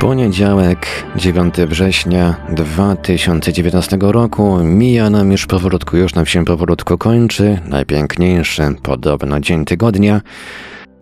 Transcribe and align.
Poniedziałek, 0.00 0.86
9 1.16 1.54
września 1.54 2.34
2019 2.48 3.98
roku. 4.00 4.58
Mija 4.58 5.10
nam 5.10 5.32
już 5.32 5.46
powolutku, 5.46 5.96
już 5.96 6.14
nam 6.14 6.26
się 6.26 6.44
powolutku 6.44 6.98
kończy. 6.98 7.60
Najpiękniejszy, 7.64 8.62
podobno, 8.82 9.40
dzień 9.40 9.64
tygodnia. 9.64 10.20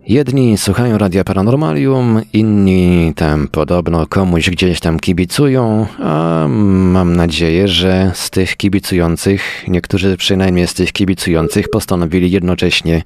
Jedni 0.07 0.57
słuchają 0.57 0.97
Radia 0.97 1.23
Paranormalium, 1.23 2.21
inni 2.33 3.13
tam 3.15 3.47
podobno 3.47 4.07
komuś 4.07 4.49
gdzieś 4.49 4.79
tam 4.79 4.99
kibicują, 4.99 5.87
a 5.99 6.45
mam 6.49 7.15
nadzieję, 7.15 7.67
że 7.67 8.11
z 8.13 8.29
tych 8.29 8.57
kibicujących, 8.57 9.65
niektórzy 9.67 10.17
przynajmniej 10.17 10.67
z 10.67 10.73
tych 10.73 10.91
kibicujących 10.91 11.69
postanowili 11.69 12.31
jednocześnie 12.31 13.03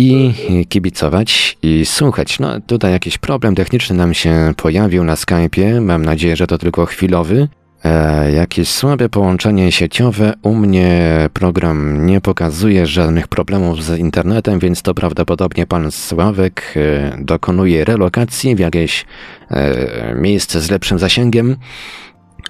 i 0.00 0.66
kibicować 0.68 1.58
i 1.62 1.86
słuchać. 1.86 2.38
No 2.38 2.60
tutaj 2.60 2.92
jakiś 2.92 3.18
problem 3.18 3.54
techniczny 3.54 3.96
nam 3.96 4.14
się 4.14 4.52
pojawił 4.56 5.04
na 5.04 5.14
Skype'ie. 5.14 5.80
Mam 5.80 6.04
nadzieję, 6.04 6.36
że 6.36 6.46
to 6.46 6.58
tylko 6.58 6.86
chwilowy. 6.86 7.48
E, 7.84 8.32
jakieś 8.32 8.68
słabe 8.68 9.08
połączenie 9.08 9.72
sieciowe. 9.72 10.32
U 10.42 10.54
mnie 10.54 11.28
program 11.32 12.06
nie 12.06 12.20
pokazuje 12.20 12.86
żadnych 12.86 13.28
problemów 13.28 13.84
z 13.84 13.98
internetem, 13.98 14.58
więc 14.58 14.82
to 14.82 14.94
prawdopodobnie 14.94 15.66
pan 15.66 15.92
Sławek 15.92 16.74
e, 16.76 17.16
dokonuje 17.18 17.84
relokacji 17.84 18.56
w 18.56 18.58
jakieś 18.58 19.06
e, 19.50 20.14
miejsce 20.14 20.60
z 20.60 20.70
lepszym 20.70 20.98
zasięgiem. 20.98 21.56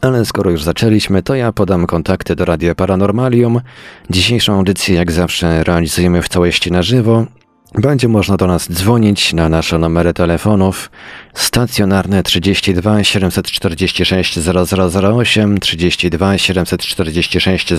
Ale 0.00 0.24
skoro 0.24 0.50
już 0.50 0.62
zaczęliśmy, 0.62 1.22
to 1.22 1.34
ja 1.34 1.52
podam 1.52 1.86
kontakty 1.86 2.36
do 2.36 2.44
Radia 2.44 2.74
Paranormalium. 2.74 3.60
Dzisiejszą 4.10 4.54
audycję, 4.54 4.94
jak 4.94 5.12
zawsze, 5.12 5.64
realizujemy 5.64 6.22
w 6.22 6.28
całości 6.28 6.72
na 6.72 6.82
żywo. 6.82 7.26
Będzie 7.74 8.08
można 8.08 8.36
do 8.36 8.46
nas 8.46 8.72
dzwonić 8.72 9.32
na 9.32 9.48
nasze 9.48 9.78
numery 9.78 10.14
telefonów. 10.14 10.90
Stacjonarne 11.34 12.22
32 12.22 13.04
746 13.04 14.38
0008, 14.38 15.58
32 15.58 16.38
746 16.38 17.72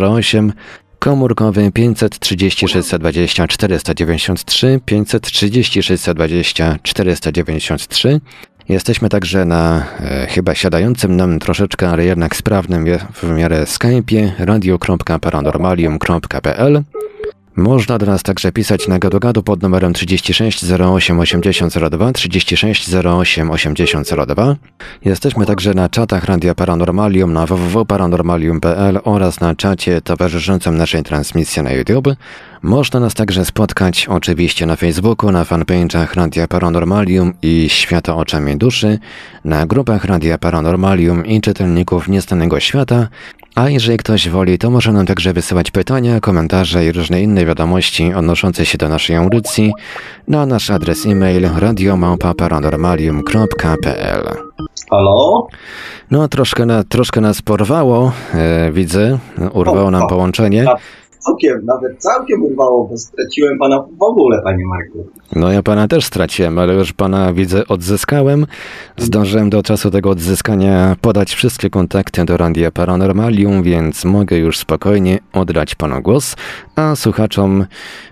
0008, 0.00 0.52
komórkowy 0.98 1.72
530 1.72 2.68
620 2.68 3.48
493, 3.48 4.80
530 4.84 5.82
620 5.82 6.78
493. 6.82 8.20
Jesteśmy 8.68 9.08
także 9.08 9.44
na 9.44 9.86
e, 10.00 10.26
chyba 10.26 10.54
siadającym 10.54 11.16
nam 11.16 11.38
troszeczkę, 11.38 11.88
ale 11.88 12.04
jednak 12.04 12.36
sprawnym 12.36 12.84
w 13.14 13.30
miarę 13.30 13.64
Skype'ie 13.64 14.30
radio.paranormalium.pl 14.38 16.82
można 17.56 17.98
do 17.98 18.06
nas 18.06 18.22
także 18.22 18.52
pisać 18.52 18.88
na 18.88 18.98
gadu 18.98 19.42
pod 19.42 19.62
numerem 19.62 19.92
36 19.92 20.64
08 20.72 21.20
8002 21.20 22.12
36 22.12 22.94
08 22.94 23.50
8002. 23.50 24.56
Jesteśmy 25.04 25.46
także 25.46 25.74
na 25.74 25.88
czatach 25.88 26.24
Radia 26.24 26.54
Paranormalium 26.54 27.32
na 27.32 27.46
www.paranormalium.pl 27.46 28.98
oraz 29.04 29.40
na 29.40 29.54
czacie 29.54 30.00
towarzyszącym 30.00 30.76
naszej 30.76 31.02
transmisji 31.02 31.62
na 31.62 31.72
YouTube. 31.72 32.08
Można 32.62 33.00
nas 33.00 33.14
także 33.14 33.44
spotkać 33.44 34.06
oczywiście 34.06 34.66
na 34.66 34.76
Facebooku, 34.76 35.32
na 35.32 35.44
fanpage'ach 35.44 36.14
Radia 36.14 36.48
Paranormalium 36.48 37.32
i 37.42 37.68
Świata 37.68 38.16
Oczami 38.16 38.56
Duszy, 38.56 38.98
na 39.44 39.66
grupach 39.66 40.04
Radia 40.04 40.38
Paranormalium 40.38 41.26
i 41.26 41.40
czytelników 41.40 42.08
Niestanego 42.08 42.60
Świata, 42.60 43.08
a 43.56 43.70
jeżeli 43.70 43.98
ktoś 43.98 44.28
woli, 44.28 44.58
to 44.58 44.70
może 44.70 44.92
nam 44.92 45.06
także 45.06 45.32
wysyłać 45.32 45.70
pytania, 45.70 46.20
komentarze 46.20 46.86
i 46.86 46.92
różne 46.92 47.22
inne 47.22 47.44
wiadomości 47.44 48.14
odnoszące 48.14 48.66
się 48.66 48.78
do 48.78 48.88
naszej 48.88 49.16
audycji 49.16 49.72
na 50.28 50.46
nasz 50.46 50.70
adres 50.70 51.06
e-mail 51.06 51.48
radiomałpa-paranormalium.pl 51.58 54.36
Halo? 54.90 55.46
No, 56.10 56.28
troszkę, 56.28 56.66
na, 56.66 56.84
troszkę 56.84 57.20
nas 57.20 57.42
porwało, 57.42 58.12
e, 58.34 58.72
widzę, 58.72 59.18
urwało 59.52 59.90
nam 59.90 60.08
połączenie 60.08 60.66
całkiem, 61.26 61.64
nawet 61.64 61.98
całkiem 61.98 62.44
urwało, 62.44 62.88
bo 62.88 62.96
straciłem 62.96 63.58
pana 63.58 63.84
w 63.98 64.02
ogóle, 64.02 64.42
panie 64.42 64.64
Marku. 64.66 65.06
No 65.32 65.52
ja 65.52 65.62
pana 65.62 65.88
też 65.88 66.04
straciłem, 66.04 66.58
ale 66.58 66.74
już 66.74 66.92
pana 66.92 67.32
widzę 67.32 67.66
odzyskałem. 67.66 68.46
Zdążyłem 68.96 69.50
do 69.50 69.62
czasu 69.62 69.90
tego 69.90 70.10
odzyskania 70.10 70.96
podać 71.00 71.34
wszystkie 71.34 71.70
kontakty 71.70 72.24
do 72.24 72.36
Randia 72.36 72.70
Paranormalium, 72.70 73.62
więc 73.62 74.04
mogę 74.04 74.36
już 74.36 74.58
spokojnie 74.58 75.18
oddać 75.32 75.74
panu 75.74 76.02
głos. 76.02 76.36
A 76.76 76.96
słuchaczom 76.96 77.66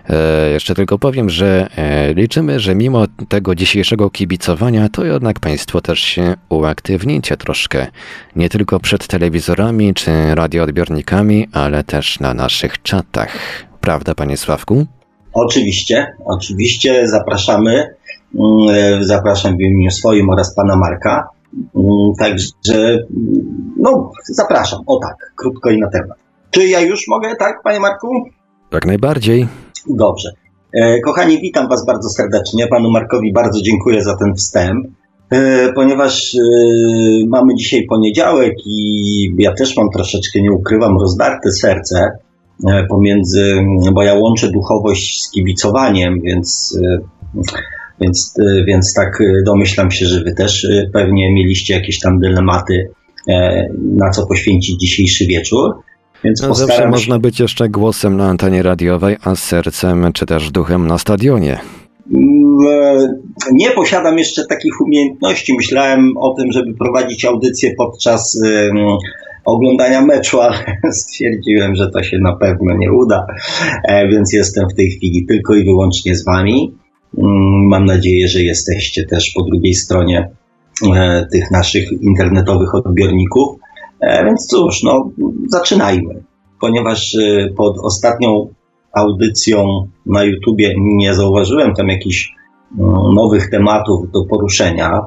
e, 0.09 0.49
jeszcze 0.49 0.75
tylko 0.75 0.99
powiem, 0.99 1.29
że 1.29 1.69
e, 1.75 2.13
liczymy, 2.13 2.59
że 2.59 2.75
mimo 2.75 3.05
tego 3.29 3.55
dzisiejszego 3.55 4.09
kibicowania, 4.09 4.89
to 4.89 5.05
jednak 5.05 5.39
państwo 5.39 5.81
też 5.81 5.99
się 5.99 6.35
uaktywnicie 6.49 7.37
troszkę. 7.37 7.87
Nie 8.35 8.49
tylko 8.49 8.79
przed 8.79 9.07
telewizorami 9.07 9.93
czy 9.93 10.35
radioodbiornikami, 10.35 11.47
ale 11.51 11.83
też 11.83 12.19
na 12.19 12.33
naszych 12.33 12.81
czatach. 12.81 13.37
Prawda, 13.81 14.15
panie 14.15 14.37
Sławku? 14.37 14.87
Oczywiście, 15.35 16.15
oczywiście 16.25 17.07
zapraszamy. 17.07 17.95
Mm, 18.39 19.03
zapraszam 19.03 19.57
w 19.57 19.61
imieniu 19.61 19.91
swoim 19.91 20.29
oraz 20.29 20.55
pana 20.55 20.75
Marka. 20.75 21.27
Mm, 21.75 22.13
także, 22.19 22.99
no, 23.77 24.11
zapraszam. 24.25 24.79
O 24.87 24.99
tak, 24.99 25.33
krótko 25.35 25.69
i 25.69 25.79
na 25.79 25.89
temat. 25.89 26.17
Czy 26.51 26.67
ja 26.67 26.81
już 26.81 27.07
mogę, 27.07 27.35
tak, 27.35 27.61
panie 27.63 27.79
Marku? 27.79 28.07
Jak 28.71 28.85
najbardziej. 28.85 29.47
Dobrze. 29.89 30.31
E, 30.73 30.99
kochani, 30.99 31.39
witam 31.41 31.69
Was 31.69 31.85
bardzo 31.85 32.09
serdecznie. 32.09 32.67
Panu 32.67 32.91
Markowi 32.91 33.33
bardzo 33.33 33.61
dziękuję 33.61 34.03
za 34.03 34.17
ten 34.17 34.35
wstęp, 34.35 34.87
e, 35.29 35.73
ponieważ 35.73 36.35
e, 36.35 36.39
mamy 37.27 37.55
dzisiaj 37.55 37.85
poniedziałek 37.85 38.53
i 38.65 39.35
ja 39.37 39.53
też 39.53 39.77
mam 39.77 39.89
troszeczkę, 39.89 40.41
nie 40.41 40.51
ukrywam, 40.51 40.97
rozdarte 40.99 41.51
serce 41.51 42.11
pomiędzy, 42.89 43.55
bo 43.93 44.03
ja 44.03 44.13
łączę 44.13 44.51
duchowość 44.51 45.21
z 45.21 45.31
kibicowaniem, 45.31 46.21
więc, 46.21 46.79
więc, 48.01 48.35
więc 48.67 48.93
tak 48.93 49.23
domyślam 49.45 49.91
się, 49.91 50.05
że 50.05 50.23
Wy 50.23 50.33
też 50.33 50.67
pewnie 50.93 51.33
mieliście 51.33 51.73
jakieś 51.73 51.99
tam 51.99 52.19
dylematy, 52.19 52.89
na 53.81 54.09
co 54.09 54.27
poświęcić 54.27 54.79
dzisiejszy 54.79 55.25
wieczór. 55.25 55.75
Więc 56.23 56.41
no 56.41 56.55
zawsze 56.55 56.77
się... 56.77 56.89
można 56.89 57.19
być 57.19 57.39
jeszcze 57.39 57.69
głosem 57.69 58.17
na 58.17 58.29
antenie 58.29 58.63
radiowej, 58.63 59.17
a 59.23 59.35
sercem 59.35 60.13
czy 60.13 60.25
też 60.25 60.51
duchem 60.51 60.87
na 60.87 60.97
stadionie. 60.97 61.59
Mm, 62.13 63.23
nie 63.51 63.71
posiadam 63.71 64.17
jeszcze 64.17 64.45
takich 64.45 64.81
umiejętności. 64.81 65.53
Myślałem 65.53 66.17
o 66.17 66.33
tym, 66.33 66.51
żeby 66.51 66.73
prowadzić 66.73 67.25
audycję 67.25 67.73
podczas 67.77 68.39
oglądania 69.45 70.01
meczu, 70.01 70.41
ale 70.45 70.55
stwierdziłem, 70.91 71.75
że 71.75 71.91
to 71.91 72.03
się 72.03 72.17
na 72.17 72.35
pewno 72.35 72.77
nie 72.77 72.93
uda, 72.93 73.25
e, 73.83 74.07
więc 74.07 74.33
jestem 74.33 74.69
w 74.69 74.75
tej 74.75 74.89
chwili 74.91 75.25
tylko 75.25 75.55
i 75.55 75.65
wyłącznie 75.65 76.15
z 76.15 76.25
Wami. 76.25 76.75
Um, 77.13 77.67
mam 77.67 77.85
nadzieję, 77.85 78.27
że 78.27 78.41
jesteście 78.41 79.05
też 79.05 79.31
po 79.35 79.43
drugiej 79.43 79.73
stronie 79.73 80.29
e, 80.95 81.25
tych 81.31 81.51
naszych 81.51 81.91
internetowych 81.91 82.75
odbiorników. 82.75 83.59
E, 83.99 84.25
więc 84.25 84.47
cóż, 84.47 84.83
no, 84.83 85.09
zaczynajmy. 85.47 86.23
Ponieważ 86.61 87.17
pod 87.57 87.77
ostatnią 87.83 88.47
audycją 88.93 89.87
na 90.05 90.23
YouTubie 90.23 90.73
nie 90.77 91.13
zauważyłem 91.13 91.73
tam 91.73 91.87
jakichś 91.87 92.31
no, 92.77 93.11
nowych 93.15 93.49
tematów 93.49 94.11
do 94.11 94.25
poruszenia, 94.25 95.01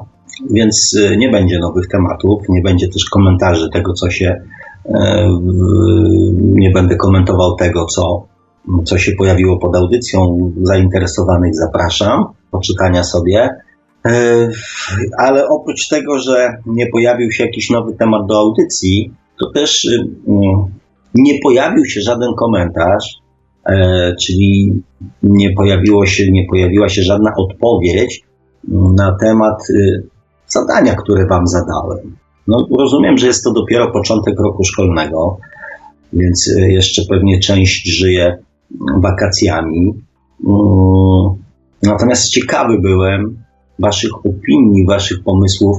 więc 0.51 0.97
e, 1.05 1.17
nie 1.17 1.29
będzie 1.29 1.59
nowych 1.59 1.87
tematów, 1.87 2.41
nie 2.49 2.61
będzie 2.61 2.87
też 2.87 3.05
komentarzy 3.05 3.69
tego, 3.73 3.93
co 3.93 4.09
się. 4.09 4.41
Nie 6.35 6.71
będę 6.71 6.95
komentował 6.95 7.55
tego, 7.55 7.85
co, 7.85 8.27
co 8.85 8.97
się 8.97 9.11
pojawiło 9.11 9.57
pod 9.57 9.75
audycją. 9.75 10.51
Zainteresowanych 10.61 11.55
zapraszam, 11.55 12.25
poczytania 12.51 13.03
sobie. 13.03 13.49
E, 14.05 14.49
ale 15.17 15.47
oprócz 15.47 15.87
tego, 15.87 16.19
że 16.19 16.57
nie 16.65 16.87
pojawił 16.87 17.31
się 17.31 17.43
jakiś 17.45 17.69
nowy 17.69 17.93
temat 17.93 18.25
do 18.27 18.39
audycji, 18.39 19.13
to 19.39 19.51
też 19.51 19.85
y, 19.85 20.07
mm, 20.27 20.65
nie 21.15 21.39
pojawił 21.43 21.85
się 21.85 22.01
żaden 22.01 22.33
komentarz, 22.35 23.15
e, 23.65 24.15
czyli 24.21 24.81
nie, 25.23 25.53
pojawiło 25.53 26.05
się, 26.05 26.31
nie 26.31 26.45
pojawiła 26.49 26.89
się 26.89 27.01
żadna 27.01 27.31
odpowiedź 27.37 28.23
mm, 28.71 28.95
na 28.95 29.17
temat 29.21 29.69
y, 29.69 30.03
zadania, 30.49 30.95
które 30.95 31.27
Wam 31.27 31.47
zadałem. 31.47 32.15
No, 32.47 32.67
rozumiem, 32.79 33.17
że 33.17 33.27
jest 33.27 33.43
to 33.43 33.53
dopiero 33.53 33.91
początek 33.91 34.39
roku 34.39 34.63
szkolnego, 34.63 35.37
więc 36.13 36.47
y, 36.47 36.71
jeszcze 36.71 37.01
pewnie 37.09 37.39
część 37.39 37.87
żyje 37.97 38.37
wakacjami. 39.01 39.93
Mm, 40.47 41.39
Natomiast 41.83 42.29
ciekawy 42.29 42.79
byłem 42.79 43.43
Waszych 43.79 44.25
opinii, 44.25 44.85
Waszych 44.85 45.23
pomysłów 45.23 45.77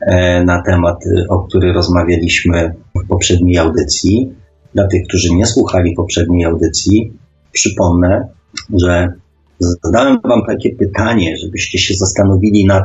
e, 0.00 0.44
na 0.44 0.62
temat, 0.62 0.96
o 1.28 1.38
który 1.38 1.72
rozmawialiśmy 1.72 2.74
w 3.04 3.08
poprzedniej 3.08 3.58
audycji. 3.58 4.32
Dla 4.74 4.86
tych, 4.86 5.02
którzy 5.08 5.34
nie 5.34 5.46
słuchali 5.46 5.94
poprzedniej 5.96 6.44
audycji, 6.44 7.12
przypomnę, 7.52 8.28
że 8.74 9.12
zadałem 9.60 10.18
Wam 10.24 10.42
takie 10.46 10.76
pytanie, 10.76 11.36
żebyście 11.36 11.78
się 11.78 11.94
zastanowili 11.94 12.66
nad 12.66 12.84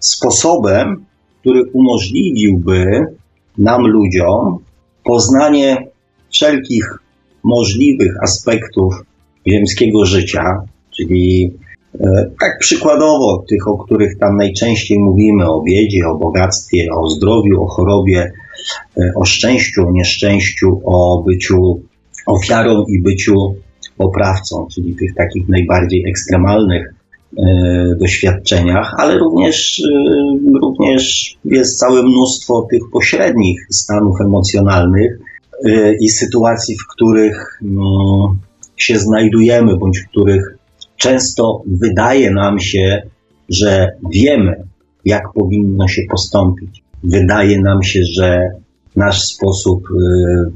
sposobem, 0.00 1.04
który 1.40 1.64
umożliwiłby 1.72 2.86
nam, 3.58 3.86
ludziom, 3.86 4.58
poznanie 5.04 5.76
wszelkich 6.30 6.98
możliwych 7.44 8.12
aspektów 8.22 8.94
ziemskiego 9.48 10.04
życia, 10.04 10.44
czyli 10.96 11.52
e, 12.00 12.30
tak 12.40 12.58
przykładowo 12.60 13.44
tych, 13.48 13.68
o 13.68 13.78
których 13.78 14.18
tam 14.18 14.36
najczęściej 14.36 14.98
mówimy, 14.98 15.50
o 15.50 15.62
biedzie, 15.62 16.08
o 16.08 16.18
bogactwie, 16.18 16.88
o 16.96 17.08
zdrowiu, 17.08 17.62
o 17.62 17.66
chorobie, 17.66 18.32
e, 18.96 19.12
o 19.16 19.24
szczęściu, 19.24 19.88
o 19.88 19.92
nieszczęściu, 19.92 20.80
o 20.84 21.22
byciu 21.26 21.80
ofiarą 22.26 22.84
i 22.88 23.02
byciu 23.02 23.54
oprawcą, 23.98 24.66
czyli 24.74 24.94
tych 24.94 25.14
takich 25.14 25.48
najbardziej 25.48 26.04
ekstremalnych 26.08 26.94
doświadczeniach, 28.00 28.94
ale 28.98 29.18
również, 29.18 29.82
również 30.62 31.34
jest 31.44 31.78
całe 31.78 32.02
mnóstwo 32.02 32.66
tych 32.70 32.82
pośrednich 32.92 33.66
stanów 33.70 34.20
emocjonalnych 34.20 35.18
i 36.00 36.08
sytuacji, 36.08 36.76
w 36.78 36.86
których 36.86 37.58
no, 37.62 38.36
się 38.76 38.98
znajdujemy, 38.98 39.76
bądź 39.76 39.98
w 39.98 40.08
których 40.08 40.54
często 40.96 41.62
wydaje 41.66 42.30
nam 42.30 42.60
się, 42.60 43.02
że 43.48 43.88
wiemy, 44.12 44.62
jak 45.04 45.22
powinno 45.34 45.88
się 45.88 46.02
postąpić. 46.10 46.82
Wydaje 47.04 47.60
nam 47.60 47.82
się, 47.82 48.00
że 48.12 48.48
nasz 48.96 49.20
sposób 49.20 49.88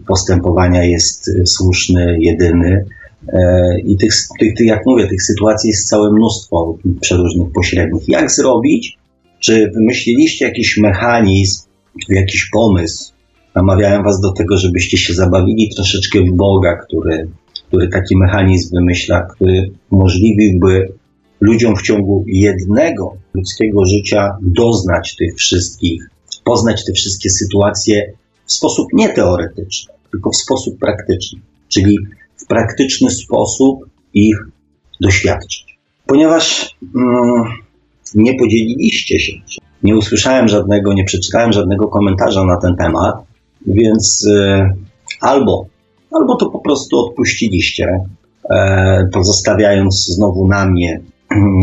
postępowania 0.07 0.85
jest 0.85 1.31
słuszny, 1.45 2.17
jedyny. 2.21 2.85
E, 3.29 3.81
I 3.81 3.97
tych, 3.97 4.15
tych, 4.41 4.55
tych, 4.55 4.67
jak 4.67 4.87
mówię, 4.87 5.09
tych 5.09 5.23
sytuacji 5.23 5.69
jest 5.69 5.89
całe 5.89 6.13
mnóstwo 6.13 6.79
przeróżnych 7.01 7.53
pośrednich. 7.53 8.09
Jak 8.09 8.31
zrobić? 8.31 8.99
Czy 9.41 9.71
wymyśliliście 9.75 10.45
jakiś 10.45 10.77
mechanizm, 10.77 11.63
jakiś 12.09 12.51
pomysł? 12.53 13.13
Namawiałem 13.55 14.03
Was 14.03 14.21
do 14.21 14.33
tego, 14.33 14.59
żebyście 14.59 14.99
się 14.99 15.15
zabawili 15.15 15.71
troszeczkę 15.75 16.21
w 16.21 16.33
Boga, 16.33 16.77
który 16.77 17.29
który 17.75 17.89
taki 17.89 18.17
mechanizm 18.17 18.75
wymyśla, 18.75 19.23
który 19.23 19.71
umożliwiłby 19.91 20.93
ludziom 21.41 21.77
w 21.77 21.83
ciągu 21.83 22.25
jednego 22.27 23.17
ludzkiego 23.35 23.85
życia 23.85 24.37
doznać 24.43 25.17
tych 25.17 25.37
wszystkich, 25.37 26.03
poznać 26.45 26.85
te 26.85 26.93
wszystkie 26.93 27.31
sytuacje 27.31 28.13
w 28.47 28.53
sposób 28.53 28.89
nie 28.93 29.09
teoretyczny, 29.09 29.93
tylko 30.11 30.31
w 30.31 30.37
sposób 30.37 30.79
praktyczny, 30.79 31.41
czyli 31.69 31.99
w 32.37 32.47
praktyczny 32.47 33.11
sposób 33.11 33.87
ich 34.15 34.37
doświadczyć. 35.01 35.79
Ponieważ 36.07 36.77
mm, 36.97 37.45
nie 38.15 38.35
podzieliliście 38.35 39.21
się, 39.21 39.33
nie 39.83 39.97
usłyszałem 39.97 40.49
żadnego, 40.49 40.93
nie 40.93 41.05
przeczytałem 41.05 41.53
żadnego 41.53 41.89
komentarza 41.89 42.45
na 42.45 42.57
ten 42.57 42.77
temat, 42.77 43.15
więc 43.67 44.27
y, 44.27 44.69
albo 45.21 45.67
albo 46.15 46.37
to 46.37 46.51
po 46.51 46.59
prostu 46.59 46.99
odpuściliście, 46.99 48.01
e, 48.51 49.09
pozostawiając 49.13 50.07
znowu 50.07 50.49
na 50.49 50.67
mnie 50.67 51.01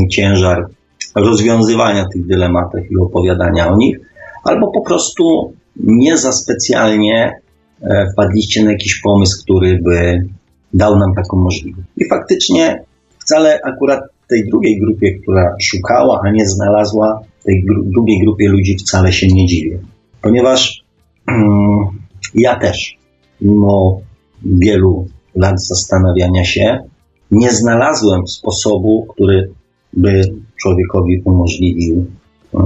ciężar 0.10 0.68
rozwiązywania 1.16 2.06
tych 2.14 2.28
dylematów 2.28 2.92
i 2.92 2.98
opowiadania 2.98 3.70
o 3.70 3.76
nich, 3.76 4.00
albo 4.44 4.72
po 4.72 4.82
prostu 4.82 5.54
nie 5.76 6.18
za 6.18 6.32
specjalnie 6.32 7.34
e, 7.82 8.08
wpadliście 8.14 8.64
na 8.64 8.72
jakiś 8.72 9.02
pomysł, 9.02 9.44
który 9.44 9.80
by 9.84 10.28
dał 10.74 11.00
nam 11.00 11.14
taką 11.14 11.38
możliwość. 11.38 11.88
I 11.98 12.10
faktycznie 12.10 12.84
wcale 13.20 13.60
akurat 13.64 14.00
tej 14.30 14.50
drugiej 14.50 14.80
grupie, 14.80 15.20
która 15.20 15.56
szukała, 15.62 16.22
a 16.24 16.32
nie 16.32 16.48
znalazła, 16.48 17.22
tej 17.46 17.64
gru 17.64 17.84
drugiej 17.86 18.20
grupie 18.20 18.50
ludzi 18.50 18.76
wcale 18.78 19.14
się 19.14 19.28
nie 19.28 19.46
dziwię. 19.46 19.80
Ponieważ 20.22 20.84
mm, 21.28 21.80
ja 22.36 22.60
też, 22.60 22.98
mimo 23.42 24.02
wielu 24.46 25.08
lat 25.36 25.64
zastanawiania 25.64 26.44
się, 26.44 26.80
nie 27.32 27.52
znalazłem 27.52 28.28
sposobu, 28.28 29.08
który 29.10 29.52
by 29.94 30.22
człowiekowi 30.62 31.22
umożliwił, 31.26 32.06
e, 32.54 32.60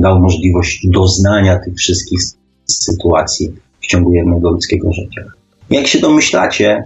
dał 0.00 0.20
możliwość 0.20 0.86
doznania 0.88 1.58
tych 1.64 1.74
wszystkich 1.74 2.20
sytuacji 2.64 3.52
w 3.80 3.86
ciągu 3.86 4.14
jednego 4.14 4.50
ludzkiego 4.50 4.92
życia. 4.92 5.24
Jak 5.70 5.86
się 5.86 6.00
domyślacie, 6.00 6.84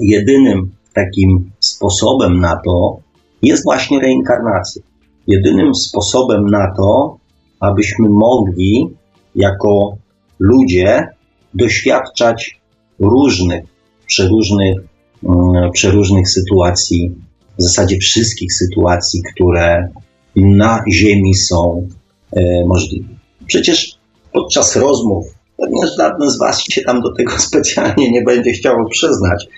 jedynym 0.00 0.70
takim 0.92 1.50
sposobem 1.60 2.40
na 2.40 2.60
to 2.64 2.98
jest 3.42 3.64
właśnie 3.64 4.00
reinkarnacja. 4.00 4.82
Jedynym 5.26 5.74
sposobem 5.74 6.46
na 6.50 6.74
to, 6.76 7.16
abyśmy 7.60 8.08
mogli 8.08 8.88
jako 9.34 9.96
ludzie 10.38 11.08
doświadczać 11.54 12.60
różnych, 12.98 13.64
przeróżnych, 14.06 14.76
mm, 15.24 15.70
przeróżnych 15.72 16.28
sytuacji, 16.28 17.14
w 17.58 17.62
zasadzie 17.62 17.98
wszystkich 17.98 18.52
sytuacji, 18.52 19.22
które 19.32 19.88
na 20.36 20.84
Ziemi 20.92 21.34
są 21.34 21.88
e, 22.32 22.64
możliwe. 22.66 23.08
Przecież 23.46 23.98
podczas 24.32 24.76
rozmów 24.76 25.26
pewnie 25.62 25.86
żaden 25.98 26.30
z 26.30 26.38
Was 26.38 26.62
się 26.62 26.82
tam 26.82 27.00
do 27.00 27.14
tego 27.14 27.38
specjalnie 27.48 28.10
nie 28.10 28.22
będzie 28.22 28.52
chciał 28.52 28.76
przyznać, 28.90 29.48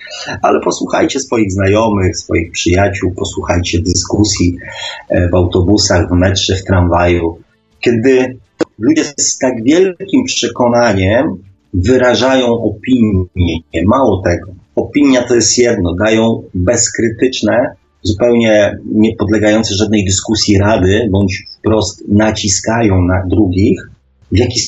ale 0.41 0.59
posłuchajcie 0.59 1.19
swoich 1.19 1.51
znajomych, 1.51 2.17
swoich 2.17 2.51
przyjaciół, 2.51 3.11
posłuchajcie 3.11 3.81
dyskusji 3.81 4.57
e, 5.09 5.29
w 5.29 5.35
autobusach, 5.35 6.09
w 6.09 6.11
metrze, 6.11 6.55
w 6.55 6.63
tramwaju, 6.63 7.37
kiedy 7.79 8.37
ludzie 8.79 9.03
z 9.17 9.37
tak 9.37 9.63
wielkim 9.63 10.23
przekonaniem 10.25 11.25
wyrażają 11.73 12.47
opinię. 12.47 13.59
Mało 13.85 14.21
tego. 14.25 14.51
Opinia 14.75 15.27
to 15.27 15.35
jest 15.35 15.57
jedno, 15.57 15.95
dają 15.95 16.43
bezkrytyczne, 16.53 17.75
zupełnie 18.01 18.77
nie 18.91 19.15
podlegające 19.15 19.75
żadnej 19.75 20.05
dyskusji 20.05 20.57
rady, 20.57 21.07
bądź 21.11 21.43
wprost 21.59 22.03
naciskają 22.07 23.01
na 23.01 23.25
drugich, 23.27 23.89
w 24.31 24.37
jaki 24.37 24.59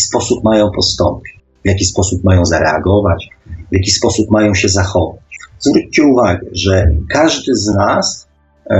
sposób 0.00 0.44
mają 0.44 0.70
postąpić, 0.70 1.32
w 1.64 1.68
jaki 1.68 1.84
sposób 1.84 2.24
mają 2.24 2.44
zareagować, 2.44 3.28
w 3.46 3.74
jaki 3.74 3.90
sposób 3.90 4.30
mają 4.30 4.54
się 4.54 4.68
zachować. 4.68 5.20
Zwróćcie 5.58 6.02
uwagę, 6.04 6.46
że 6.52 6.90
każdy 7.10 7.54
z 7.54 7.66
nas 7.66 8.28
e, 8.70 8.76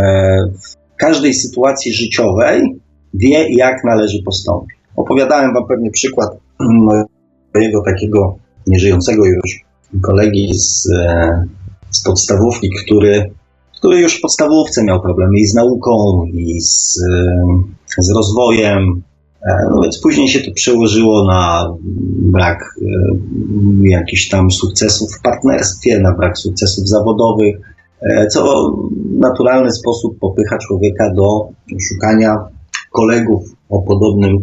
w 0.62 0.97
każdej 0.97 1.35
sytuacji 1.35 1.92
życiowej 1.92 2.81
wie, 3.14 3.57
jak 3.57 3.85
należy 3.85 4.23
postąpić. 4.23 4.76
Opowiadałem 4.97 5.54
Wam 5.54 5.66
pewnie 5.69 5.90
przykład 5.90 6.31
swojego 7.50 7.83
takiego 7.85 8.37
nieżyjącego 8.66 9.26
już 9.26 9.64
kolegi 10.02 10.54
z, 10.54 10.90
e, 10.90 11.47
z 11.90 12.02
podstawówki, 12.02 12.71
który, 12.85 13.31
który 13.78 14.00
już 14.00 14.19
w 14.19 14.21
podstawówce 14.21 14.85
miał 14.85 15.02
problemy 15.02 15.38
i 15.38 15.47
z 15.47 15.54
nauką, 15.54 16.25
i 16.33 16.61
z, 16.61 16.99
e, 17.99 18.02
z 18.02 18.11
rozwojem. 18.11 19.02
E, 19.47 19.69
no 19.71 19.81
więc 19.83 20.01
później 20.01 20.29
się 20.29 20.41
to 20.41 20.53
przełożyło 20.55 21.25
na 21.25 21.75
brak 22.19 22.75
jakichś 23.83 24.29
tam 24.29 24.51
sukcesów 24.51 25.13
w 25.19 25.23
partnerstwie, 25.23 26.01
na 26.01 26.13
brak 26.13 26.39
sukcesów 26.39 26.89
zawodowych, 26.89 27.57
co 28.31 28.71
w 29.07 29.19
naturalny 29.19 29.73
sposób 29.73 30.19
popycha 30.19 30.59
człowieka 30.59 31.13
do 31.15 31.49
szukania 31.89 32.37
kolegów 32.91 33.43
o 33.69 33.83
podobnym 33.83 34.39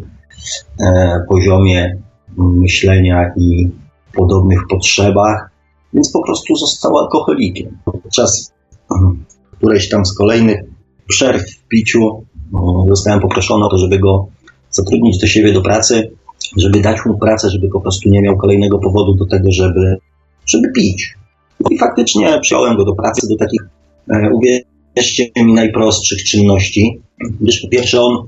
poziomie 1.29 1.97
myślenia 2.37 3.33
i 3.37 3.69
podobnych 4.13 4.59
potrzebach, 4.69 5.49
więc 5.93 6.11
po 6.11 6.23
prostu 6.23 6.55
został 6.55 6.97
alkoholikiem. 6.97 7.77
Podczas 7.85 8.53
mhm, 8.91 9.25
którejś 9.51 9.89
tam 9.89 10.05
z 10.05 10.17
kolejnych 10.17 10.59
przerw 11.07 11.43
w 11.51 11.67
piciu 11.67 12.25
no, 12.51 12.85
zostałem 12.89 13.19
poproszony 13.19 13.65
o 13.65 13.69
to, 13.69 13.77
żeby 13.77 13.99
go 13.99 14.27
zatrudnić 14.71 15.17
do 15.17 15.27
siebie 15.27 15.53
do 15.53 15.61
pracy, 15.61 16.11
żeby 16.57 16.81
dać 16.81 17.05
mu 17.05 17.17
pracę, 17.17 17.49
żeby 17.49 17.69
po 17.69 17.81
prostu 17.81 18.09
nie 18.09 18.21
miał 18.21 18.37
kolejnego 18.37 18.79
powodu 18.79 19.15
do 19.15 19.25
tego, 19.25 19.51
żeby, 19.51 19.97
żeby 20.45 20.71
pić. 20.71 21.13
No 21.59 21.69
I 21.71 21.77
faktycznie 21.77 22.39
przyjąłem 22.41 22.77
go 22.77 22.85
do 22.85 22.95
pracy, 22.95 23.27
do 23.29 23.37
takich, 23.37 23.61
e, 24.09 24.29
uwierzcie 24.33 25.29
mi, 25.35 25.53
najprostszych 25.53 26.23
czynności, 26.23 27.01
gdyż 27.41 27.61
po 27.61 27.67
pierwsze 27.67 28.01
on 28.01 28.27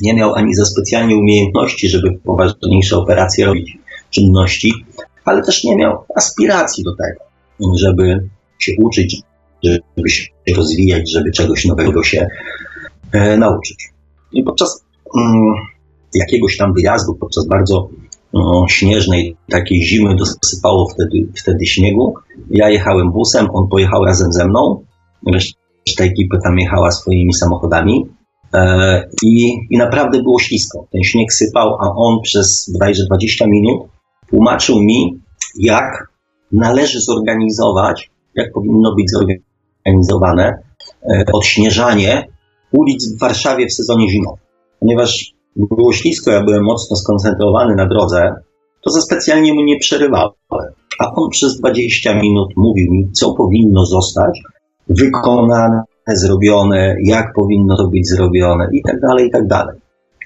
nie 0.00 0.14
miał 0.14 0.34
ani 0.34 0.54
za 0.54 0.64
specjalnie 0.64 1.16
umiejętności, 1.16 1.88
żeby 1.88 2.12
poważniejsze 2.24 2.98
operacje 2.98 3.46
robić, 3.46 3.78
czynności, 4.10 4.72
ale 5.24 5.42
też 5.42 5.64
nie 5.64 5.76
miał 5.76 6.04
aspiracji 6.16 6.84
do 6.84 6.96
tego, 6.96 7.20
żeby 7.76 8.28
się 8.58 8.72
uczyć, 8.78 9.16
żeby 9.64 10.10
się 10.10 10.26
rozwijać, 10.56 11.10
żeby 11.10 11.30
czegoś 11.30 11.64
nowego 11.64 12.02
się 12.02 12.26
e, 13.12 13.36
nauczyć. 13.36 13.88
I 14.32 14.42
podczas 14.42 14.84
mm, 15.18 15.54
jakiegoś 16.14 16.56
tam 16.56 16.74
wyjazdu, 16.74 17.14
podczas 17.14 17.46
bardzo 17.46 17.88
no, 18.32 18.66
śnieżnej 18.68 19.36
takiej 19.50 19.82
zimy, 19.82 20.16
dosypało 20.16 20.88
wtedy, 20.88 21.32
wtedy 21.36 21.66
śniegu. 21.66 22.14
Ja 22.50 22.70
jechałem 22.70 23.12
busem, 23.12 23.48
on 23.52 23.68
pojechał 23.68 24.04
razem 24.04 24.32
ze 24.32 24.48
mną. 24.48 24.84
Reszta 25.32 26.04
ekipy 26.04 26.38
tam 26.44 26.58
jechała 26.58 26.90
swoimi 26.90 27.34
samochodami. 27.34 28.06
E, 28.54 29.08
I, 29.22 29.52
I 29.70 29.78
naprawdę 29.78 30.22
było 30.22 30.38
ślisko. 30.38 30.86
Ten 30.92 31.02
śnieg 31.02 31.32
sypał, 31.32 31.74
a 31.80 31.94
on 31.96 32.20
przez 32.22 32.70
bodajże 32.72 33.02
20 33.06 33.46
minut 33.46 33.82
tłumaczył 34.30 34.82
mi, 34.82 35.20
jak 35.58 36.12
należy 36.52 37.00
zorganizować, 37.00 38.10
jak 38.34 38.52
powinno 38.52 38.94
być 38.94 39.06
zorganizowane 39.10 40.62
e, 41.02 41.24
odśnieżanie 41.32 42.28
ulic 42.72 43.14
w 43.14 43.18
Warszawie 43.18 43.66
w 43.66 43.72
sezonie 43.72 44.08
zimowym. 44.08 44.44
Ponieważ 44.80 45.34
było 45.56 45.92
ślisko, 45.92 46.30
ja 46.30 46.44
byłem 46.44 46.64
mocno 46.64 46.96
skoncentrowany 46.96 47.74
na 47.74 47.86
drodze, 47.86 48.34
to 48.80 48.90
za 48.90 49.00
specjalnie 49.00 49.54
mu 49.54 49.62
nie 49.62 49.78
przerywałem. 49.78 50.32
A 50.98 51.12
on 51.14 51.30
przez 51.30 51.58
20 51.60 52.14
minut 52.14 52.48
mówił 52.56 52.92
mi, 52.92 53.12
co 53.12 53.34
powinno 53.34 53.86
zostać 53.86 54.40
wykonane, 54.88 55.82
zrobione, 56.08 56.96
jak 57.04 57.32
powinno 57.34 57.76
to 57.76 57.88
być 57.88 58.08
zrobione 58.08 58.68
i 58.72 58.82
tak 58.82 59.00
dalej, 59.00 59.26
i 59.26 59.30
tak 59.30 59.46
dalej. 59.46 59.78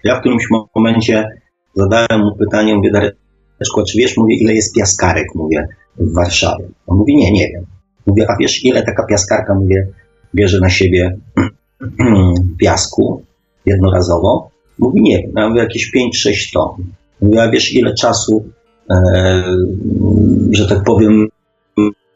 Ja 0.04 0.16
w 0.16 0.20
którymś 0.20 0.48
momencie 0.74 1.28
zadałem 1.74 2.20
mu 2.20 2.36
pytanie, 2.36 2.74
mówię, 2.74 2.90
Dareczko, 2.90 3.82
czy 3.88 3.98
wiesz, 3.98 4.16
mówię, 4.16 4.36
ile 4.36 4.54
jest 4.54 4.74
piaskarek, 4.74 5.26
mówię, 5.34 5.68
w 5.98 6.14
Warszawie? 6.14 6.64
On 6.86 6.98
mówi, 6.98 7.16
nie, 7.16 7.32
nie 7.32 7.48
wiem. 7.48 7.66
Mówię, 8.06 8.26
a 8.28 8.36
wiesz, 8.40 8.64
ile 8.64 8.82
taka 8.82 9.06
piaskarka, 9.06 9.54
mówię, 9.54 9.86
bierze 10.34 10.60
na 10.60 10.70
siebie 10.70 11.16
piasku 12.60 13.22
jednorazowo? 13.66 14.50
Mówi, 14.78 15.00
nie 15.02 15.22
ja 15.36 15.48
mówię, 15.48 15.60
jakieś 15.60 15.92
5-6 16.26 16.52
ton. 16.52 16.70
Mówię, 17.20 17.42
a 17.42 17.50
wiesz, 17.50 17.74
ile 17.74 17.94
czasu, 17.94 18.44
e, 18.90 19.42
że 20.50 20.68
tak 20.68 20.84
powiem, 20.84 21.28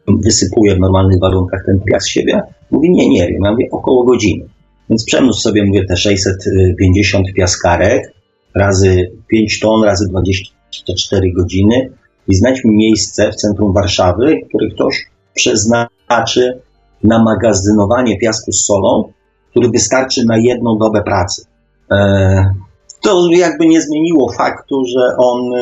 wysypuje 0.07 0.77
w 0.77 0.81
normalnych 0.81 1.21
warunkach 1.21 1.63
ten 1.67 1.81
piach 1.81 2.03
z 2.03 2.09
siebie? 2.09 2.41
Mówi, 2.71 2.91
nie, 2.91 3.09
nie 3.09 3.29
wiem, 3.29 3.43
ja 3.45 3.51
mówię, 3.51 3.69
około 3.71 4.05
godziny. 4.05 4.45
Więc 4.91 5.05
przemnóż 5.05 5.37
sobie, 5.37 5.65
mówię, 5.65 5.85
te 5.85 5.97
650 5.97 7.33
piaskarek 7.33 8.13
razy 8.55 9.11
5 9.29 9.61
ton, 9.61 9.85
razy 9.85 10.09
24 10.09 11.33
godziny 11.33 11.91
i 12.29 12.35
znać 12.35 12.65
mi 12.65 12.77
miejsce 12.77 13.33
w 13.33 13.35
centrum 13.35 13.73
Warszawy, 13.73 14.37
które 14.49 14.69
ktoś 14.71 15.07
przeznaczy 15.35 16.61
na 17.05 17.23
magazynowanie 17.23 18.19
piasku 18.19 18.53
z 18.53 18.65
solą, 18.65 19.13
który 19.51 19.69
wystarczy 19.69 20.25
na 20.27 20.39
jedną 20.39 20.79
dobę 20.79 21.03
pracy. 21.03 21.45
E, 21.93 22.55
to 23.03 23.29
jakby 23.31 23.67
nie 23.67 23.81
zmieniło 23.81 24.33
faktu, 24.33 24.85
że 24.85 25.17
on, 25.19 25.53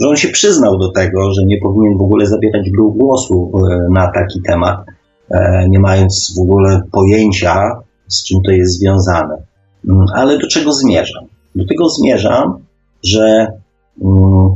że 0.00 0.08
on 0.08 0.16
się 0.16 0.28
przyznał 0.28 0.78
do 0.78 0.92
tego, 0.92 1.32
że 1.32 1.44
nie 1.44 1.58
powinien 1.60 1.98
w 1.98 2.02
ogóle 2.02 2.26
zabierać 2.26 2.70
głosu 2.70 3.52
e, 3.70 3.86
na 3.90 4.12
taki 4.12 4.42
temat, 4.42 4.78
e, 5.30 5.68
nie 5.68 5.80
mając 5.80 6.34
w 6.38 6.40
ogóle 6.40 6.82
pojęcia, 6.92 7.80
z 8.08 8.24
czym 8.24 8.42
to 8.42 8.50
jest 8.50 8.78
związane. 8.78 9.36
Mm, 9.88 10.06
ale 10.14 10.38
do 10.38 10.46
czego 10.46 10.72
zmierzam? 10.72 11.24
Do 11.54 11.64
tego 11.66 11.88
zmierzam, 11.88 12.58
że 13.02 13.46
mm, 14.04 14.50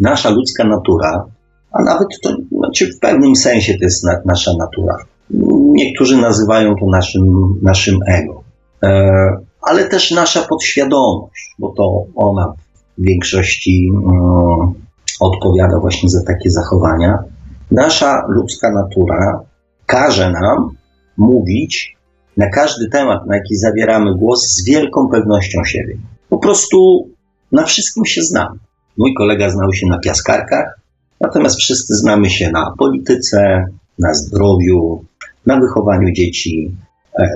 nasza 0.00 0.30
ludzka 0.30 0.64
natura, 0.64 1.24
a 1.72 1.82
nawet 1.82 2.08
to 2.22 2.36
znaczy 2.58 2.86
w 2.86 2.98
pewnym 2.98 3.36
sensie 3.36 3.74
to 3.74 3.84
jest 3.84 4.04
na, 4.04 4.20
nasza 4.24 4.52
natura. 4.58 4.96
Niektórzy 5.72 6.16
nazywają 6.16 6.74
to 6.80 6.86
naszym, 6.86 7.54
naszym 7.62 7.98
ego 8.06 8.42
ale 9.62 9.88
też 9.88 10.10
nasza 10.10 10.42
podświadomość, 10.42 11.54
bo 11.58 11.68
to 11.76 12.04
ona 12.14 12.52
w 12.98 13.02
większości 13.02 13.90
um, 13.92 14.74
odpowiada 15.20 15.78
właśnie 15.80 16.08
za 16.08 16.24
takie 16.24 16.50
zachowania. 16.50 17.18
Nasza 17.70 18.22
ludzka 18.28 18.70
natura 18.70 19.40
każe 19.86 20.32
nam 20.32 20.70
mówić 21.16 21.96
na 22.36 22.50
każdy 22.50 22.88
temat, 22.88 23.26
na 23.26 23.36
jaki 23.36 23.56
zabieramy 23.56 24.14
głos, 24.14 24.46
z 24.46 24.64
wielką 24.64 25.08
pewnością 25.08 25.64
siebie. 25.64 25.96
Po 26.28 26.38
prostu 26.38 27.08
na 27.52 27.64
wszystkim 27.64 28.04
się 28.04 28.22
znamy. 28.22 28.58
Mój 28.98 29.14
kolega 29.14 29.50
znał 29.50 29.72
się 29.72 29.86
na 29.86 29.98
piaskarkach, 29.98 30.80
natomiast 31.20 31.56
wszyscy 31.56 31.94
znamy 31.94 32.30
się 32.30 32.50
na 32.50 32.74
polityce, 32.78 33.64
na 33.98 34.14
zdrowiu, 34.14 35.04
na 35.46 35.60
wychowaniu 35.60 36.12
dzieci, 36.12 36.76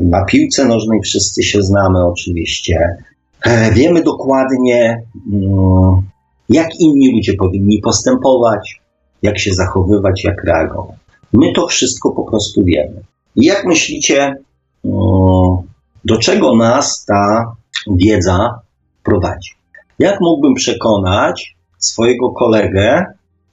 na 0.02 0.24
piłce 0.24 0.64
nożnej 0.64 1.00
wszyscy 1.00 1.42
się 1.42 1.62
znamy 1.62 2.04
oczywiście. 2.04 2.96
E, 3.44 3.72
wiemy 3.72 4.02
dokładnie, 4.02 5.02
mm, 5.32 6.02
jak 6.48 6.80
inni 6.80 7.12
ludzie 7.12 7.34
powinni 7.34 7.78
postępować, 7.78 8.80
jak 9.22 9.38
się 9.38 9.54
zachowywać, 9.54 10.24
jak 10.24 10.44
reagować. 10.44 10.96
My 11.32 11.52
to 11.52 11.66
wszystko 11.66 12.10
po 12.10 12.24
prostu 12.24 12.64
wiemy. 12.64 13.02
I 13.36 13.44
jak 13.44 13.64
myślicie, 13.64 14.34
mm, 14.84 15.56
do 16.04 16.18
czego 16.18 16.56
nas 16.56 17.04
ta 17.04 17.52
wiedza 17.96 18.60
prowadzi? 19.02 19.50
Jak 19.98 20.20
mógłbym 20.20 20.54
przekonać 20.54 21.56
swojego 21.78 22.30
kolegę 22.30 23.04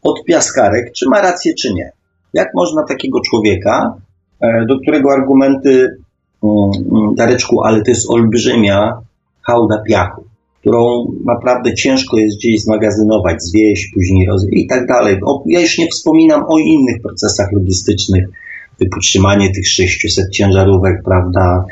od 0.04 0.24
piaskarek, 0.24 0.92
czy 0.92 1.10
ma 1.10 1.22
rację, 1.22 1.54
czy 1.54 1.74
nie? 1.74 1.92
Jak 2.34 2.48
można 2.56 2.84
takiego 2.84 3.20
człowieka, 3.22 3.94
e, 4.42 4.66
do 4.66 4.80
którego 4.80 5.12
argumenty 5.14 5.98
Dareczku, 7.16 7.64
ale 7.64 7.82
to 7.82 7.92
jest 7.92 8.10
olbrzymia 8.10 8.92
hałda 9.42 9.82
piachu, 9.88 10.24
którą 10.60 11.12
naprawdę 11.26 11.74
ciężko 11.74 12.18
jest 12.18 12.38
gdzieś 12.38 12.62
zmagazynować, 12.62 13.44
zwieść, 13.44 13.92
później 13.94 14.28
rozwijać 14.28 14.64
i 14.64 14.68
tak 14.68 14.88
dalej. 14.88 15.18
ja 15.46 15.62
już 15.62 15.78
nie 15.78 15.88
wspominam 15.88 16.44
o 16.48 16.60
innych 16.60 17.02
procesach 17.02 17.52
logistycznych, 17.52 18.28
typu 18.80 19.00
trzymanie 19.00 19.52
tych 19.52 19.68
600 19.68 20.30
ciężarówek, 20.32 21.04
prawda, 21.06 21.66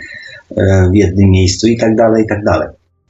e, 0.58 0.90
w 0.92 0.96
jednym 0.96 1.30
miejscu 1.30 1.68
i 1.68 1.78
tak 1.78 1.96
dalej, 1.96 2.24
i 2.24 2.28
tak 2.28 2.44
dalej. 2.44 2.68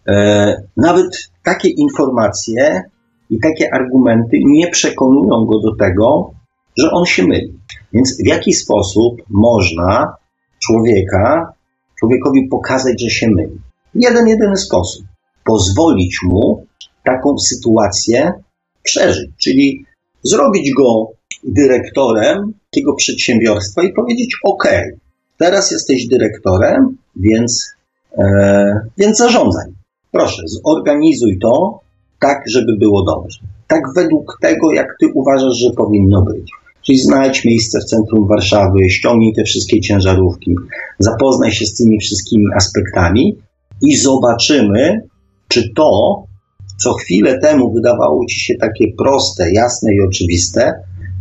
E, 0.08 0.56
nawet 0.78 1.30
takie 1.44 1.70
informacje 1.70 2.84
i 3.30 3.40
takie 3.40 3.74
argumenty 3.74 4.40
nie 4.46 4.68
przekonują 4.68 5.46
go 5.46 5.60
do 5.60 5.76
tego, 5.76 6.32
że 6.78 6.92
on 6.92 7.06
się 7.06 7.24
myli. 7.24 7.54
Więc 7.94 8.18
w 8.24 8.28
jaki 8.28 8.54
sposób 8.54 9.22
można 9.30 10.14
człowieka, 10.64 11.54
człowiekowi 12.00 12.48
pokazać, 12.48 13.02
że 13.02 13.10
się 13.10 13.30
myli. 13.30 13.60
Jeden, 13.96 14.28
jedyny 14.28 14.58
sposób. 14.58 15.06
Pozwolić 15.46 16.20
mu 16.24 16.66
taką 17.04 17.40
sytuację 17.40 18.32
przeżyć, 18.84 19.30
czyli 19.38 19.86
zrobić 20.24 20.74
go 20.74 21.12
dyrektorem 21.44 22.54
takiego 22.72 22.94
przedsiębiorstwa 22.94 23.84
i 23.84 23.94
powiedzieć: 23.94 24.36
OK, 24.44 24.68
teraz 25.38 25.72
jesteś 25.72 26.08
dyrektorem, 26.08 26.98
więc, 27.16 27.76
e, 28.18 28.82
więc 28.98 29.18
zarządzaj. 29.18 29.66
Proszę, 30.12 30.42
zorganizuj 30.46 31.40
to 31.40 31.80
tak, 32.20 32.44
żeby 32.48 32.78
było 32.78 33.04
dobrze. 33.04 33.40
Tak 33.68 33.82
według 33.96 34.38
tego, 34.42 34.72
jak 34.72 34.88
ty 35.00 35.08
uważasz, 35.14 35.58
że 35.58 35.72
powinno 35.72 36.22
być. 36.22 36.52
Czyli 36.86 36.98
znajdź 37.00 37.46
miejsce 37.46 37.80
w 37.80 37.86
centrum 37.86 38.28
Warszawy, 38.28 38.90
ściągnij 38.90 39.34
te 39.34 39.44
wszystkie 39.44 39.80
ciężarówki, 39.80 40.56
zapoznaj 41.00 41.52
się 41.52 41.66
z 41.66 41.76
tymi 41.76 42.00
wszystkimi 42.00 42.46
aspektami 42.56 43.38
i 43.82 43.98
zobaczymy, 43.98 45.02
czy 45.48 45.74
to, 45.76 46.24
co 46.80 46.94
chwilę 46.94 47.40
temu 47.40 47.74
wydawało 47.74 48.26
ci 48.26 48.40
się 48.40 48.56
takie 48.56 48.86
proste, 48.98 49.52
jasne 49.52 49.94
i 49.96 50.02
oczywiste, 50.02 50.74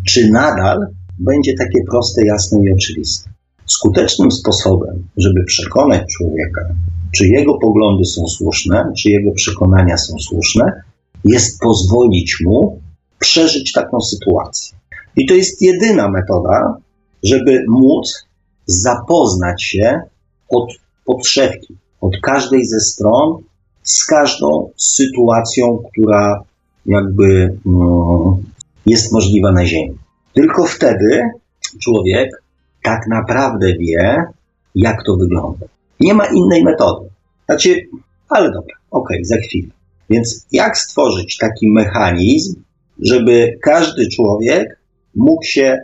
czy 0.08 0.30
nadal 0.30 0.78
będzie 1.18 1.54
takie 1.54 1.84
proste, 1.90 2.26
jasne 2.26 2.58
i 2.64 2.72
oczywiste. 2.72 3.30
Skutecznym 3.66 4.30
sposobem, 4.30 5.08
żeby 5.16 5.44
przekonać 5.44 6.02
człowieka, 6.16 6.74
czy 7.12 7.28
jego 7.28 7.58
poglądy 7.58 8.04
są 8.04 8.26
słuszne, 8.26 8.92
czy 8.98 9.10
jego 9.10 9.32
przekonania 9.32 9.96
są 9.96 10.18
słuszne, 10.18 10.82
jest 11.24 11.60
pozwolić 11.60 12.36
mu 12.44 12.80
przeżyć 13.18 13.72
taką 13.72 14.00
sytuację. 14.00 14.79
I 15.20 15.26
to 15.26 15.34
jest 15.34 15.62
jedyna 15.62 16.08
metoda, 16.08 16.76
żeby 17.22 17.64
móc 17.68 18.26
zapoznać 18.66 19.62
się 19.62 20.00
od 20.48 20.72
podszewki, 21.04 21.76
od 22.00 22.12
każdej 22.22 22.66
ze 22.66 22.80
stron, 22.80 23.42
z 23.82 24.06
każdą 24.06 24.70
sytuacją, 24.76 25.82
która 25.92 26.42
jakby 26.86 27.58
no, 27.64 28.38
jest 28.86 29.12
możliwa 29.12 29.52
na 29.52 29.66
Ziemi. 29.66 29.98
Tylko 30.34 30.64
wtedy 30.64 31.22
człowiek 31.80 32.42
tak 32.82 33.00
naprawdę 33.08 33.74
wie, 33.78 34.24
jak 34.74 35.04
to 35.06 35.16
wygląda. 35.16 35.66
Nie 36.00 36.14
ma 36.14 36.26
innej 36.26 36.64
metody. 36.64 37.08
Znaczy, 37.46 37.88
ale 38.28 38.52
dobra, 38.52 38.76
okej, 38.90 39.16
okay, 39.16 39.24
za 39.24 39.36
chwilę. 39.36 39.68
Więc 40.10 40.46
jak 40.52 40.78
stworzyć 40.78 41.36
taki 41.36 41.68
mechanizm, 41.68 42.62
żeby 43.02 43.58
każdy 43.62 44.08
człowiek 44.08 44.79
mógł 45.14 45.44
się 45.44 45.78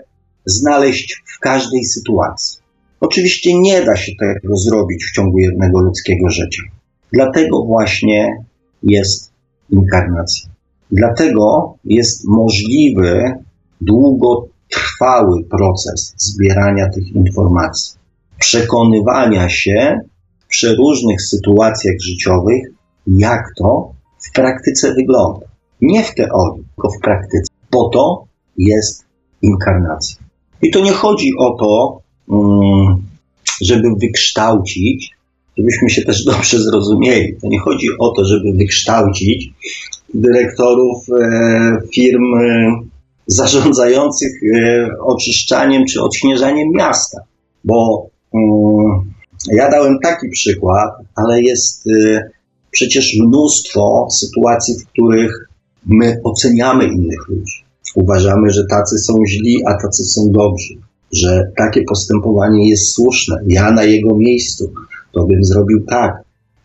znaleźć 0.44 1.22
w 1.36 1.38
każdej 1.38 1.84
sytuacji. 1.84 2.58
Oczywiście 3.00 3.60
nie 3.60 3.84
da 3.84 3.96
się 3.96 4.12
tego 4.18 4.56
zrobić 4.56 5.04
w 5.04 5.12
ciągu 5.12 5.38
jednego 5.38 5.80
ludzkiego 5.80 6.30
życia. 6.30 6.62
Dlatego 7.12 7.64
właśnie 7.64 8.44
jest 8.82 9.32
inkarnacja. 9.70 10.50
Dlatego 10.90 11.74
jest 11.84 12.24
możliwy 12.28 13.32
długotrwały 13.80 15.44
proces 15.44 16.14
zbierania 16.16 16.88
tych 16.88 17.12
informacji, 17.12 17.98
przekonywania 18.38 19.48
się 19.48 20.00
w 20.38 20.46
przeróżnych 20.46 21.22
sytuacjach 21.22 21.94
życiowych, 22.00 22.62
jak 23.06 23.42
to 23.58 23.92
w 24.18 24.32
praktyce 24.32 24.94
wygląda. 24.94 25.46
Nie 25.80 26.04
w 26.04 26.14
teorii, 26.14 26.64
tylko 26.74 26.88
w 26.90 27.00
praktyce. 27.00 27.52
Po 27.70 27.88
to 27.88 28.24
jest 28.56 29.05
inkarnacja. 29.46 30.16
I 30.62 30.70
to 30.70 30.80
nie 30.80 30.92
chodzi 30.92 31.30
o 31.38 31.50
to, 31.50 32.00
mm, 32.30 32.96
żeby 33.60 33.88
wykształcić, 34.00 35.16
żebyśmy 35.58 35.90
się 35.90 36.02
też 36.02 36.24
dobrze 36.24 36.58
zrozumieli. 36.58 37.36
To 37.42 37.48
nie 37.48 37.58
chodzi 37.58 37.86
o 37.98 38.08
to, 38.08 38.24
żeby 38.24 38.52
wykształcić 38.52 39.50
dyrektorów 40.14 41.06
e, 41.08 41.78
firm 41.94 42.34
e, 42.34 42.80
zarządzających 43.26 44.32
e, 44.42 44.88
oczyszczaniem 45.00 45.84
czy 45.84 46.02
odśnieżaniem 46.02 46.68
miasta. 46.74 47.20
Bo 47.64 48.06
mm, 48.34 49.12
ja 49.52 49.70
dałem 49.70 49.98
taki 50.02 50.28
przykład, 50.28 50.90
ale 51.14 51.42
jest 51.42 51.84
przecież 52.70 53.16
mnóstwo 53.20 54.08
sytuacji, 54.10 54.74
w 54.74 54.86
których 54.86 55.48
my 55.86 56.20
oceniamy 56.24 56.84
innych 56.84 57.28
ludzi. 57.28 57.65
Uważamy, 57.96 58.50
że 58.50 58.66
tacy 58.70 58.98
są 58.98 59.14
źli, 59.26 59.62
a 59.66 59.74
tacy 59.82 60.04
są 60.04 60.30
dobrzy, 60.30 60.74
że 61.12 61.52
takie 61.56 61.82
postępowanie 61.82 62.68
jest 62.68 62.92
słuszne. 62.92 63.36
Ja 63.46 63.72
na 63.72 63.84
jego 63.84 64.16
miejscu 64.16 64.72
to 65.12 65.26
bym 65.26 65.44
zrobił 65.44 65.84
tak. 65.84 66.12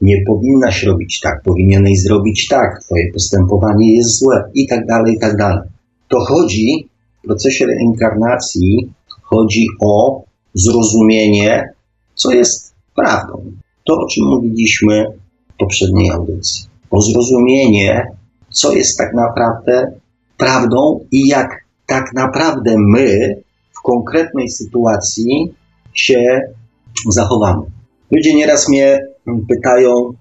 Nie 0.01 0.23
powinnaś 0.27 0.83
robić 0.83 1.19
tak, 1.23 1.41
powinieneś 1.43 2.01
zrobić 2.01 2.47
tak, 2.47 2.83
twoje 2.83 3.11
postępowanie 3.13 3.95
jest 3.95 4.19
złe 4.19 4.43
i 4.53 4.67
tak 4.67 4.85
dalej, 4.85 5.15
i 5.15 5.19
tak 5.19 5.37
dalej. 5.37 5.69
To 6.07 6.19
chodzi 6.19 6.89
w 7.23 7.27
procesie 7.27 7.65
reinkarnacji, 7.65 8.93
chodzi 9.21 9.67
o 9.81 10.23
zrozumienie, 10.53 11.69
co 12.15 12.31
jest 12.31 12.73
prawdą. 12.95 13.51
To, 13.83 13.93
o 13.93 14.07
czym 14.07 14.25
mówiliśmy 14.25 15.05
w 15.53 15.57
poprzedniej 15.57 16.11
audycji. 16.11 16.65
O 16.91 17.01
zrozumienie, 17.01 18.05
co 18.49 18.73
jest 18.73 18.97
tak 18.97 19.13
naprawdę 19.13 19.91
prawdą 20.41 21.05
i 21.11 21.27
jak 21.27 21.49
tak 21.87 22.13
naprawdę 22.13 22.75
my 22.77 23.35
w 23.77 23.81
konkretnej 23.81 24.49
sytuacji 24.49 25.53
się 25.93 26.41
zachowamy. 27.09 27.61
Ludzie 28.11 28.33
nieraz 28.35 28.69
mnie 28.69 28.99
pytają, 29.49 30.13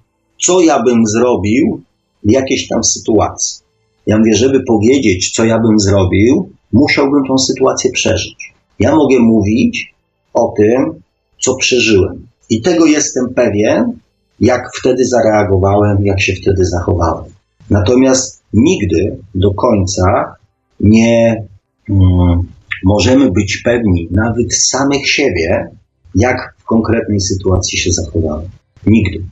co 0.43 0.61
ja 0.61 0.83
bym 0.83 1.07
zrobił 1.07 1.81
w 2.25 2.31
jakiejś 2.31 2.69
tam 2.69 2.85
sytuacji. 2.85 3.61
Ja 4.07 4.19
mówię, 4.19 4.35
żeby 4.35 4.65
powiedzieć, 4.65 5.31
co 5.31 5.45
ja 5.45 5.59
bym 5.59 5.79
zrobił, 5.79 6.51
musiałbym 6.73 7.25
tą 7.29 7.39
sytuację 7.39 7.91
przeżyć. 7.93 8.53
Ja 8.79 8.97
mogę 8.97 9.19
mówić 9.19 9.95
o 10.35 10.55
tym, 10.57 11.03
co 11.41 11.55
przeżyłem. 11.55 12.27
I 12.51 12.63
tego 12.63 12.87
jestem 12.87 13.35
pewien, 13.35 13.93
jak 14.41 14.63
wtedy 14.81 15.05
zareagowałem, 15.05 16.07
jak 16.07 16.21
się 16.21 16.35
wtedy 16.35 16.65
zachowałem. 16.65 17.25
Natomiast 17.71 18.40
nigdy 18.53 19.17
do 19.35 19.55
końca 19.55 20.35
nie 20.81 21.45
mm, 21.91 22.43
możemy 22.85 23.31
być 23.31 23.63
pewni 23.65 24.09
nawet 24.11 24.55
samych 24.55 25.09
siebie, 25.09 25.69
jak 26.15 26.55
w 26.59 26.65
konkretnej 26.65 27.21
sytuacji 27.21 27.79
się 27.79 27.93
zachowamy. 27.93 28.49
Nigdy. 28.87 29.25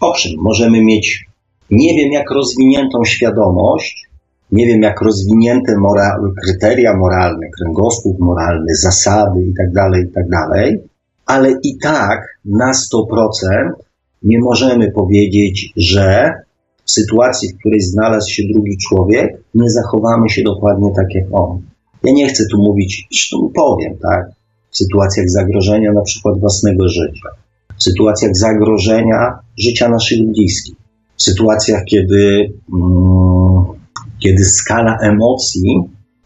Owszem, 0.00 0.32
możemy 0.38 0.84
mieć 0.84 1.26
nie 1.70 1.94
wiem 1.94 2.12
jak 2.12 2.30
rozwiniętą 2.30 3.04
świadomość, 3.04 4.08
nie 4.52 4.66
wiem 4.66 4.82
jak 4.82 5.00
rozwinięte 5.00 5.76
mora 5.78 6.16
kryteria 6.42 6.96
moralne, 6.96 7.46
kręgosłup 7.58 8.18
moralny, 8.18 8.74
zasady 8.74 9.40
itd., 9.46 9.72
tak 9.74 9.94
itd., 9.96 10.28
tak 10.30 10.94
ale 11.26 11.50
i 11.62 11.78
tak 11.82 12.38
na 12.44 12.72
100% 12.72 13.72
nie 14.22 14.38
możemy 14.38 14.92
powiedzieć, 14.92 15.72
że 15.76 16.32
w 16.84 16.90
sytuacji, 16.90 17.48
w 17.48 17.58
której 17.58 17.80
znalazł 17.80 18.30
się 18.30 18.42
drugi 18.52 18.76
człowiek, 18.88 19.42
nie 19.54 19.70
zachowamy 19.70 20.30
się 20.30 20.42
dokładnie 20.42 20.90
tak 20.96 21.14
jak 21.14 21.24
on. 21.32 21.62
Ja 22.02 22.12
nie 22.12 22.28
chcę 22.28 22.44
tu 22.50 22.58
mówić, 22.58 23.06
zresztą 23.12 23.50
powiem, 23.54 23.92
tak, 24.02 24.30
w 24.70 24.76
sytuacjach 24.76 25.30
zagrożenia 25.30 25.92
na 25.92 26.02
przykład 26.02 26.40
własnego 26.40 26.88
życia, 26.88 27.28
w 27.78 27.82
sytuacjach 27.82 28.36
zagrożenia 28.36 29.38
życia 29.58 29.88
naszych 29.88 30.26
bliskich, 30.26 30.74
w 31.16 31.22
sytuacjach, 31.22 31.84
kiedy, 31.84 32.52
mm, 32.74 33.64
kiedy 34.18 34.44
skala 34.44 34.98
emocji, 34.98 35.80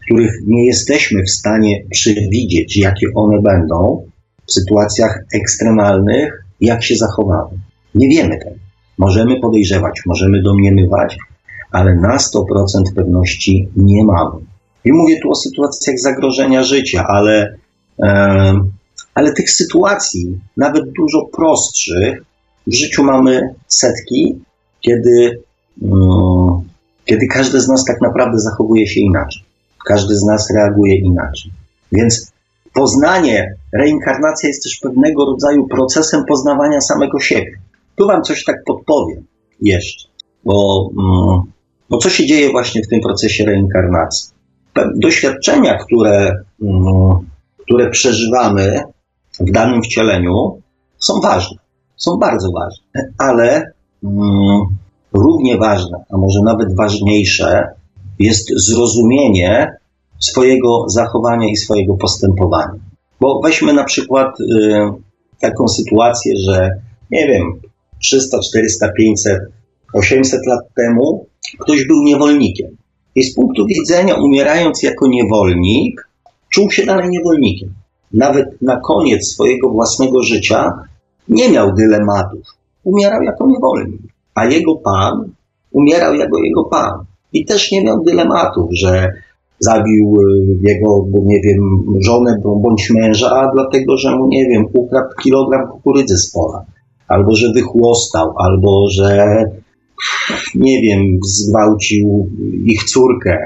których 0.04 0.32
nie 0.46 0.66
jesteśmy 0.66 1.22
w 1.22 1.30
stanie 1.30 1.84
przewidzieć, 1.90 2.76
jakie 2.76 3.06
one 3.14 3.42
będą, 3.42 4.02
w 4.46 4.52
sytuacjach 4.52 5.24
ekstremalnych, 5.34 6.44
jak 6.60 6.84
się 6.84 6.96
zachowamy. 6.96 7.58
Nie 7.94 8.08
wiemy 8.08 8.38
tego. 8.38 8.67
Możemy 8.98 9.40
podejrzewać, 9.40 10.02
możemy 10.06 10.42
domniemywać, 10.42 11.16
ale 11.72 11.94
na 11.94 12.16
100% 12.16 12.94
pewności 12.96 13.68
nie 13.76 14.04
mamy. 14.04 14.40
I 14.84 14.92
mówię 14.92 15.20
tu 15.22 15.30
o 15.30 15.34
sytuacjach 15.34 15.98
zagrożenia 15.98 16.62
życia, 16.62 17.06
ale, 17.08 17.56
e, 18.02 18.54
ale 19.14 19.32
tych 19.32 19.50
sytuacji, 19.50 20.40
nawet 20.56 20.84
dużo 20.92 21.26
prostszych, 21.36 22.22
w 22.66 22.74
życiu 22.74 23.04
mamy 23.04 23.54
setki, 23.66 24.38
kiedy, 24.80 25.42
mm, 25.82 26.62
kiedy 27.04 27.26
każdy 27.26 27.60
z 27.60 27.68
nas 27.68 27.84
tak 27.84 28.00
naprawdę 28.00 28.38
zachowuje 28.38 28.86
się 28.86 29.00
inaczej. 29.00 29.42
Każdy 29.86 30.14
z 30.14 30.24
nas 30.24 30.50
reaguje 30.54 30.96
inaczej. 30.96 31.50
Więc 31.92 32.32
poznanie, 32.74 33.54
reinkarnacja 33.72 34.48
jest 34.48 34.62
też 34.62 34.78
pewnego 34.82 35.24
rodzaju 35.24 35.66
procesem 35.66 36.24
poznawania 36.24 36.80
samego 36.80 37.20
siebie. 37.20 37.58
Tu 37.98 38.06
Wam 38.06 38.22
coś 38.22 38.44
tak 38.44 38.56
podpowiem 38.66 39.26
jeszcze, 39.60 40.08
bo, 40.44 40.88
mm, 40.98 41.40
bo 41.90 41.98
co 41.98 42.10
się 42.10 42.26
dzieje 42.26 42.50
właśnie 42.50 42.82
w 42.82 42.88
tym 42.88 43.00
procesie 43.00 43.44
reinkarnacji? 43.44 44.30
Doświadczenia, 44.94 45.78
które, 45.78 46.32
mm, 46.62 47.28
które 47.58 47.90
przeżywamy 47.90 48.82
w 49.40 49.50
danym 49.52 49.82
wcieleniu, 49.82 50.62
są 50.98 51.20
ważne, 51.20 51.58
są 51.96 52.16
bardzo 52.16 52.48
ważne, 52.52 53.12
ale 53.18 53.72
mm, 54.04 54.60
równie 55.12 55.58
ważne, 55.58 56.04
a 56.10 56.16
może 56.16 56.42
nawet 56.42 56.76
ważniejsze, 56.76 57.64
jest 58.18 58.48
zrozumienie 58.56 59.66
swojego 60.18 60.84
zachowania 60.88 61.48
i 61.48 61.56
swojego 61.56 61.94
postępowania. 61.94 62.78
Bo 63.20 63.40
weźmy 63.44 63.72
na 63.72 63.84
przykład 63.84 64.40
y, 64.40 64.44
taką 65.40 65.68
sytuację, 65.68 66.36
że 66.36 66.70
nie 67.10 67.26
wiem, 67.26 67.60
300, 68.02 68.38
400, 68.40 68.92
500, 68.92 69.38
800 69.92 70.46
lat 70.46 70.60
temu 70.76 71.26
ktoś 71.58 71.86
był 71.86 72.02
niewolnikiem. 72.02 72.76
I 73.14 73.24
z 73.24 73.34
punktu 73.34 73.66
widzenia, 73.66 74.14
umierając 74.14 74.82
jako 74.82 75.08
niewolnik, 75.08 76.08
czuł 76.52 76.70
się 76.70 76.86
dalej 76.86 77.08
niewolnikiem. 77.08 77.74
Nawet 78.14 78.62
na 78.62 78.80
koniec 78.80 79.26
swojego 79.26 79.70
własnego 79.70 80.22
życia 80.22 80.72
nie 81.28 81.48
miał 81.48 81.74
dylematów. 81.74 82.46
Umierał 82.84 83.22
jako 83.22 83.46
niewolnik, 83.46 84.00
a 84.34 84.44
jego 84.46 84.76
pan 84.76 85.32
umierał 85.72 86.14
jako 86.14 86.38
jego 86.38 86.64
pan. 86.64 87.04
I 87.32 87.44
też 87.44 87.72
nie 87.72 87.84
miał 87.84 88.04
dylematów, 88.04 88.70
że 88.72 89.12
zabił 89.58 90.16
y, 90.20 90.58
jego, 90.62 91.06
nie 91.24 91.40
wiem, 91.40 91.60
żonę 92.00 92.40
bądź 92.44 92.90
męża, 92.90 93.50
dlatego 93.54 93.96
że 93.96 94.16
mu, 94.16 94.28
nie 94.28 94.46
wiem, 94.46 94.64
ukradł 94.72 95.08
kilogram 95.22 95.68
kukurydzy 95.68 96.16
z 96.16 96.32
pola 96.32 96.64
albo 97.08 97.36
że 97.36 97.52
wychłostał, 97.52 98.34
albo 98.38 98.90
że 98.90 99.44
nie 100.54 100.82
wiem, 100.82 101.18
zgwałcił 101.24 102.30
ich 102.64 102.84
córkę. 102.84 103.38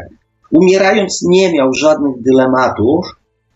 Umierając 0.50 1.22
nie 1.28 1.52
miał 1.52 1.74
żadnych 1.74 2.22
dylematów, 2.22 3.06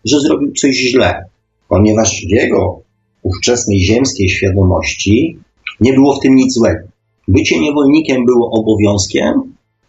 że 0.05 0.19
zrobił 0.19 0.51
coś 0.51 0.75
źle, 0.75 1.25
ponieważ 1.69 2.25
w 2.27 2.29
jego 2.29 2.79
ówczesnej 3.21 3.79
ziemskiej 3.79 4.29
świadomości 4.29 5.39
nie 5.81 5.93
było 5.93 6.15
w 6.15 6.19
tym 6.19 6.35
nic 6.35 6.53
złego. 6.53 6.87
Bycie 7.27 7.59
niewolnikiem 7.59 8.25
było 8.25 8.51
obowiązkiem, 8.51 9.33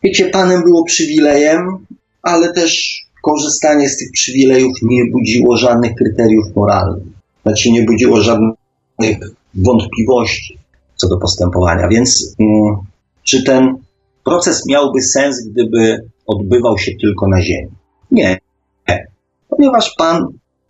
bycie 0.02 0.24
panem 0.24 0.62
było 0.62 0.84
przywilejem, 0.84 1.86
ale 2.22 2.52
też 2.52 3.02
korzystanie 3.22 3.88
z 3.88 3.98
tych 3.98 4.12
przywilejów 4.12 4.72
nie 4.82 5.04
budziło 5.12 5.56
żadnych 5.56 5.94
kryteriów 5.94 6.56
moralnych. 6.56 7.04
Znaczy 7.42 7.70
nie 7.70 7.82
budziło 7.82 8.20
żadnych 8.20 8.56
wątpliwości 9.64 10.58
co 10.96 11.08
do 11.08 11.16
postępowania. 11.16 11.88
Więc 11.88 12.34
mm, 12.40 12.76
czy 13.22 13.44
ten 13.44 13.74
proces 14.24 14.66
miałby 14.68 15.00
sens, 15.00 15.48
gdyby 15.48 16.08
odbywał 16.26 16.78
się 16.78 16.92
tylko 17.00 17.28
na 17.28 17.42
Ziemi? 17.42 17.70
Nie. 18.10 18.38
Ponieważ 19.48 19.94
Pan 19.98 20.26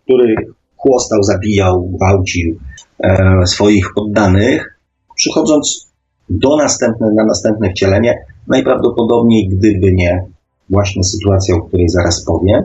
który 0.09 0.35
chłostał, 0.77 1.23
zabijał, 1.23 1.89
gwałcił 1.89 2.59
e, 2.99 3.45
swoich 3.45 3.93
poddanych, 3.95 4.79
przychodząc 5.15 5.91
do 6.29 6.57
następne, 6.57 7.11
na 7.15 7.25
następne 7.25 7.69
wcielenie, 7.69 8.25
najprawdopodobniej 8.47 9.49
gdyby 9.49 9.91
nie 9.93 10.25
właśnie 10.69 11.03
sytuacja, 11.03 11.55
o 11.55 11.61
której 11.61 11.89
zaraz 11.89 12.25
powiem, 12.25 12.63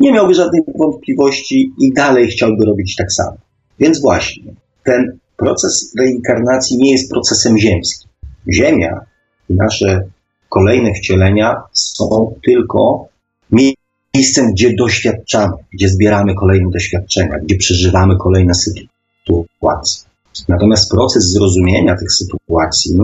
nie 0.00 0.12
miałby 0.12 0.34
żadnej 0.34 0.62
wątpliwości 0.78 1.72
i 1.78 1.92
dalej 1.92 2.28
chciałby 2.28 2.64
robić 2.64 2.96
tak 2.96 3.12
samo. 3.12 3.36
Więc 3.78 4.00
właśnie, 4.00 4.52
ten 4.84 5.18
proces 5.44 5.92
reinkarnacji 6.00 6.78
nie 6.78 6.92
jest 6.92 7.10
procesem 7.10 7.58
ziemskim. 7.58 8.10
Ziemia 8.52 9.00
i 9.48 9.54
nasze 9.54 10.04
kolejne 10.48 10.94
wcielenia 10.94 11.62
są 11.72 12.34
tylko 12.44 13.08
miejscem, 13.52 14.52
gdzie 14.52 14.74
doświadczamy, 14.78 15.54
gdzie 15.72 15.88
zbieramy 15.88 16.34
kolejne 16.34 16.70
doświadczenia, 16.70 17.38
gdzie 17.38 17.56
przeżywamy 17.56 18.16
kolejne 18.16 18.52
sytuacje. 18.54 20.04
Natomiast 20.48 20.90
proces 20.90 21.32
zrozumienia 21.32 21.96
tych 21.96 22.12
sytuacji 22.12 22.98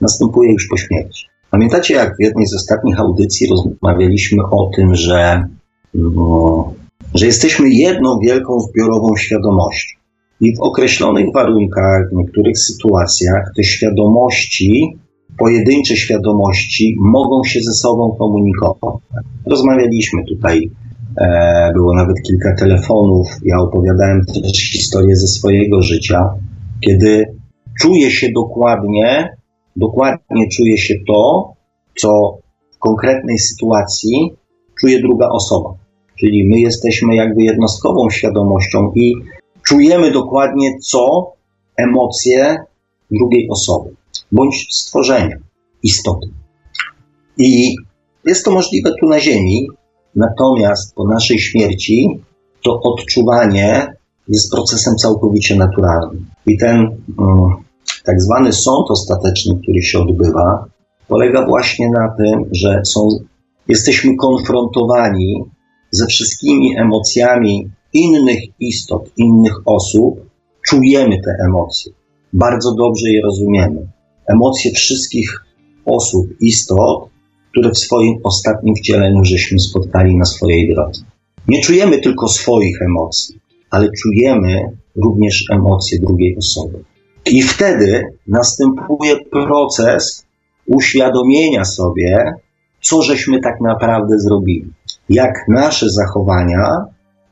następuje 0.00 0.52
już 0.52 0.68
po 0.68 0.76
śmierci. 0.76 1.26
Pamiętacie, 1.50 1.94
jak 1.94 2.16
w 2.16 2.20
jednej 2.20 2.46
z 2.46 2.54
ostatnich 2.54 3.00
audycji 3.00 3.46
rozmawialiśmy 3.50 4.42
o 4.50 4.70
tym, 4.76 4.94
że, 4.94 5.48
no, 5.94 6.72
że 7.14 7.26
jesteśmy 7.26 7.70
jedną 7.70 8.18
wielką 8.18 8.60
zbiorową 8.60 9.16
świadomością. 9.16 10.01
I 10.42 10.56
w 10.56 10.60
określonych 10.60 11.26
warunkach, 11.34 12.10
w 12.10 12.16
niektórych 12.16 12.58
sytuacjach 12.58 13.52
te 13.56 13.62
świadomości, 13.62 14.98
pojedyncze 15.38 15.96
świadomości 15.96 16.96
mogą 17.00 17.44
się 17.44 17.60
ze 17.60 17.72
sobą 17.72 18.16
komunikować. 18.18 18.96
Rozmawialiśmy 19.46 20.24
tutaj, 20.28 20.70
e, 21.16 21.70
było 21.74 21.94
nawet 21.94 22.16
kilka 22.22 22.54
telefonów. 22.54 23.26
Ja 23.44 23.56
opowiadałem 23.58 24.20
też 24.26 24.70
historię 24.72 25.16
ze 25.16 25.26
swojego 25.26 25.82
życia, 25.82 26.34
kiedy 26.80 27.24
czuję 27.80 28.10
się 28.10 28.28
dokładnie, 28.34 29.36
dokładnie 29.76 30.48
czuję 30.56 30.78
się 30.78 30.94
to, 31.06 31.52
co 31.96 32.38
w 32.70 32.78
konkretnej 32.78 33.38
sytuacji 33.38 34.30
czuje 34.80 35.00
druga 35.00 35.28
osoba. 35.28 35.70
Czyli 36.20 36.48
my 36.48 36.60
jesteśmy 36.60 37.14
jakby 37.14 37.42
jednostkową 37.42 38.10
świadomością 38.10 38.92
i 38.94 39.14
czujemy 39.66 40.10
dokładnie, 40.10 40.78
co 40.78 41.32
emocje 41.76 42.56
drugiej 43.10 43.48
osoby 43.50 43.94
bądź 44.32 44.66
stworzenia, 44.70 45.36
istoty. 45.82 46.28
I 47.38 47.76
jest 48.24 48.44
to 48.44 48.50
możliwe 48.50 48.90
tu 49.00 49.08
na 49.08 49.20
Ziemi, 49.20 49.68
natomiast 50.16 50.94
po 50.94 51.06
naszej 51.06 51.38
śmierci 51.38 52.20
to 52.64 52.80
odczuwanie 52.80 53.86
jest 54.28 54.52
procesem 54.52 54.96
całkowicie 54.96 55.56
naturalnym. 55.56 56.26
I 56.46 56.58
ten 56.58 56.78
um, 57.18 57.56
tak 58.04 58.22
zwany 58.22 58.52
sąd 58.52 58.90
ostateczny, 58.90 59.58
który 59.62 59.82
się 59.82 59.98
odbywa, 59.98 60.64
polega 61.08 61.46
właśnie 61.46 61.90
na 61.90 62.14
tym, 62.18 62.44
że 62.52 62.80
są, 62.84 63.08
jesteśmy 63.68 64.16
konfrontowani 64.16 65.44
ze 65.90 66.06
wszystkimi 66.06 66.78
emocjami 66.78 67.70
innych 67.92 68.42
istot, 68.60 69.10
innych 69.16 69.56
osób, 69.66 70.30
czujemy 70.68 71.20
te 71.24 71.44
emocje. 71.46 71.92
Bardzo 72.32 72.74
dobrze 72.74 73.10
je 73.10 73.22
rozumiemy. 73.22 73.88
Emocje 74.26 74.70
wszystkich 74.70 75.44
osób, 75.84 76.26
istot, 76.40 77.08
które 77.50 77.70
w 77.70 77.78
swoim 77.78 78.14
ostatnim 78.24 78.74
wcieleniu 78.74 79.24
żeśmy 79.24 79.58
spotkali 79.58 80.16
na 80.16 80.24
swojej 80.24 80.74
drodze. 80.74 81.02
Nie 81.48 81.60
czujemy 81.60 81.98
tylko 81.98 82.28
swoich 82.28 82.82
emocji, 82.82 83.40
ale 83.70 83.88
czujemy 84.02 84.76
również 84.96 85.44
emocje 85.50 85.98
drugiej 85.98 86.36
osoby. 86.36 86.84
I 87.26 87.42
wtedy 87.42 88.02
następuje 88.26 89.16
proces 89.30 90.26
uświadomienia 90.66 91.64
sobie, 91.64 92.32
co 92.80 93.02
żeśmy 93.02 93.40
tak 93.40 93.60
naprawdę 93.60 94.18
zrobili. 94.18 94.72
Jak 95.08 95.32
nasze 95.48 95.90
zachowania 95.90 96.66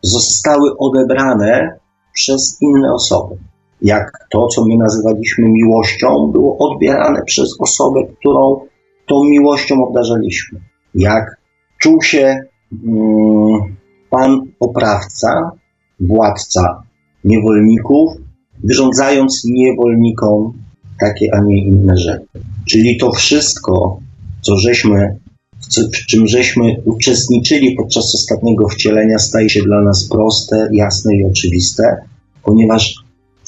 zostały 0.03 0.71
odebrane 0.79 1.79
przez 2.13 2.59
inne 2.61 2.93
osoby. 2.93 3.37
Jak 3.83 4.27
to, 4.31 4.47
co 4.47 4.65
my 4.67 4.77
nazywaliśmy 4.77 5.49
miłością, 5.49 6.31
było 6.33 6.59
odbierane 6.59 7.23
przez 7.27 7.57
osobę, 7.61 8.01
którą 8.19 8.61
tą 9.09 9.25
miłością 9.25 9.85
obdarzaliśmy. 9.85 10.61
Jak 10.95 11.41
czuł 11.79 12.03
się 12.03 12.39
mm, 12.73 13.77
pan 14.11 14.41
oprawca, 14.61 15.51
władca 16.01 16.83
niewolników, 17.25 18.13
wyrządzając 18.65 19.43
niewolnikom 19.45 20.53
takie, 21.01 21.29
a 21.35 21.45
nie 21.45 21.65
inne 21.65 21.97
rzeczy. 21.97 22.27
Czyli 22.69 22.97
to 22.97 23.13
wszystko, 23.13 23.99
co 24.41 24.57
żeśmy, 24.57 25.19
w 25.79 26.07
czym 26.07 26.27
żeśmy 26.27 26.77
uczestniczyli 26.85 27.75
podczas 27.77 28.15
ostatniego 28.15 28.69
wcielenia, 28.69 29.19
staje 29.19 29.51
się 29.51 29.63
dla 29.63 29.83
nas 29.83 30.09
proste, 30.09 30.69
jasne 30.73 31.17
i 31.17 31.25
oczywiste, 31.25 31.97
ponieważ 32.45 32.95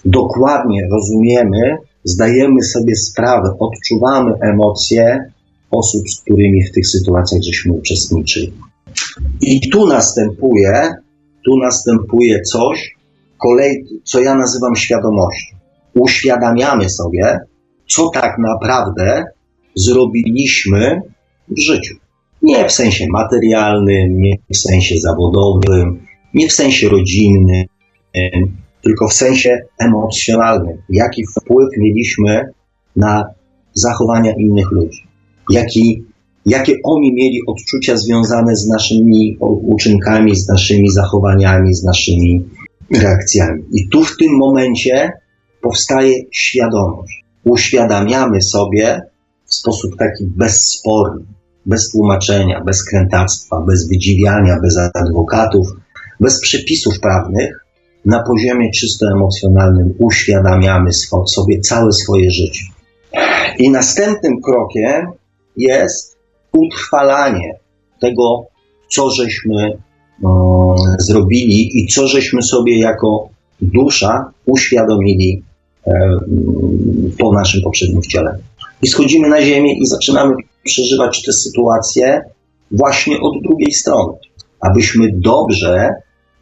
dokładnie 0.04 0.88
rozumiemy, 0.90 1.76
zdajemy 2.04 2.62
sobie 2.62 2.96
sprawę, 2.96 3.56
odczuwamy 3.58 4.32
emocje 4.40 5.32
osób, 5.70 6.10
z 6.10 6.20
którymi 6.20 6.64
w 6.64 6.72
tych 6.72 6.86
sytuacjach 6.86 7.42
żeśmy 7.42 7.72
uczestniczyli. 7.72 8.52
I 9.40 9.70
tu 9.70 9.86
następuje, 9.86 10.94
tu 11.44 11.56
następuje 11.56 12.42
coś, 12.42 12.94
kolej, 13.38 13.84
co 14.04 14.20
ja 14.20 14.34
nazywam 14.34 14.76
świadomością. 14.76 15.56
Uświadamiamy 15.94 16.90
sobie, 16.90 17.38
co 17.88 18.08
tak 18.08 18.38
naprawdę 18.38 19.24
zrobiliśmy 19.74 21.00
w 21.48 21.60
życiu. 21.60 22.01
Nie 22.42 22.68
w 22.68 22.72
sensie 22.72 23.06
materialnym, 23.10 24.20
nie 24.20 24.36
w 24.52 24.56
sensie 24.56 24.98
zawodowym, 24.98 26.06
nie 26.34 26.48
w 26.48 26.52
sensie 26.52 26.88
rodzinnym, 26.88 27.64
tylko 28.82 29.08
w 29.08 29.12
sensie 29.12 29.58
emocjonalnym. 29.78 30.76
Jaki 30.88 31.22
wpływ 31.26 31.68
mieliśmy 31.78 32.44
na 32.96 33.24
zachowania 33.72 34.32
innych 34.38 34.70
ludzi? 34.70 35.02
Jaki, 35.50 36.04
jakie 36.46 36.74
oni 36.84 37.14
mieli 37.14 37.40
odczucia 37.46 37.96
związane 37.96 38.56
z 38.56 38.68
naszymi 38.68 39.36
uczynkami, 39.40 40.36
z 40.36 40.48
naszymi 40.48 40.90
zachowaniami, 40.90 41.74
z 41.74 41.84
naszymi 41.84 42.44
reakcjami. 42.94 43.62
I 43.72 43.88
tu 43.88 44.04
w 44.04 44.16
tym 44.16 44.36
momencie 44.36 45.12
powstaje 45.60 46.14
świadomość. 46.32 47.24
Uświadamiamy 47.44 48.42
sobie 48.42 49.00
w 49.44 49.54
sposób 49.54 49.96
taki 49.96 50.24
bezsporny, 50.24 51.24
bez 51.66 51.90
tłumaczenia, 51.90 52.60
bez 52.60 52.84
krętactwa, 52.84 53.60
bez 53.60 53.88
wydziwiania, 53.88 54.56
bez 54.62 54.78
adwokatów, 54.94 55.66
bez 56.20 56.40
przepisów 56.40 57.00
prawnych, 57.00 57.64
na 58.04 58.22
poziomie 58.22 58.70
czysto 58.70 59.06
emocjonalnym 59.12 59.94
uświadamiamy 59.98 60.90
sobie 61.26 61.60
całe 61.60 61.92
swoje 61.92 62.30
życie. 62.30 62.64
I 63.58 63.70
następnym 63.70 64.40
krokiem 64.40 65.06
jest 65.56 66.16
utrwalanie 66.52 67.54
tego, 68.00 68.46
co 68.88 69.10
żeśmy 69.10 69.78
zrobili 70.98 71.78
i 71.78 71.86
co 71.86 72.08
żeśmy 72.08 72.42
sobie 72.42 72.78
jako 72.78 73.28
dusza 73.60 74.32
uświadomili 74.46 75.42
e, 75.86 75.92
po 77.18 77.32
naszym 77.32 77.62
poprzednim 77.62 78.02
wcieleniu. 78.02 78.42
I 78.82 78.88
schodzimy 78.88 79.28
na 79.28 79.42
ziemię 79.42 79.78
i 79.78 79.86
zaczynamy 79.86 80.34
przeżywać 80.64 81.22
te 81.22 81.32
sytuacje 81.32 82.20
właśnie 82.70 83.20
od 83.20 83.42
drugiej 83.42 83.72
strony, 83.72 84.12
abyśmy 84.60 85.08
dobrze 85.14 85.88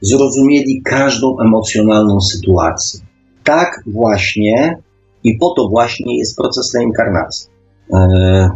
zrozumieli 0.01 0.83
każdą 0.83 1.41
emocjonalną 1.41 2.21
sytuację. 2.21 3.01
Tak 3.45 3.83
właśnie 3.87 4.79
i 5.25 5.39
po 5.39 5.55
to 5.57 5.69
właśnie 5.69 6.19
jest 6.19 6.37
proces 6.37 6.75
reinkarnacji. 6.75 7.51
E, 7.93 8.49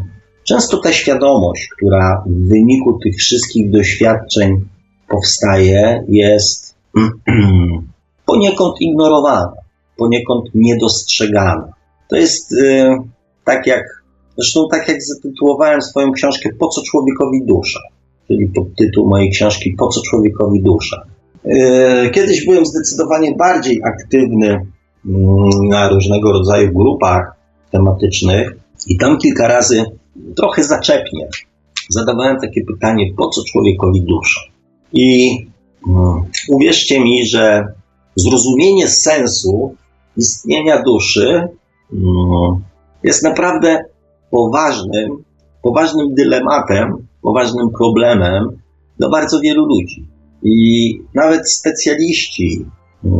często 0.44 0.79
ta 0.79 0.92
świadomość, 0.92 1.68
która 1.77 2.24
w 2.27 2.48
wyniku 2.48 2.98
tych 3.05 3.16
wszystkich 3.16 3.70
doświadczeń 3.70 4.68
powstaje, 5.09 6.05
jest 6.09 6.74
poniekąd 8.27 8.81
ignorowana, 8.81 9.53
poniekąd 9.96 10.44
niedostrzegana. 10.55 11.72
To 12.09 12.16
jest 12.16 12.53
y, 12.53 12.88
tak 13.44 13.66
jak, 13.66 14.04
zresztą 14.37 14.61
tak 14.70 14.88
jak 14.88 15.03
zatytułowałem 15.03 15.83
swoją 15.83 16.12
książkę 16.12 16.51
Po 16.59 16.68
co 16.68 16.83
człowiekowi 16.83 17.47
dusza? 17.47 17.81
Czyli 18.29 18.47
podtytuł 18.47 19.09
mojej 19.09 19.31
książki 19.31 19.75
Po 19.79 19.88
co 19.88 20.01
człowiekowi 20.03 20.62
dusza? 20.62 21.03
Y, 21.47 22.11
kiedyś 22.11 22.47
byłem 22.47 22.66
zdecydowanie 22.66 23.35
bardziej 23.35 23.81
aktywny 23.85 24.49
mm, 24.49 25.68
na 25.68 25.88
różnego 25.88 26.33
rodzaju 26.33 26.73
grupach 26.73 27.37
tematycznych 27.70 28.57
i 28.87 28.99
tam 28.99 29.18
kilka 29.18 29.49
razy 29.49 29.85
trochę 30.37 30.64
zaczepnie 30.64 31.29
zadawałem 31.88 32.40
takie 32.40 32.64
pytanie, 32.64 33.12
po 33.16 33.29
co 33.29 33.42
człowiekowi 33.44 34.03
dusza? 34.03 34.40
I 34.92 35.38
mm, 35.88 36.23
uwierzcie 36.49 37.01
mi, 37.01 37.27
że 37.27 37.66
zrozumienie 38.16 38.88
sensu 38.88 39.75
istnienia 40.16 40.83
duszy 40.83 41.49
mm, 41.92 42.62
jest 43.03 43.23
naprawdę 43.23 43.85
poważnym, 44.35 45.11
poważnym 45.62 46.14
dylematem, 46.14 47.07
poważnym 47.23 47.70
problemem 47.79 48.49
dla 48.99 49.09
bardzo 49.11 49.40
wielu 49.40 49.66
ludzi. 49.66 50.09
I 50.42 50.99
nawet 51.14 51.51
specjaliści 51.51 52.64
mm, 53.05 53.16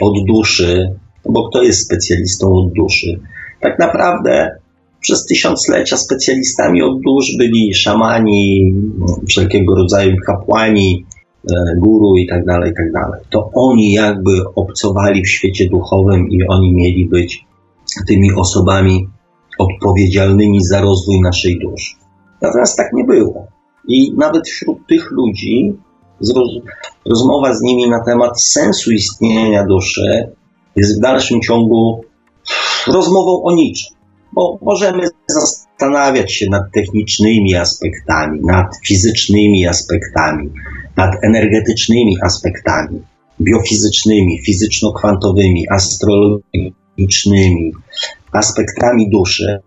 od 0.00 0.14
duszy, 0.26 0.94
bo 1.30 1.48
kto 1.48 1.62
jest 1.62 1.86
specjalistą 1.86 2.52
od 2.54 2.72
duszy, 2.72 3.20
tak 3.60 3.78
naprawdę 3.78 4.50
przez 5.00 5.26
tysiąclecia 5.26 5.96
specjalistami 5.96 6.82
od 6.82 7.00
dusz 7.00 7.36
byli 7.38 7.74
szamani, 7.74 8.74
wszelkiego 9.28 9.74
rodzaju 9.74 10.16
kapłani, 10.26 11.04
e, 11.50 11.76
guru 11.76 12.16
i 12.16 12.26
tak 12.26 12.44
dalej, 12.44 12.72
i 12.72 12.74
tak 12.74 12.92
dalej. 12.92 13.20
To 13.30 13.50
oni 13.54 13.92
jakby 13.92 14.30
obcowali 14.54 15.22
w 15.22 15.28
świecie 15.28 15.68
duchowym 15.68 16.30
i 16.30 16.46
oni 16.48 16.74
mieli 16.74 17.08
być 17.08 17.44
tymi 18.06 18.32
osobami 18.32 19.08
odpowiedzialnymi 19.58 20.64
za 20.64 20.80
rozwój 20.80 21.20
naszej 21.20 21.58
duszy. 21.58 21.94
Natomiast 22.42 22.76
tak 22.76 22.92
nie 22.92 23.04
było. 23.04 23.46
I 23.88 24.12
nawet 24.16 24.48
wśród 24.48 24.86
tych 24.86 25.10
ludzi 25.10 25.76
rozmowa 27.06 27.54
z 27.54 27.62
nimi 27.62 27.88
na 27.88 28.04
temat 28.04 28.42
sensu 28.42 28.92
istnienia 28.92 29.64
duszy 29.64 30.28
jest 30.76 30.98
w 30.98 31.00
dalszym 31.00 31.40
ciągu 31.40 32.04
rozmową 32.86 33.42
o 33.42 33.54
niczym. 33.54 33.96
Bo 34.32 34.58
możemy 34.62 35.08
zastanawiać 35.28 36.32
się 36.32 36.50
nad 36.50 36.72
technicznymi 36.72 37.54
aspektami, 37.54 38.40
nad 38.40 38.66
fizycznymi 38.86 39.66
aspektami, 39.66 40.50
nad 40.96 41.24
energetycznymi 41.24 42.16
aspektami, 42.22 43.02
biofizycznymi, 43.40 44.40
fizyczno-kwantowymi, 44.46 45.64
astrologicznymi, 45.70 47.72
aspektami 48.36 49.10
duszy, 49.10 49.58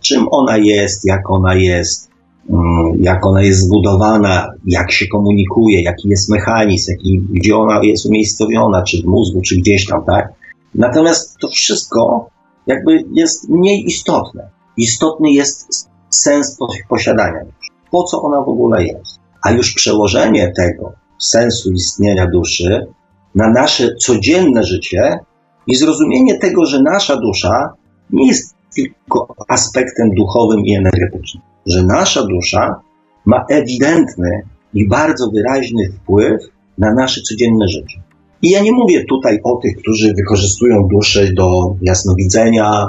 czym 0.00 0.26
ona 0.30 0.56
jest, 0.56 1.04
jak 1.04 1.30
ona 1.30 1.54
jest, 1.54 2.10
mm, 2.50 3.02
jak 3.02 3.26
ona 3.26 3.42
jest 3.42 3.60
zbudowana, 3.60 4.52
jak 4.66 4.92
się 4.92 5.06
komunikuje, 5.06 5.82
jaki 5.82 6.08
jest 6.08 6.30
mechanizm, 6.30 6.90
jaki, 6.90 7.20
gdzie 7.30 7.56
ona 7.56 7.80
jest 7.82 8.06
umiejscowiona, 8.06 8.82
czy 8.82 9.02
w 9.02 9.04
mózgu, 9.04 9.40
czy 9.40 9.56
gdzieś 9.56 9.86
tam, 9.86 10.04
tak? 10.04 10.28
Natomiast 10.74 11.38
to 11.38 11.48
wszystko 11.48 12.30
jakby 12.66 13.04
jest 13.12 13.48
mniej 13.48 13.86
istotne. 13.86 14.50
Istotny 14.76 15.30
jest 15.30 15.88
sens 16.10 16.58
posiadania 16.88 17.44
duszy. 17.44 17.70
Po 17.90 18.04
co 18.04 18.22
ona 18.22 18.42
w 18.42 18.48
ogóle 18.48 18.84
jest? 18.84 19.18
A 19.42 19.50
już 19.50 19.74
przełożenie 19.74 20.52
tego 20.56 20.92
sensu 21.18 21.72
istnienia 21.72 22.26
duszy 22.26 22.86
na 23.34 23.50
nasze 23.50 23.94
codzienne 23.94 24.62
życie 24.62 25.18
i 25.66 25.76
zrozumienie 25.76 26.38
tego, 26.38 26.66
że 26.66 26.82
nasza 26.82 27.16
dusza 27.16 27.72
nie 28.12 28.28
jest 28.28 28.54
tylko 28.74 29.34
aspektem 29.48 30.10
duchowym 30.10 30.60
i 30.64 30.74
energetycznym, 30.74 31.42
że 31.66 31.82
nasza 31.82 32.26
dusza 32.26 32.80
ma 33.24 33.44
ewidentny 33.48 34.42
i 34.74 34.88
bardzo 34.88 35.30
wyraźny 35.30 35.92
wpływ 35.92 36.42
na 36.78 36.94
nasze 36.94 37.20
codzienne 37.20 37.68
życie. 37.68 38.00
I 38.42 38.50
ja 38.50 38.62
nie 38.62 38.72
mówię 38.72 39.04
tutaj 39.04 39.38
o 39.44 39.56
tych, 39.56 39.76
którzy 39.76 40.14
wykorzystują 40.14 40.88
duszę 40.88 41.32
do 41.32 41.74
jasnowidzenia, 41.82 42.88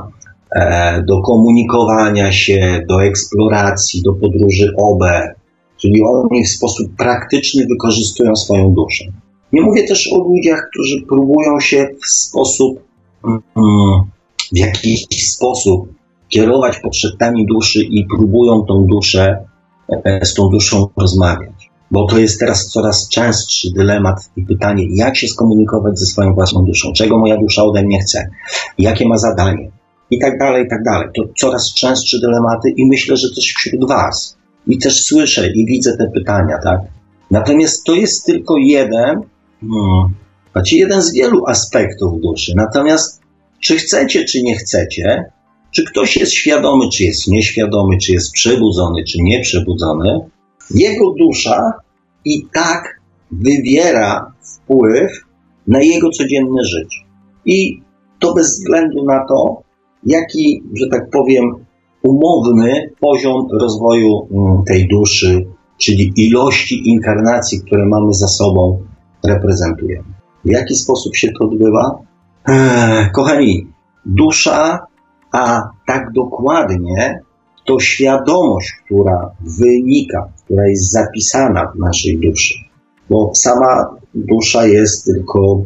e, 0.55 1.03
do 1.07 1.21
komunikowania 1.21 2.31
się, 2.31 2.81
do 2.89 3.03
eksploracji, 3.03 4.01
do 4.01 4.13
podróży 4.13 4.73
OB, 4.77 5.03
czyli 5.77 6.01
oni 6.03 6.43
w 6.43 6.49
sposób 6.49 6.95
praktyczny 6.97 7.65
wykorzystują 7.67 8.35
swoją 8.35 8.73
duszę. 8.73 9.05
Nie 9.53 9.61
mówię 9.61 9.83
też 9.87 10.13
o 10.13 10.17
ludziach, 10.17 10.69
którzy 10.71 11.01
próbują 11.01 11.59
się 11.59 11.87
w 12.03 12.09
sposób, 12.09 12.79
mm, 13.25 13.41
w 14.51 14.57
jakiś 14.57 15.31
sposób 15.31 15.93
kierować 16.29 16.79
potrzebami 16.79 17.45
duszy 17.45 17.79
i 17.83 18.05
próbują 18.05 18.61
tą 18.61 18.85
duszę, 18.85 19.37
e, 19.89 20.25
z 20.25 20.33
tą 20.33 20.49
duszą 20.49 20.87
rozmawiać 20.97 21.71
bo 21.91 22.07
to 22.07 22.19
jest 22.19 22.39
teraz 22.39 22.67
coraz 22.67 23.09
częstszy 23.09 23.67
dylemat 23.75 24.29
i 24.35 24.45
pytanie, 24.45 24.85
jak 24.93 25.17
się 25.17 25.27
skomunikować 25.27 25.99
ze 25.99 26.05
swoją 26.05 26.33
własną 26.33 26.63
duszą, 26.63 26.93
czego 26.93 27.17
moja 27.17 27.37
dusza 27.37 27.63
ode 27.63 27.83
mnie 27.83 27.99
chce, 27.99 28.29
jakie 28.77 29.07
ma 29.07 29.17
zadanie 29.17 29.71
i 30.11 30.19
tak 30.19 30.39
dalej, 30.39 30.65
i 30.65 30.69
tak 30.69 30.83
dalej. 30.83 31.07
To 31.15 31.23
coraz 31.37 31.73
częstsze 31.73 32.19
dylematy 32.19 32.69
i 32.77 32.87
myślę, 32.87 33.17
że 33.17 33.27
też 33.35 33.45
wśród 33.45 33.87
Was. 33.87 34.37
I 34.67 34.77
też 34.77 35.03
słyszę 35.03 35.51
i 35.53 35.65
widzę 35.65 35.97
te 35.97 36.11
pytania, 36.13 36.57
tak? 36.63 36.79
Natomiast 37.31 37.83
to 37.83 37.95
jest 37.95 38.25
tylko 38.25 38.57
jeden, 38.57 39.21
hmm, 39.61 40.09
znaczy 40.51 40.75
jeden 40.75 41.01
z 41.01 41.13
wielu 41.13 41.45
aspektów 41.47 42.21
duszy. 42.21 42.53
Natomiast 42.55 43.20
czy 43.61 43.77
chcecie, 43.77 44.25
czy 44.25 44.43
nie 44.43 44.55
chcecie, 44.55 45.23
czy 45.71 45.85
ktoś 45.85 46.17
jest 46.17 46.31
świadomy, 46.31 46.89
czy 46.93 47.03
jest 47.03 47.27
nieświadomy, 47.27 47.97
czy 47.97 48.13
jest 48.13 48.31
przebudzony, 48.31 49.03
czy 49.03 49.17
nieprzebudzony, 49.21 50.19
jego 50.75 51.13
dusza 51.19 51.73
i 52.25 52.45
tak 52.53 53.01
wywiera 53.31 54.33
wpływ 54.41 55.11
na 55.67 55.81
jego 55.81 56.09
codzienne 56.09 56.63
życie. 56.63 56.99
I 57.45 57.81
to 58.19 58.33
bez 58.33 58.47
względu 58.47 59.05
na 59.05 59.25
to, 59.27 59.61
jaki, 60.05 60.63
że 60.73 60.87
tak 60.87 61.09
powiem, 61.09 61.51
umowny 62.03 62.89
poziom 62.99 63.47
rozwoju 63.59 64.27
mm, 64.31 64.63
tej 64.63 64.87
duszy, 64.87 65.45
czyli 65.77 66.13
ilości 66.15 66.89
inkarnacji, 66.89 67.61
które 67.61 67.85
mamy 67.85 68.13
za 68.13 68.27
sobą, 68.27 68.81
reprezentujemy. 69.23 70.07
W 70.45 70.51
jaki 70.51 70.75
sposób 70.75 71.15
się 71.15 71.31
to 71.39 71.45
odbywa? 71.45 72.10
Eee, 72.47 73.09
kochani, 73.11 73.67
dusza, 74.05 74.79
a 75.31 75.69
tak 75.87 76.11
dokładnie 76.11 77.19
to 77.65 77.79
świadomość, 77.79 78.71
która 78.85 79.31
wynika, 79.59 80.29
która 80.45 80.67
jest 80.67 80.91
zapisana 80.91 81.71
w 81.75 81.79
naszej 81.79 82.19
duszy, 82.19 82.53
bo 83.09 83.31
sama 83.35 83.89
dusza 84.15 84.65
jest 84.65 85.05
tylko, 85.05 85.63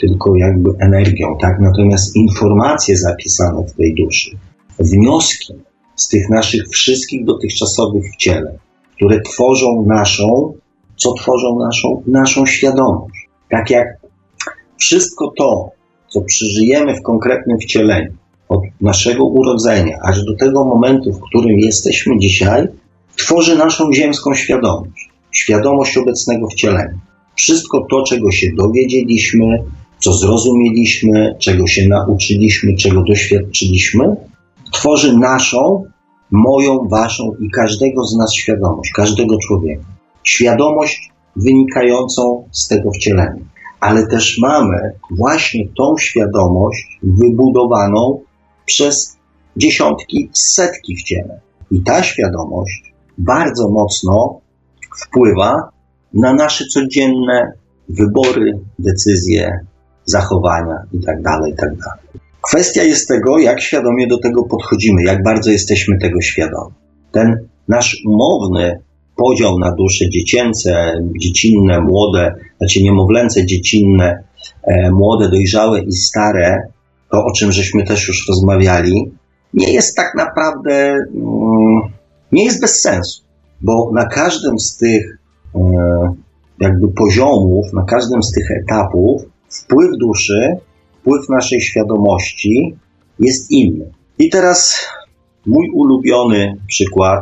tylko 0.00 0.36
jakby 0.36 0.70
energią, 0.78 1.36
tak? 1.40 1.60
Natomiast 1.60 2.16
informacje 2.16 2.96
zapisane 2.96 3.66
w 3.66 3.72
tej 3.72 3.94
duszy, 3.94 4.30
wnioski 4.78 5.54
z 5.96 6.08
tych 6.08 6.28
naszych 6.28 6.68
wszystkich 6.68 7.24
dotychczasowych 7.24 8.04
wcieleń, 8.14 8.58
które 8.96 9.20
tworzą 9.20 9.84
naszą, 9.86 10.54
co 10.96 11.12
tworzą 11.12 11.58
naszą, 11.58 12.02
naszą 12.06 12.46
świadomość. 12.46 13.28
Tak 13.50 13.70
jak 13.70 13.86
wszystko 14.76 15.32
to, 15.38 15.70
co 16.08 16.20
przeżyjemy 16.20 16.94
w 16.94 17.02
konkretnym 17.02 17.58
wcieleniu, 17.58 18.12
od 18.48 18.60
naszego 18.80 19.24
urodzenia 19.24 19.98
aż 20.02 20.24
do 20.24 20.36
tego 20.36 20.64
momentu, 20.64 21.12
w 21.12 21.20
którym 21.20 21.58
jesteśmy 21.58 22.18
dzisiaj, 22.18 22.68
tworzy 23.16 23.56
naszą 23.56 23.92
ziemską 23.92 24.34
świadomość, 24.34 25.08
świadomość 25.30 25.96
obecnego 25.96 26.48
wcielenia. 26.48 26.98
Wszystko 27.36 27.86
to, 27.90 28.02
czego 28.02 28.30
się 28.30 28.46
dowiedzieliśmy, 28.56 29.64
co 29.98 30.12
zrozumieliśmy, 30.12 31.36
czego 31.38 31.66
się 31.66 31.88
nauczyliśmy, 31.88 32.76
czego 32.76 33.02
doświadczyliśmy, 33.02 34.16
tworzy 34.72 35.18
naszą, 35.18 35.84
moją, 36.30 36.88
waszą 36.88 37.34
i 37.40 37.50
każdego 37.50 38.04
z 38.04 38.16
nas 38.16 38.34
świadomość, 38.34 38.92
każdego 38.92 39.38
człowieka. 39.38 39.84
Świadomość 40.24 41.10
wynikającą 41.36 42.44
z 42.52 42.68
tego 42.68 42.90
wcielenia. 42.90 43.44
Ale 43.80 44.06
też 44.06 44.38
mamy 44.38 44.92
właśnie 45.10 45.68
tą 45.76 45.98
świadomość 45.98 46.98
wybudowaną 47.02 48.20
przez 48.64 49.16
dziesiątki, 49.56 50.30
setki 50.32 50.96
wcieleń. 50.96 51.38
I 51.70 51.82
ta 51.82 52.02
świadomość 52.02 52.92
bardzo 53.18 53.68
mocno 53.68 54.40
wpływa 55.02 55.68
na 56.14 56.34
nasze 56.34 56.64
codzienne 56.64 57.52
wybory, 57.88 58.58
decyzje, 58.78 59.66
zachowania 60.04 60.76
itd. 60.92 61.22
Tak 61.24 61.40
itd. 61.48 61.76
Tak 61.84 62.08
Kwestia 62.40 62.82
jest 62.82 63.08
tego, 63.08 63.38
jak 63.38 63.60
świadomie 63.60 64.06
do 64.06 64.18
tego 64.18 64.42
podchodzimy, 64.42 65.02
jak 65.02 65.22
bardzo 65.22 65.50
jesteśmy 65.50 65.98
tego 65.98 66.20
świadomi. 66.20 66.74
Ten 67.12 67.48
nasz 67.68 68.02
umowny 68.06 68.80
podział 69.18 69.58
na 69.58 69.72
dusze 69.72 70.10
dziecięce, 70.10 70.92
dziecinne, 71.20 71.80
młode, 71.80 72.34
znaczy 72.58 72.82
niemowlęce, 72.82 73.46
dziecinne, 73.46 74.24
e, 74.62 74.90
młode, 74.90 75.28
dojrzałe 75.28 75.80
i 75.80 75.92
stare, 75.92 76.68
to 77.10 77.24
o 77.24 77.32
czym 77.32 77.52
żeśmy 77.52 77.84
też 77.84 78.08
już 78.08 78.28
rozmawiali, 78.28 79.12
nie 79.54 79.72
jest 79.72 79.96
tak 79.96 80.14
naprawdę, 80.16 80.96
mm, 81.14 81.80
nie 82.32 82.44
jest 82.44 82.60
bez 82.60 82.82
sensu, 82.82 83.22
bo 83.60 83.90
na 83.94 84.06
każdym 84.06 84.58
z 84.58 84.76
tych 84.76 85.18
e, 85.54 85.60
jakby 86.60 86.88
poziomów, 86.88 87.72
na 87.72 87.84
każdym 87.84 88.22
z 88.22 88.32
tych 88.32 88.50
etapów 88.50 89.22
wpływ 89.48 89.90
duszy, 89.98 90.56
wpływ 91.00 91.28
naszej 91.28 91.60
świadomości 91.60 92.76
jest 93.18 93.50
inny. 93.50 93.92
I 94.18 94.30
teraz 94.30 94.86
mój 95.46 95.70
ulubiony 95.74 96.56
przykład, 96.66 97.20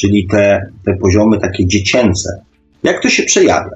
czyli 0.00 0.26
te, 0.26 0.72
te 0.84 0.96
poziomy 0.96 1.38
takie 1.38 1.66
dziecięce. 1.66 2.42
Jak 2.82 3.02
to 3.02 3.08
się 3.08 3.22
przejawia? 3.22 3.70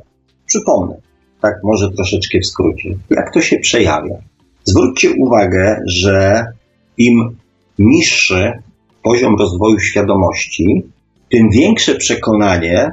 Przypomnę. 0.47 0.95
tak 1.43 1.55
może 1.65 1.91
troszeczkę 1.91 2.39
w 2.41 2.47
skrócie. 2.47 2.95
Jak 3.11 3.35
to 3.35 3.41
się 3.41 3.59
przejawia? 3.59 4.15
Zwróćcie 4.65 5.11
uwagę, 5.19 5.81
że 5.87 6.47
im 6.99 7.37
niższy 7.79 8.53
poziom 9.03 9.37
rozwoju 9.39 9.81
świadomości, 9.81 10.83
tym 11.31 11.51
większe 11.51 11.95
przekonanie 11.95 12.91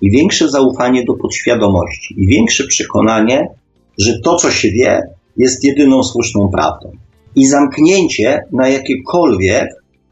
i 0.00 0.10
większe 0.10 0.48
zaufanie 0.48 1.04
do 1.04 1.14
podświadomości, 1.14 2.14
i 2.22 2.26
większe 2.26 2.66
przekonanie, 2.66 3.46
że 3.98 4.18
to, 4.24 4.36
co 4.36 4.50
się 4.50 4.70
wie, 4.70 5.00
jest 5.36 5.64
jedyną 5.64 6.02
słuszną 6.02 6.48
prawdą. 6.48 6.92
I 7.36 7.46
zamknięcie 7.46 8.40
na 8.52 8.68
jakiekolwiek 8.68 9.68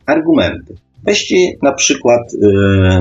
argumenty. 0.07 0.75
Weźcie 1.05 1.37
na 1.63 1.73
przykład 1.73 2.21
yy, 2.33 3.01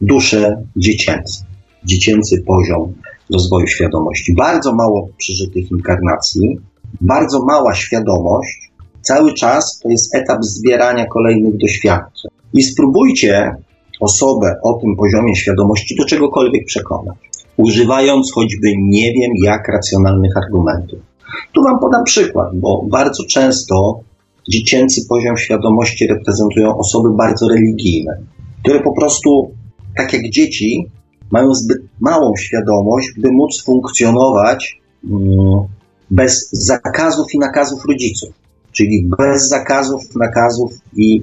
duszę 0.00 0.62
dziecięcą, 0.76 1.44
dziecięcy 1.84 2.42
poziom 2.46 2.92
rozwoju 3.34 3.66
świadomości. 3.66 4.34
Bardzo 4.34 4.74
mało 4.74 5.08
przeżytych 5.18 5.70
inkarnacji, 5.70 6.58
bardzo 7.00 7.44
mała 7.44 7.74
świadomość, 7.74 8.70
cały 9.00 9.34
czas 9.34 9.80
to 9.82 9.88
jest 9.88 10.14
etap 10.14 10.44
zbierania 10.44 11.06
kolejnych 11.06 11.56
doświadczeń. 11.56 12.30
I 12.54 12.62
spróbujcie 12.62 13.54
osobę 14.00 14.54
o 14.62 14.72
tym 14.72 14.96
poziomie 14.96 15.36
świadomości 15.36 15.96
do 15.96 16.04
czegokolwiek 16.04 16.64
przekonać, 16.66 17.16
używając 17.56 18.32
choćby 18.32 18.68
nie 18.78 19.12
wiem 19.12 19.30
jak 19.44 19.68
racjonalnych 19.68 20.36
argumentów. 20.36 20.98
Tu 21.54 21.62
Wam 21.62 21.78
podam 21.78 22.04
przykład, 22.04 22.48
bo 22.54 22.84
bardzo 22.88 23.24
często 23.24 24.00
dziecięcy 24.48 25.06
poziom 25.08 25.36
świadomości 25.36 26.06
reprezentują 26.06 26.78
osoby 26.78 27.08
bardzo 27.16 27.48
religijne, 27.48 28.12
które 28.62 28.80
po 28.80 28.92
prostu, 28.92 29.50
tak 29.96 30.12
jak 30.12 30.30
dzieci, 30.30 30.90
mają 31.30 31.54
zbyt 31.54 31.78
małą 32.00 32.36
świadomość, 32.36 33.08
by 33.18 33.32
móc 33.32 33.62
funkcjonować 33.64 34.80
mm, 35.04 35.66
bez 36.10 36.48
zakazów 36.52 37.26
i 37.34 37.38
nakazów 37.38 37.84
rodziców, 37.88 38.28
czyli 38.72 39.08
bez 39.18 39.48
zakazów, 39.48 40.02
nakazów 40.16 40.72
i 40.96 41.22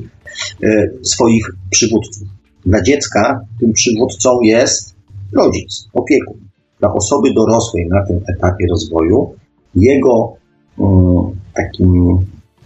e, 0.64 0.90
swoich 1.02 1.46
przywódców. 1.70 2.28
Dla 2.66 2.82
dziecka 2.82 3.42
tym 3.60 3.74
przywódcą 3.74 4.42
jest 4.42 4.96
rodzic, 5.34 5.88
opiekun. 5.94 6.38
Dla 6.80 6.94
osoby 6.94 7.34
dorosłej 7.34 7.88
na 7.88 8.06
tym 8.08 8.20
etapie 8.28 8.66
rozwoju 8.70 9.34
jego 9.76 10.34
um, 10.78 11.32
takim 11.54 12.18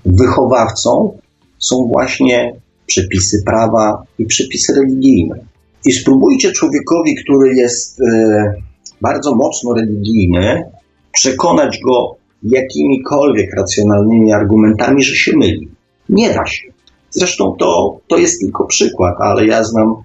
wychowawcą 0.07 1.17
są 1.59 1.87
właśnie 1.93 2.53
przepisy 2.85 3.43
prawa 3.45 4.03
i 4.19 4.25
przepisy 4.25 4.73
religijne. 4.73 5.35
I 5.85 5.91
spróbujcie 5.91 6.51
człowiekowi, 6.51 7.15
który 7.15 7.55
jest 7.55 8.01
e, 8.01 8.53
bardzo 9.01 9.35
mocno 9.35 9.73
religijny, 9.73 10.63
przekonać 11.11 11.79
go 11.85 12.15
jakimikolwiek 12.43 13.55
racjonalnymi 13.55 14.33
argumentami, 14.33 15.03
że 15.03 15.15
się 15.15 15.37
myli. 15.37 15.67
Nie 16.09 16.33
da 16.33 16.45
się. 16.45 16.67
Zresztą 17.09 17.55
to, 17.59 17.99
to 18.07 18.17
jest 18.17 18.41
tylko 18.41 18.65
przykład, 18.65 19.15
ale 19.19 19.45
ja 19.45 19.63
znam, 19.63 19.95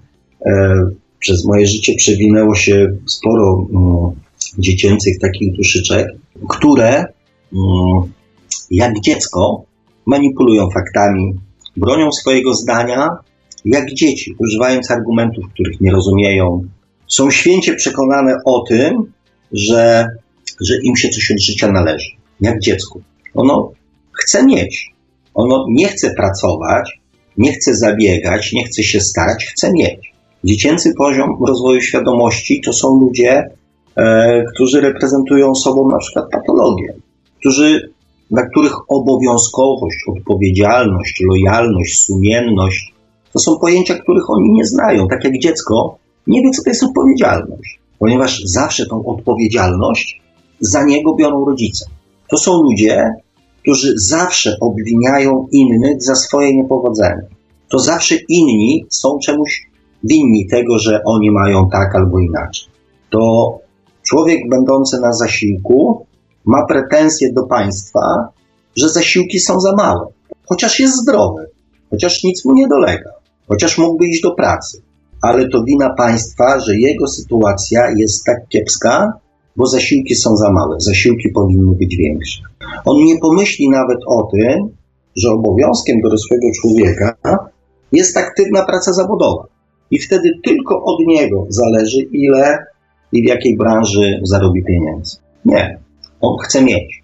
e, 0.45 0.75
przez 1.19 1.45
moje 1.45 1.67
życie 1.67 1.95
przewinęło 1.95 2.55
się 2.55 2.97
sporo 3.05 3.67
mm, 3.71 4.11
dziecięcych 4.57 5.19
takich 5.19 5.55
duszyczek, 5.55 6.07
które 6.49 7.05
mm, 7.53 8.11
jak 8.71 8.99
dziecko 8.99 9.65
manipulują 10.05 10.69
faktami, 10.69 11.33
bronią 11.77 12.11
swojego 12.11 12.53
zdania, 12.53 13.09
jak 13.65 13.93
dzieci, 13.93 14.35
używając 14.39 14.91
argumentów, 14.91 15.45
których 15.53 15.81
nie 15.81 15.91
rozumieją. 15.91 16.67
Są 17.07 17.31
święcie 17.31 17.75
przekonane 17.75 18.37
o 18.45 18.61
tym, 18.61 19.13
że, 19.51 20.07
że 20.61 20.81
im 20.83 20.95
się 20.95 21.09
coś 21.09 21.31
od 21.31 21.41
życia 21.41 21.71
należy, 21.71 22.09
jak 22.41 22.59
dziecku. 22.59 23.01
Ono 23.33 23.71
chce 24.11 24.45
mieć. 24.45 24.93
Ono 25.33 25.65
nie 25.69 25.87
chce 25.87 26.13
pracować, 26.13 26.99
nie 27.37 27.53
chce 27.53 27.75
zabiegać, 27.75 28.53
nie 28.53 28.63
chce 28.63 28.83
się 28.83 28.99
starać, 28.99 29.45
chce 29.45 29.73
mieć. 29.73 30.13
Dziecięcy 30.43 30.93
poziom 30.97 31.37
rozwoju 31.47 31.81
świadomości 31.81 32.61
to 32.65 32.73
są 32.73 32.99
ludzie, 32.99 33.49
e, 33.95 34.43
którzy 34.53 34.81
reprezentują 34.81 35.55
sobą 35.55 35.89
na 35.89 35.97
przykład 35.97 36.25
patologię, 36.31 36.93
którzy, 37.39 37.93
dla 38.31 38.49
których 38.49 38.73
obowiązkowość, 38.87 39.97
odpowiedzialność, 40.07 41.23
lojalność, 41.29 41.99
sumienność 41.99 42.93
to 43.33 43.39
są 43.39 43.59
pojęcia, 43.59 43.95
których 43.95 44.29
oni 44.29 44.51
nie 44.51 44.65
znają. 44.65 45.07
Tak 45.07 45.23
jak 45.23 45.39
dziecko 45.39 45.97
nie 46.27 46.41
wie, 46.41 46.51
co 46.51 46.63
to 46.63 46.69
jest 46.69 46.83
odpowiedzialność, 46.83 47.79
ponieważ 47.99 48.41
zawsze 48.43 48.85
tą 48.85 49.05
odpowiedzialność 49.05 50.21
za 50.59 50.83
niego 50.83 51.15
biorą 51.15 51.45
rodzice. 51.45 51.85
To 52.29 52.37
są 52.37 52.63
ludzie, 52.63 53.11
którzy 53.61 53.93
zawsze 53.95 54.57
obwiniają 54.61 55.47
innych 55.51 56.03
za 56.03 56.15
swoje 56.15 56.55
niepowodzenie. 56.55 57.21
To 57.69 57.79
zawsze 57.79 58.15
inni 58.29 58.85
są 58.89 59.19
czemuś 59.19 59.67
winni 60.03 60.47
tego, 60.47 60.79
że 60.79 61.01
oni 61.05 61.31
mają 61.31 61.69
tak 61.69 61.95
albo 61.95 62.19
inaczej. 62.19 62.67
To 63.09 63.53
człowiek 64.03 64.49
będący 64.49 64.99
na 64.99 65.13
zasiłku 65.13 66.05
ma 66.45 66.65
pretensje 66.65 67.33
do 67.33 67.43
państwa, 67.43 68.27
że 68.75 68.89
zasiłki 68.89 69.39
są 69.39 69.59
za 69.59 69.75
małe, 69.75 70.05
chociaż 70.45 70.79
jest 70.79 71.01
zdrowy, 71.01 71.45
chociaż 71.89 72.23
nic 72.23 72.45
mu 72.45 72.53
nie 72.53 72.67
dolega, 72.67 73.09
chociaż 73.47 73.77
mógłby 73.77 74.07
iść 74.07 74.21
do 74.21 74.35
pracy. 74.35 74.81
Ale 75.21 75.49
to 75.49 75.63
wina 75.63 75.93
państwa, 75.97 76.59
że 76.59 76.77
jego 76.77 77.07
sytuacja 77.07 77.81
jest 77.97 78.25
tak 78.25 78.47
kiepska, 78.49 79.13
bo 79.55 79.65
zasiłki 79.67 80.15
są 80.15 80.37
za 80.37 80.51
małe, 80.51 80.75
zasiłki 80.79 81.29
powinny 81.29 81.75
być 81.75 81.95
większe. 81.95 82.41
On 82.85 82.97
nie 82.97 83.17
pomyśli 83.19 83.69
nawet 83.69 83.97
o 84.07 84.23
tym, 84.31 84.69
że 85.15 85.29
obowiązkiem 85.29 86.01
dorosłego 86.01 86.47
człowieka 86.61 87.15
jest 87.91 88.17
aktywna 88.17 88.65
praca 88.65 88.93
zawodowa. 88.93 89.43
I 89.91 89.99
wtedy 89.99 90.31
tylko 90.43 90.83
od 90.83 90.99
niego 91.07 91.45
zależy, 91.49 92.01
ile 92.01 92.65
i 93.11 93.23
w 93.23 93.25
jakiej 93.25 93.57
branży 93.57 94.19
zarobi 94.23 94.63
pieniędzy. 94.63 95.17
Nie, 95.45 95.79
on 96.23 96.37
chce 96.45 96.63
mieć. 96.63 97.03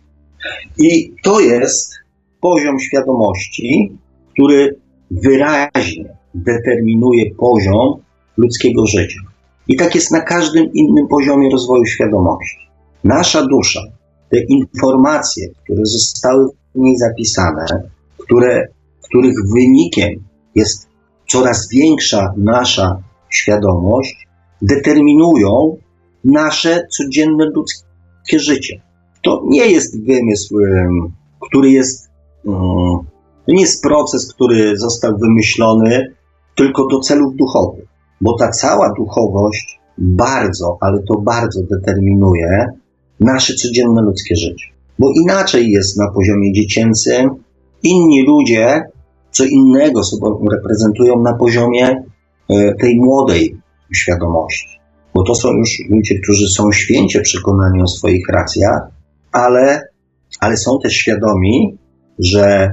I 0.77 1.13
to 1.23 1.39
jest 1.39 1.93
poziom 2.41 2.79
świadomości, 2.79 3.97
który 4.34 4.75
wyraźnie 5.12 6.17
determinuje 6.36 7.36
poziom 7.36 8.01
ludzkiego 8.38 8.86
życia. 8.86 9.19
I 9.67 9.75
tak 9.75 9.95
jest 9.95 10.12
na 10.12 10.21
każdym 10.21 10.73
innym 10.73 11.08
poziomie 11.08 11.49
rozwoju 11.51 11.86
świadomości. 11.86 12.69
Nasza 13.03 13.45
dusza, 13.47 13.82
te 14.29 14.39
informacje, 14.39 15.47
które 15.63 15.86
zostały 15.86 16.49
w 16.75 16.79
niej 16.79 16.97
zapisane, 16.97 17.65
które, 18.17 18.67
których 19.01 19.36
wynikiem 19.53 20.10
jest 20.55 20.89
coraz 21.27 21.69
większa 21.71 22.34
nasza 22.38 23.03
świadomość, 23.29 24.27
determinują 24.62 25.77
nasze 26.23 26.88
codzienne 26.89 27.45
ludzkie 27.45 28.39
życie. 28.39 28.82
To 29.21 29.43
nie 29.47 29.71
jest 29.71 30.05
wymysł, 30.05 30.58
który 31.39 31.71
jest. 31.71 32.10
To 32.45 33.53
nie 33.53 33.62
jest 33.62 33.84
proces, 33.84 34.34
który 34.34 34.77
został 34.77 35.17
wymyślony 35.17 36.15
tylko 36.55 36.88
do 36.88 36.99
celów 36.99 37.36
duchowych 37.36 37.89
bo 38.21 38.38
ta 38.38 38.49
cała 38.49 38.93
duchowość 38.97 39.79
bardzo, 39.97 40.77
ale 40.82 41.03
to 41.03 41.17
bardzo 41.17 41.63
determinuje 41.63 42.65
nasze 43.19 43.53
codzienne 43.53 44.01
ludzkie 44.01 44.36
życie. 44.36 44.65
Bo 44.99 45.12
inaczej 45.23 45.71
jest 45.71 45.97
na 45.97 46.12
poziomie 46.12 46.53
dziecięcym, 46.53 47.29
inni 47.84 48.25
ludzie 48.25 48.84
co 49.32 49.45
innego 49.45 50.03
sobą 50.03 50.45
reprezentują 50.51 51.21
na 51.21 51.34
poziomie 51.34 52.03
e, 52.49 52.75
tej 52.75 52.95
młodej 52.95 53.58
świadomości. 53.93 54.79
Bo 55.13 55.24
to 55.24 55.36
są 55.36 55.53
już 55.53 55.70
ludzie, 55.89 56.20
którzy 56.20 56.47
są 56.47 56.72
święcie 56.72 57.22
przekonani 57.22 57.82
o 57.82 57.88
swoich 57.88 58.30
racjach, 58.30 58.82
ale, 59.32 59.82
ale 60.39 60.57
są 60.57 60.80
też 60.84 60.93
świadomi, 60.93 61.77
że 62.19 62.71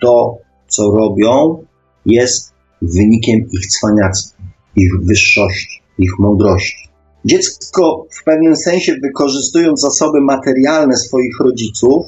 to, 0.00 0.38
co 0.68 0.90
robią, 0.90 1.64
jest 2.06 2.54
wynikiem 2.82 3.46
ich 3.52 3.66
cwaniactwa 3.66 4.38
ich 4.78 4.92
wyższości, 5.02 5.82
ich 5.98 6.18
mądrości. 6.18 6.88
Dziecko 7.24 8.06
w 8.10 8.24
pewnym 8.24 8.56
sensie, 8.56 8.96
wykorzystując 9.02 9.80
zasoby 9.80 10.20
materialne 10.20 10.96
swoich 10.96 11.40
rodziców, 11.40 12.06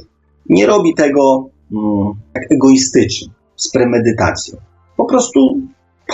nie 0.48 0.66
robi 0.66 0.94
tego 0.94 1.50
mm, 1.72 2.12
tak 2.32 2.52
egoistycznie, 2.52 3.28
z 3.56 3.70
premedytacją. 3.70 4.58
Po 4.96 5.04
prostu, 5.04 5.60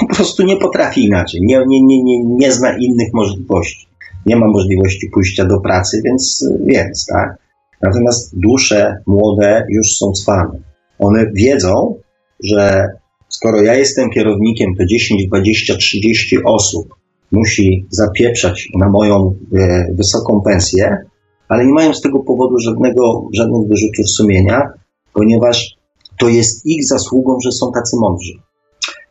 po 0.00 0.14
prostu 0.14 0.42
nie 0.42 0.56
potrafi 0.56 1.04
inaczej, 1.04 1.40
nie, 1.42 1.64
nie, 1.66 1.82
nie, 1.82 2.02
nie, 2.02 2.24
nie 2.24 2.52
zna 2.52 2.76
innych 2.78 3.12
możliwości. 3.12 3.86
Nie 4.26 4.36
ma 4.36 4.46
możliwości 4.46 5.10
pójścia 5.14 5.44
do 5.44 5.60
pracy, 5.60 6.02
więc, 6.04 6.50
więc 6.66 7.06
tak. 7.06 7.36
Natomiast 7.82 8.38
dusze 8.38 8.96
młode 9.06 9.66
już 9.70 9.96
są 9.96 10.12
cwane. 10.12 10.58
One 10.98 11.26
wiedzą, 11.34 11.94
że 12.44 12.88
Skoro 13.28 13.62
ja 13.62 13.74
jestem 13.74 14.10
kierownikiem, 14.10 14.74
to 14.78 14.86
10, 14.86 15.26
20, 15.26 15.76
30 15.76 16.38
osób 16.44 16.94
musi 17.32 17.86
zapieprzać 17.90 18.68
na 18.74 18.88
moją 18.88 19.34
e, 19.58 19.86
wysoką 19.94 20.40
pensję, 20.40 20.96
ale 21.48 21.66
nie 21.66 21.72
mają 21.72 21.94
z 21.94 22.00
tego 22.00 22.18
powodu 22.18 22.58
żadnego, 22.58 23.28
żadnych 23.34 23.68
wyrzutów 23.68 24.10
sumienia, 24.10 24.62
ponieważ 25.12 25.76
to 26.18 26.28
jest 26.28 26.66
ich 26.66 26.88
zasługą, 26.88 27.38
że 27.44 27.52
są 27.52 27.72
tacy 27.72 27.96
mądrzy. 28.00 28.32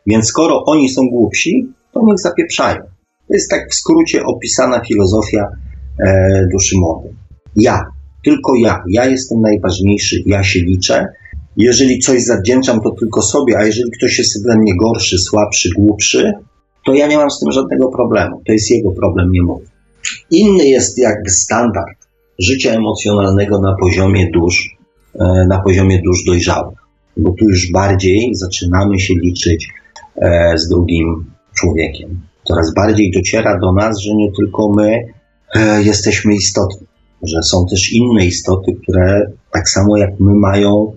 Więc 0.06 0.26
skoro 0.26 0.64
oni 0.64 0.88
są 0.88 1.02
głupsi, 1.08 1.72
to 1.92 2.00
niech 2.04 2.18
zapieprzają. 2.18 2.82
To 3.28 3.34
jest 3.34 3.50
tak 3.50 3.70
w 3.70 3.74
skrócie 3.74 4.24
opisana 4.24 4.80
filozofia 4.80 5.48
e, 6.00 6.46
duszy 6.52 6.76
młodej. 6.78 7.12
Ja, 7.56 7.82
tylko 8.26 8.54
ja, 8.54 8.82
ja 8.88 9.06
jestem 9.06 9.40
najważniejszy, 9.40 10.22
ja 10.26 10.42
się 10.44 10.60
liczę. 10.60 11.06
Jeżeli 11.56 11.98
coś 11.98 12.24
zawdzięczam, 12.24 12.80
to 12.80 12.90
tylko 12.90 13.22
sobie, 13.22 13.58
a 13.58 13.66
jeżeli 13.66 13.90
ktoś 13.90 14.18
jest 14.18 14.42
dla 14.42 14.56
mnie 14.56 14.76
gorszy, 14.76 15.18
słabszy, 15.18 15.68
głupszy, 15.76 16.32
to 16.86 16.94
ja 16.94 17.06
nie 17.06 17.16
mam 17.16 17.30
z 17.30 17.40
tym 17.40 17.52
żadnego 17.52 17.88
problemu. 17.88 18.42
To 18.46 18.52
jest 18.52 18.70
jego 18.70 18.90
problem, 18.90 19.32
nie 19.32 19.42
mój. 19.42 19.62
Inny 20.30 20.64
jest 20.64 20.98
jakby 20.98 21.30
standard 21.30 21.98
życia 22.38 22.70
emocjonalnego 22.70 23.60
na 23.60 23.76
poziomie 23.80 24.30
dusz, 24.30 24.76
e, 25.20 25.46
na 25.48 25.58
poziomie 25.58 26.02
dusz 26.02 26.24
dojrzałych, 26.24 26.78
bo 27.16 27.30
tu 27.30 27.44
już 27.44 27.72
bardziej 27.72 28.34
zaczynamy 28.34 29.00
się 29.00 29.14
liczyć 29.14 29.68
e, 30.16 30.58
z 30.58 30.68
drugim 30.68 31.24
człowiekiem. 31.54 32.20
Coraz 32.44 32.74
bardziej 32.74 33.10
dociera 33.10 33.58
do 33.58 33.72
nas, 33.72 33.98
że 33.98 34.14
nie 34.14 34.32
tylko 34.32 34.72
my 34.76 35.04
e, 35.54 35.82
jesteśmy 35.82 36.34
istotni, 36.34 36.85
że 37.22 37.42
są 37.42 37.66
też 37.66 37.92
inne 37.92 38.26
istoty, 38.26 38.72
które 38.82 39.32
tak 39.52 39.68
samo 39.68 39.96
jak 39.96 40.20
my 40.20 40.34
mają 40.34 40.92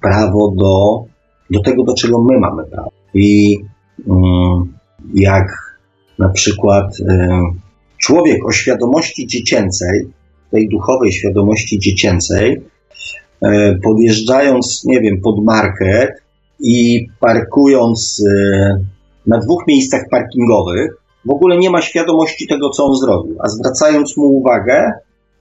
prawo 0.00 0.54
do, 0.56 1.04
do 1.50 1.62
tego, 1.62 1.84
do 1.84 1.94
czego 1.94 2.22
my 2.22 2.38
mamy 2.38 2.64
prawo. 2.64 2.90
I 3.14 3.58
mm, 4.08 4.72
jak 5.14 5.78
na 6.18 6.28
przykład 6.28 6.96
człowiek 7.98 8.46
o 8.46 8.52
świadomości 8.52 9.26
dziecięcej, 9.26 10.08
tej 10.50 10.68
duchowej 10.68 11.12
świadomości 11.12 11.78
dziecięcej, 11.78 12.62
e, 13.42 13.74
podjeżdżając, 13.82 14.84
nie 14.84 15.00
wiem, 15.00 15.20
pod 15.20 15.44
market 15.44 16.10
i 16.60 17.06
parkując 17.20 18.24
e, 18.26 18.78
na 19.26 19.38
dwóch 19.38 19.64
miejscach 19.68 20.02
parkingowych, 20.10 20.97
w 21.24 21.30
ogóle 21.30 21.58
nie 21.58 21.70
ma 21.70 21.82
świadomości 21.82 22.46
tego, 22.46 22.70
co 22.70 22.84
on 22.84 22.96
zrobił. 22.96 23.36
A 23.44 23.48
zwracając 23.48 24.16
mu 24.16 24.24
uwagę, 24.24 24.92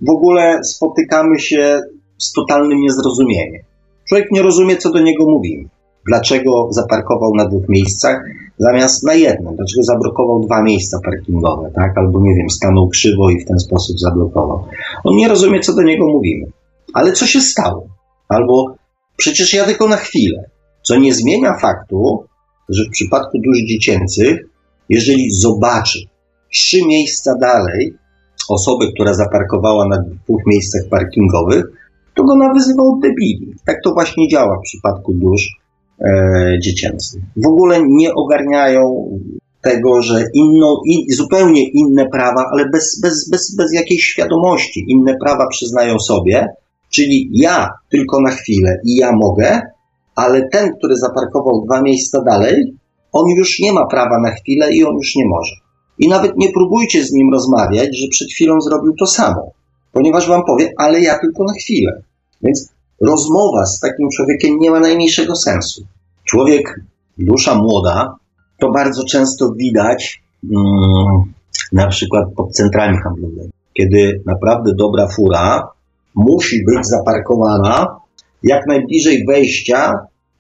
w 0.02 0.10
ogóle 0.10 0.64
spotykamy 0.64 1.40
się 1.40 1.82
z 2.18 2.34
totalnym 2.34 2.80
niezrozumieniem. 2.80 3.62
Człowiek 4.10 4.28
nie 4.32 4.42
rozumie, 4.42 4.78
co 4.78 4.92
do 4.92 5.00
niego 5.00 5.26
mówimy. 5.26 5.70
Dlaczego 6.08 6.68
zaparkował 6.72 7.36
na 7.36 7.46
dwóch 7.46 7.70
miejscach, 7.70 8.24
zamiast 8.58 9.04
na 9.04 9.14
jednym. 9.14 9.56
Dlaczego 9.56 9.84
zablokował 9.84 10.40
dwa 10.40 10.64
miejsca 10.64 11.00
parkingowe, 11.06 11.72
tak? 11.76 11.98
Albo 11.98 12.20
nie 12.22 12.36
wiem, 12.36 12.50
stanął 12.50 12.88
krzywo 12.88 13.30
i 13.30 13.40
w 13.40 13.46
ten 13.46 13.60
sposób 13.60 14.00
zablokował. 14.00 14.66
On 15.04 15.16
nie 15.16 15.28
rozumie, 15.28 15.60
co 15.60 15.76
do 15.76 15.82
niego 15.82 16.08
mówimy. 16.08 16.46
Ale 16.94 17.12
co 17.12 17.26
się 17.26 17.42
stało? 17.42 17.88
Albo 18.30 18.76
przecież 19.18 19.54
ja 19.54 19.66
tylko 19.66 19.88
na 19.88 19.98
chwilę. 19.98 20.44
Co 20.82 21.00
nie 21.00 21.14
zmienia 21.14 21.58
faktu, 21.62 22.24
że 22.70 22.84
w 22.84 22.90
przypadku 22.90 23.38
dusz 23.46 23.58
dziecięcych, 23.58 24.50
jeżeli 24.90 25.32
zobaczy 25.32 26.00
trzy 26.54 26.86
miejsca 26.86 27.36
dalej 27.42 27.94
osobę, 28.50 28.86
która 28.94 29.14
zaparkowała 29.14 29.88
na 29.88 29.98
dwóch 29.98 30.42
miejscach 30.46 30.82
parkingowych, 30.90 31.66
to 32.16 32.24
go 32.24 32.36
nawyzywał 32.36 33.00
debili. 33.00 33.56
Tak 33.66 33.76
to 33.84 33.94
właśnie 33.94 34.28
działa 34.28 34.58
w 34.58 34.64
przypadku 34.64 35.14
dusz 35.14 35.58
e, 36.02 36.60
dziecięcych. 36.64 37.22
W 37.36 37.48
ogóle 37.48 37.80
nie 37.88 38.14
ogarniają 38.14 39.10
tego, 39.62 40.02
że 40.02 40.24
in, 40.34 40.62
zupełnie 41.10 41.70
inne 41.70 42.06
prawa, 42.10 42.46
ale 42.54 42.70
bez, 42.70 43.00
bez, 43.02 43.30
bez, 43.30 43.56
bez 43.56 43.74
jakiejś 43.74 44.04
świadomości, 44.04 44.86
inne 44.88 45.16
prawa 45.24 45.48
przyznają 45.48 46.00
sobie, 46.00 46.48
czyli 46.90 47.30
ja 47.34 47.70
tylko 47.90 48.22
na 48.22 48.30
chwilę 48.30 48.78
i 48.86 48.96
ja 48.96 49.12
mogę, 49.12 49.62
ale 50.16 50.50
ten, 50.52 50.70
który 50.78 50.96
zaparkował 50.96 51.66
dwa 51.66 51.82
miejsca 51.82 52.22
dalej, 52.22 52.74
on 53.18 53.30
już 53.38 53.60
nie 53.60 53.74
ma 53.74 53.86
prawa 53.86 54.20
na 54.20 54.32
chwilę 54.32 54.74
i 54.74 54.84
on 54.84 54.96
już 54.96 55.16
nie 55.16 55.26
może. 55.26 55.56
I 56.00 56.08
nawet 56.08 56.38
nie 56.38 56.52
próbujcie 56.52 57.04
z 57.04 57.12
nim 57.12 57.34
rozmawiać, 57.34 57.98
że 57.98 58.08
przed 58.12 58.28
chwilą 58.28 58.62
zrobił 58.62 58.94
to 59.00 59.08
samo, 59.08 59.52
ponieważ 59.92 60.28
wam 60.28 60.46
powie, 60.46 60.74
ale 60.78 61.02
ja 61.02 61.20
tylko 61.20 61.44
na 61.44 61.54
chwilę. 61.54 62.02
Więc 62.44 62.70
rozmowa 63.02 63.66
z 63.66 63.80
takim 63.80 64.10
człowiekiem 64.10 64.60
nie 64.60 64.72
ma 64.72 64.80
najmniejszego 64.80 65.36
sensu. 65.36 65.82
Człowiek, 66.24 66.80
dusza 67.18 67.56
młoda, 67.56 68.16
to 68.60 68.72
bardzo 68.72 69.04
często 69.06 69.54
widać 69.54 70.22
mm, 70.44 71.34
na 71.74 71.88
przykład 71.88 72.26
pod 72.36 72.52
centrami 72.52 72.98
handlowymi, 72.98 73.50
kiedy 73.74 74.22
naprawdę 74.26 74.76
dobra 74.76 75.08
fura 75.08 75.68
musi 76.16 76.66
być 76.66 76.88
zaparkowana 76.88 77.88
jak 78.44 78.68
najbliżej 78.68 79.26
wejścia 79.26 79.94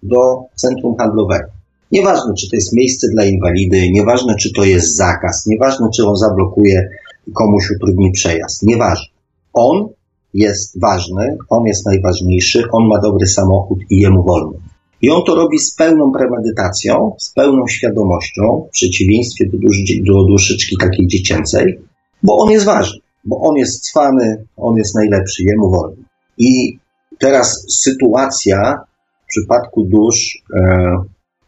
do 0.03 0.39
centrum 0.55 0.95
handlowego. 0.97 1.56
Nieważne, 1.91 2.33
czy 2.39 2.49
to 2.49 2.55
jest 2.55 2.73
miejsce 2.73 3.07
dla 3.07 3.25
inwalidy, 3.25 3.91
nieważne, 3.91 4.35
czy 4.35 4.53
to 4.53 4.63
jest 4.63 4.95
zakaz, 4.95 5.45
nieważne, 5.45 5.87
czy 5.95 6.05
on 6.05 6.15
zablokuje 6.15 6.89
komuś 7.33 7.71
utrudni 7.71 8.11
przejazd, 8.11 8.63
nieważne. 8.63 9.07
On 9.53 9.87
jest 10.33 10.79
ważny, 10.79 11.37
on 11.49 11.65
jest 11.65 11.85
najważniejszy, 11.85 12.63
on 12.71 12.87
ma 12.87 12.99
dobry 12.99 13.27
samochód 13.27 13.79
i 13.89 13.99
jemu 13.99 14.23
wolno. 14.23 14.53
I 15.01 15.09
on 15.09 15.23
to 15.23 15.35
robi 15.35 15.59
z 15.59 15.75
pełną 15.75 16.11
premedytacją, 16.11 17.15
z 17.19 17.33
pełną 17.33 17.67
świadomością, 17.67 18.65
w 18.67 18.71
przeciwieństwie 18.71 19.45
do, 19.45 19.57
dusz, 19.57 19.77
do 20.07 20.23
duszyczki 20.23 20.77
takiej 20.77 21.07
dziecięcej, 21.07 21.79
bo 22.23 22.37
on 22.37 22.51
jest 22.51 22.65
ważny, 22.65 22.99
bo 23.25 23.41
on 23.41 23.55
jest 23.55 23.83
cwany, 23.83 24.45
on 24.57 24.77
jest 24.77 24.95
najlepszy, 24.95 25.43
jemu 25.43 25.71
wolno. 25.71 26.03
I 26.37 26.79
teraz 27.19 27.65
sytuacja 27.69 28.81
w 29.23 29.27
przypadku 29.27 29.83
dusz, 29.83 30.43
e, 30.55 30.97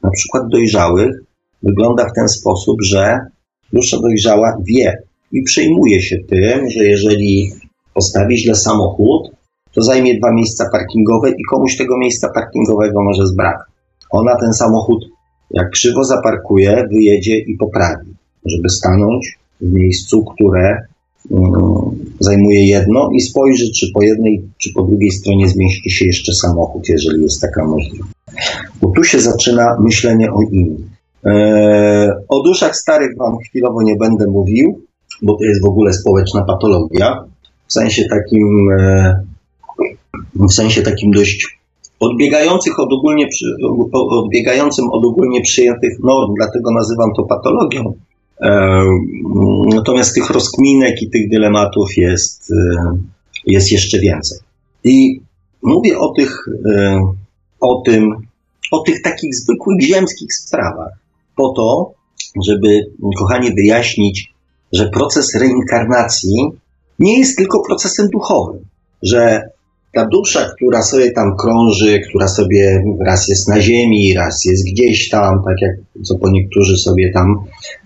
na 0.04 0.10
przykład 0.10 0.44
dojrzałych, 0.52 1.12
wygląda 1.64 2.10
w 2.10 2.16
ten 2.16 2.30
sposób, 2.30 2.78
że 2.84 3.20
dusza 3.74 4.00
dojrzała 4.00 4.58
wie 4.68 5.04
i 5.32 5.44
przejmuje 5.44 6.02
się 6.02 6.18
tym, 6.30 6.70
że 6.70 6.84
jeżeli 6.84 7.52
postawi 7.94 8.38
źle 8.38 8.56
samochód, 8.56 9.32
to 9.74 9.82
zajmie 9.82 10.18
dwa 10.20 10.34
miejsca 10.34 10.66
parkingowe 10.72 11.30
i 11.30 11.44
komuś 11.50 11.78
tego 11.78 11.98
miejsca 11.98 12.30
parkingowego 12.34 13.04
może 13.04 13.28
zbraknąć. 13.28 13.70
Ona 14.12 14.36
ten 14.40 14.54
samochód, 14.54 15.06
jak 15.52 15.70
krzywo 15.70 16.04
zaparkuje, 16.04 16.88
wyjedzie 16.92 17.38
i 17.38 17.58
poprawi, 17.58 18.14
żeby 18.46 18.70
stanąć 18.70 19.40
w 19.62 19.74
miejscu, 19.74 20.26
które 20.26 20.78
um, 21.30 21.54
zajmuje 22.20 22.66
jedno 22.68 23.10
i 23.14 23.22
spojrzy, 23.22 23.72
czy 23.76 23.88
po 23.94 24.04
jednej, 24.04 24.42
czy 24.58 24.70
po 24.76 24.84
drugiej 24.84 25.12
stronie 25.12 25.50
zmieści 25.50 25.92
się 25.92 26.06
jeszcze 26.06 26.34
samochód, 26.34 26.90
jeżeli 26.90 27.24
jest 27.24 27.42
taka 27.42 27.66
możliwość. 27.66 28.19
Bo 28.82 28.92
tu 28.96 29.04
się 29.04 29.20
zaczyna 29.20 29.78
myślenie 29.80 30.32
o 30.32 30.42
innych. 30.52 30.88
Eee, 31.26 32.12
o 32.28 32.44
duszach 32.44 32.76
starych 32.76 33.18
Wam 33.18 33.38
chwilowo 33.38 33.82
nie 33.82 33.96
będę 33.96 34.28
mówił, 34.28 34.82
bo 35.22 35.38
to 35.38 35.44
jest 35.44 35.62
w 35.62 35.66
ogóle 35.66 35.94
społeczna 35.94 36.44
patologia 36.44 37.24
w 37.68 37.74
sensie 37.74 38.06
takim, 38.06 38.72
e, 38.80 39.24
w 40.36 40.54
sensie 40.54 40.82
takim 40.82 41.12
dość 41.12 41.60
odbiegających 42.00 42.80
od 42.80 42.94
ogólnie, 42.94 43.28
odbiegającym 43.94 44.86
od 44.92 45.06
ogólnie 45.06 45.42
przyjętych 45.42 46.00
norm, 46.04 46.34
dlatego 46.38 46.72
nazywam 46.72 47.10
to 47.18 47.24
patologią. 47.24 47.94
E, 48.42 48.84
natomiast 49.74 50.16
tych 50.16 50.30
rozkminek 50.30 51.02
i 51.02 51.10
tych 51.10 51.30
dylematów 51.30 51.98
jest, 51.98 52.52
e, 52.52 52.98
jest 53.46 53.72
jeszcze 53.72 54.00
więcej. 54.00 54.40
I 54.84 55.22
mówię 55.64 56.00
o 56.00 56.14
tych, 56.14 56.50
o 57.60 57.82
tym, 57.86 58.12
o 58.72 58.80
tych 58.80 59.02
takich 59.02 59.36
zwykłych 59.36 59.82
ziemskich 59.82 60.34
sprawach, 60.34 60.94
po 61.36 61.50
to, 61.50 61.94
żeby, 62.48 62.86
kochani, 63.18 63.56
wyjaśnić, 63.56 64.34
że 64.74 64.90
proces 64.90 65.36
reinkarnacji 65.36 66.38
nie 67.00 67.20
jest 67.20 67.38
tylko 67.38 67.64
procesem 67.68 68.08
duchowym, 68.08 68.66
że 69.04 69.42
ta 69.94 70.06
dusza, 70.06 70.50
która 70.56 70.82
sobie 70.82 71.12
tam 71.12 71.38
krąży, 71.38 72.00
która 72.10 72.28
sobie 72.28 72.84
raz 73.06 73.28
jest 73.28 73.48
na 73.48 73.62
ziemi, 73.62 74.14
raz 74.14 74.46
jest 74.46 74.66
gdzieś 74.66 75.10
tam, 75.10 75.44
tak 75.46 75.56
jak 75.62 75.72
co 76.06 76.16
po 76.16 76.30
niektórzy 76.30 76.78
sobie 76.78 77.12
tam 77.14 77.36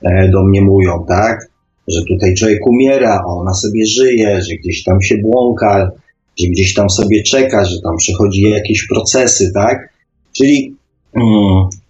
e, 0.01 0.29
domniemują, 0.29 1.05
tak? 1.07 1.47
Że 1.87 2.01
tutaj 2.03 2.33
człowiek 2.33 2.67
umiera, 2.67 3.21
a 3.23 3.25
ona 3.25 3.53
sobie 3.53 3.85
żyje, 3.85 4.41
że 4.41 4.55
gdzieś 4.55 4.83
tam 4.83 5.01
się 5.01 5.17
błąka, 5.17 5.91
że 6.39 6.47
gdzieś 6.47 6.73
tam 6.73 6.89
sobie 6.89 7.23
czeka, 7.23 7.65
że 7.65 7.81
tam 7.81 7.97
przechodzi 7.97 8.41
jakieś 8.41 8.87
procesy, 8.87 9.51
tak? 9.53 9.93
Czyli 10.37 10.72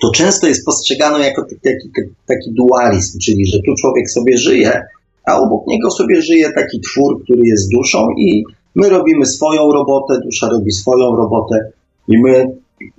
to 0.01 0.11
często 0.15 0.47
jest 0.47 0.65
postrzegane 0.65 1.19
jako 1.19 1.41
taki, 1.41 1.89
taki 2.27 2.51
dualizm, 2.51 3.19
czyli 3.19 3.45
że 3.45 3.57
tu 3.65 3.75
człowiek 3.75 4.09
sobie 4.09 4.37
żyje, 4.37 4.81
a 5.25 5.37
obok 5.39 5.67
niego 5.67 5.91
sobie 5.91 6.21
żyje 6.21 6.51
taki 6.55 6.81
twór, 6.81 7.23
który 7.23 7.41
jest 7.45 7.71
duszą 7.71 8.07
i 8.17 8.43
my 8.75 8.89
robimy 8.89 9.25
swoją 9.25 9.71
robotę, 9.71 10.19
dusza 10.23 10.49
robi 10.49 10.71
swoją 10.71 11.15
robotę 11.15 11.71
i 12.07 12.21
my 12.21 12.45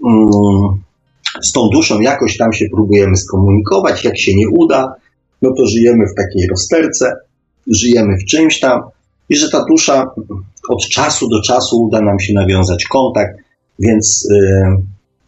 mm, 0.07 0.83
z 1.43 1.53
tą 1.53 1.69
duszą 1.69 2.01
jakoś 2.01 2.37
tam 2.37 2.53
się 2.53 2.67
próbujemy 2.75 3.17
skomunikować, 3.17 4.05
jak 4.05 4.19
się 4.19 4.37
nie 4.37 4.49
uda, 4.49 4.95
no 5.43 5.51
to 5.57 5.67
żyjemy 5.67 6.05
w 6.07 6.15
takiej 6.15 6.49
rozterce, 6.49 7.13
żyjemy 7.67 8.17
w 8.17 8.25
czymś 8.25 8.61
tam, 8.61 8.81
i 9.29 9.37
że 9.37 9.51
ta 9.51 9.65
dusza 9.71 10.11
od 10.69 10.89
czasu 10.89 11.29
do 11.29 11.43
czasu 11.43 11.81
uda 11.81 12.01
nam 12.01 12.21
się 12.21 12.35
nawiązać 12.35 12.85
kontakt, 12.85 13.39
więc, 13.79 14.29
yy, 14.31 14.77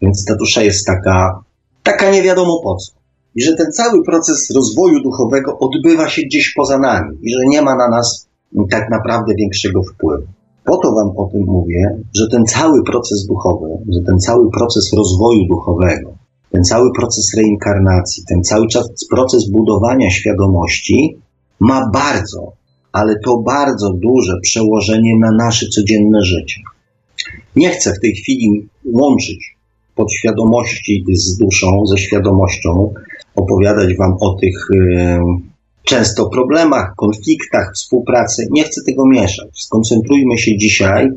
więc 0.02 0.24
ta 0.24 0.36
dusza 0.36 0.62
jest 0.62 0.86
taka, 0.86 1.42
taka 1.82 2.10
nie 2.10 2.22
wiadomo 2.22 2.60
po 2.62 2.76
co. 2.76 2.92
I 3.34 3.42
że 3.42 3.54
ten 3.54 3.72
cały 3.72 4.04
proces 4.04 4.50
rozwoju 4.50 5.02
duchowego 5.02 5.58
odbywa 5.58 6.08
się 6.08 6.22
gdzieś 6.22 6.54
poza 6.56 6.78
nami 6.78 7.18
i 7.22 7.32
że 7.32 7.46
nie 7.46 7.62
ma 7.62 7.76
na 7.76 7.88
nas 7.88 8.28
tak 8.70 8.90
naprawdę 8.90 9.34
większego 9.38 9.82
wpływu. 9.82 10.26
Po 10.64 10.76
to 10.76 10.92
Wam 10.94 11.10
o 11.16 11.28
tym 11.32 11.44
mówię, 11.44 11.98
że 12.14 12.28
ten 12.30 12.44
cały 12.44 12.84
proces 12.84 13.26
duchowy, 13.26 13.66
że 13.88 14.00
ten 14.00 14.18
cały 14.18 14.50
proces 14.50 14.92
rozwoju 14.92 15.46
duchowego, 15.48 16.14
ten 16.50 16.64
cały 16.64 16.92
proces 16.92 17.34
reinkarnacji, 17.36 18.24
ten 18.28 18.44
cały 18.44 18.68
czas 18.68 18.88
proces 19.10 19.50
budowania 19.50 20.10
świadomości 20.10 21.18
ma 21.60 21.90
bardzo, 21.90 22.52
ale 22.92 23.18
to 23.24 23.38
bardzo 23.38 23.92
duże 23.92 24.40
przełożenie 24.42 25.16
na 25.18 25.30
nasze 25.30 25.66
codzienne 25.66 26.22
życie. 26.22 26.60
Nie 27.56 27.70
chcę 27.70 27.94
w 27.94 28.00
tej 28.00 28.12
chwili 28.12 28.68
łączyć 28.92 29.55
podświadomości 29.96 31.04
z 31.12 31.38
duszą, 31.38 31.86
ze 31.86 31.98
świadomością, 31.98 32.94
opowiadać 33.34 33.96
Wam 33.96 34.16
o 34.20 34.34
tych 34.40 34.68
yy, 34.70 35.18
często 35.84 36.28
problemach, 36.28 36.94
konfliktach, 36.96 37.72
współpracy. 37.74 38.48
Nie 38.50 38.64
chcę 38.64 38.80
tego 38.86 39.06
mieszać. 39.06 39.48
Skoncentrujmy 39.52 40.38
się 40.38 40.58
dzisiaj 40.58 41.08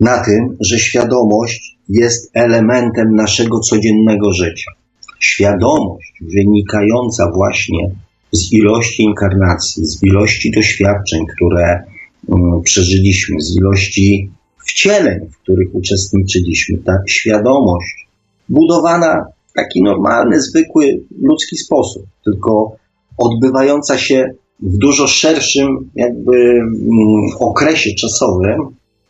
na 0.00 0.24
tym, 0.24 0.56
że 0.60 0.78
świadomość 0.78 1.78
jest 1.88 2.30
elementem 2.34 3.14
naszego 3.14 3.58
codziennego 3.60 4.32
życia. 4.32 4.70
Świadomość 5.20 6.12
wynikająca 6.20 7.30
właśnie 7.34 7.90
z 8.32 8.52
ilości 8.52 9.02
inkarnacji, 9.02 9.86
z 9.86 10.02
ilości 10.02 10.50
doświadczeń, 10.50 11.26
które 11.36 11.82
um, 12.26 12.62
przeżyliśmy, 12.62 13.40
z 13.40 13.56
ilości 13.56 14.30
wcieleń, 14.66 15.20
w 15.30 15.38
których 15.38 15.74
uczestniczyliśmy, 15.74 16.78
ta 16.78 16.92
świadomość 17.08 18.01
budowana 18.48 19.24
w 19.46 19.52
taki 19.52 19.82
normalny, 19.82 20.40
zwykły, 20.40 21.00
ludzki 21.22 21.56
sposób, 21.56 22.02
tylko 22.24 22.76
odbywająca 23.18 23.98
się 23.98 24.30
w 24.60 24.78
dużo 24.78 25.06
szerszym 25.06 25.90
jakby 25.94 26.36
mm, 26.36 26.80
okresie 27.40 27.90
czasowym, 27.94 28.60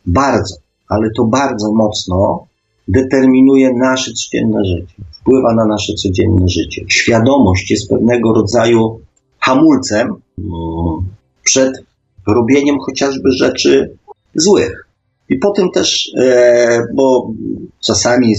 bardzo, 0.05 0.55
ale 0.89 1.09
to 1.17 1.23
bardzo 1.23 1.73
mocno 1.73 2.45
determinuje 2.87 3.73
nasze 3.73 4.11
codzienne 4.11 4.65
życie, 4.65 4.95
wpływa 5.21 5.53
na 5.53 5.65
nasze 5.65 5.93
codzienne 5.93 6.47
życie. 6.47 6.85
Świadomość 6.87 7.71
jest 7.71 7.89
pewnego 7.89 8.33
rodzaju 8.33 8.99
hamulcem 9.39 10.07
mm, 10.07 10.53
przed 11.43 11.73
robieniem 12.27 12.79
chociażby 12.79 13.31
rzeczy 13.31 13.97
złych. 14.35 14.87
I 15.29 15.37
po 15.37 15.51
tym 15.51 15.71
też, 15.71 16.11
e, 16.17 16.81
bo 16.95 17.31
czasami 17.81 18.35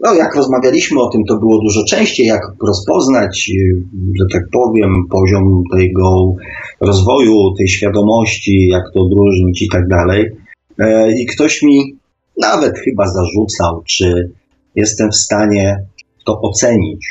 no, 0.00 0.14
jak 0.14 0.36
rozmawialiśmy 0.36 1.00
o 1.00 1.10
tym, 1.10 1.24
to 1.24 1.38
było 1.38 1.60
dużo 1.62 1.84
częściej, 1.84 2.26
jak 2.26 2.42
rozpoznać, 2.66 3.50
y, 3.54 3.84
że 4.18 4.26
tak 4.32 4.42
powiem, 4.52 4.94
poziom 5.10 5.62
tego 5.72 6.34
rozwoju, 6.80 7.54
tej 7.58 7.68
świadomości, 7.68 8.68
jak 8.68 8.82
to 8.94 9.00
odróżnić 9.00 9.62
i 9.62 9.68
tak 9.68 9.88
dalej. 9.88 10.30
E, 10.78 11.12
I 11.12 11.26
ktoś 11.26 11.62
mi 11.62 11.96
nawet 12.40 12.78
chyba 12.78 13.06
zarzucał, 13.06 13.82
czy 13.86 14.30
jestem 14.74 15.10
w 15.10 15.16
stanie 15.16 15.76
to 16.26 16.40
ocenić, 16.40 17.06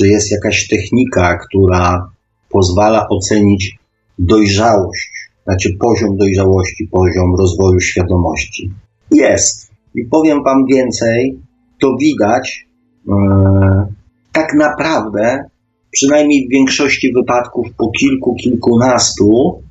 że 0.00 0.06
jest 0.06 0.30
jakaś 0.32 0.68
technika, 0.68 1.38
która 1.38 2.10
pozwala 2.50 3.08
ocenić 3.08 3.78
dojrzałość, 4.18 5.10
znaczy 5.44 5.76
poziom 5.80 6.16
dojrzałości, 6.16 6.88
poziom 6.92 7.34
rozwoju 7.38 7.80
świadomości. 7.80 8.70
Jest. 9.10 9.70
I 9.94 10.04
powiem 10.04 10.44
Wam 10.44 10.66
więcej, 10.66 11.38
to 11.80 11.96
widać 12.00 12.66
e, 13.08 13.14
tak 14.32 14.54
naprawdę, 14.54 15.44
przynajmniej 15.90 16.46
w 16.46 16.50
większości 16.50 17.12
wypadków, 17.12 17.66
po 17.76 17.90
kilku, 17.90 18.34
kilkunastu 18.34 19.62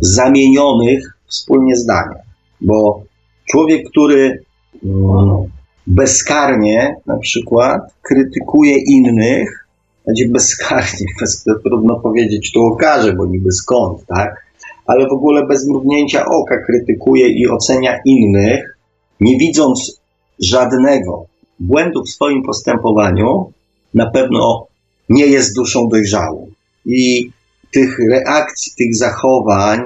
zamienionych 0.00 1.18
wspólnie 1.26 1.76
zdaniach. 1.76 2.26
Bo 2.60 3.02
człowiek, 3.50 3.88
który 3.90 4.44
mm, 4.84 5.50
bezkarnie 5.86 6.96
na 7.06 7.18
przykład 7.18 7.80
krytykuje 8.02 8.78
innych, 8.78 9.66
będzie 10.06 10.28
bezkarnie, 10.28 11.06
bez, 11.20 11.44
trudno 11.64 12.00
powiedzieć 12.00 12.52
tu 12.52 12.62
okaże, 12.62 13.12
bo 13.12 13.26
niby 13.26 13.52
skąd, 13.52 14.06
tak? 14.06 14.46
Ale 14.86 15.08
w 15.08 15.12
ogóle 15.12 15.46
bez 15.46 15.68
mrugnięcia 15.68 16.24
oka 16.24 16.56
krytykuje 16.66 17.28
i 17.28 17.48
ocenia 17.48 17.98
innych, 18.04 18.78
nie 19.20 19.38
widząc 19.38 20.01
żadnego 20.38 21.26
błędu 21.60 22.02
w 22.04 22.10
swoim 22.10 22.42
postępowaniu, 22.42 23.52
na 23.94 24.10
pewno 24.10 24.66
nie 25.08 25.26
jest 25.26 25.56
duszą 25.56 25.88
dojrzałą. 25.88 26.50
I 26.86 27.30
tych 27.72 27.98
reakcji, 28.10 28.72
tych 28.78 28.96
zachowań, 28.96 29.80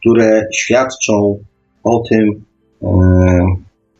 które 0.00 0.46
świadczą 0.54 1.38
o 1.84 2.02
tym, 2.08 2.44
e, 2.82 2.88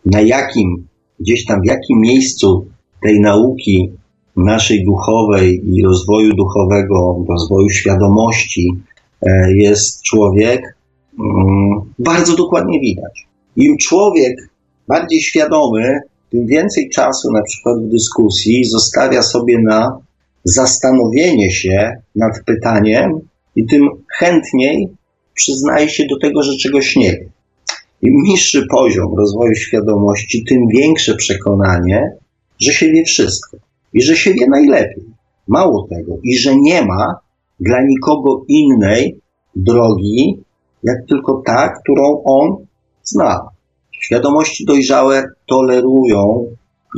na 0.07 0.21
jakim, 0.21 0.87
gdzieś 1.21 1.45
tam 1.45 1.61
w 1.61 1.67
jakim 1.67 2.01
miejscu 2.01 2.67
tej 3.03 3.21
nauki 3.21 3.93
naszej 4.37 4.85
duchowej 4.85 5.63
i 5.75 5.83
rozwoju 5.83 6.33
duchowego, 6.35 7.25
rozwoju 7.29 7.71
świadomości 7.71 8.73
e, 9.23 9.53
jest 9.55 10.03
człowiek, 10.03 10.77
mm, 11.21 11.81
bardzo 11.99 12.37
dokładnie 12.37 12.81
widać. 12.81 13.27
Im 13.57 13.77
człowiek 13.79 14.49
bardziej 14.89 15.21
świadomy, 15.21 16.01
tym 16.31 16.47
więcej 16.47 16.91
czasu 16.91 17.33
na 17.33 17.43
przykład 17.43 17.77
w 17.83 17.89
dyskusji 17.89 18.65
zostawia 18.65 19.23
sobie 19.23 19.59
na 19.59 19.99
zastanowienie 20.45 21.51
się 21.51 21.93
nad 22.17 22.45
pytaniem 22.47 23.21
i 23.57 23.67
tym 23.67 23.89
chętniej 24.19 24.89
przyznaje 25.35 25.89
się 25.89 26.05
do 26.11 26.19
tego, 26.19 26.43
że 26.43 26.57
czegoś 26.57 26.97
nie 26.97 27.11
wie. 27.11 27.29
Im 28.03 28.15
niższy 28.23 28.67
poziom 28.71 29.15
rozwoju 29.19 29.55
świadomości, 29.55 30.45
tym 30.49 30.59
większe 30.69 31.15
przekonanie, 31.15 32.11
że 32.59 32.73
się 32.73 32.93
wie 32.93 33.05
wszystko 33.05 33.57
i 33.93 34.03
że 34.03 34.17
się 34.17 34.35
wie 34.35 34.47
najlepiej. 34.49 35.05
Mało 35.49 35.89
tego, 35.91 36.19
i 36.25 36.39
że 36.39 36.57
nie 36.57 36.83
ma 36.83 37.15
dla 37.61 37.83
nikogo 37.83 38.45
innej 38.49 39.21
drogi, 39.57 40.43
jak 40.83 40.97
tylko 41.09 41.43
ta, 41.47 41.69
którą 41.69 42.23
on 42.25 42.67
zna. 43.03 43.56
Świadomości 44.07 44.65
dojrzałe 44.65 45.25
tolerują 45.47 46.47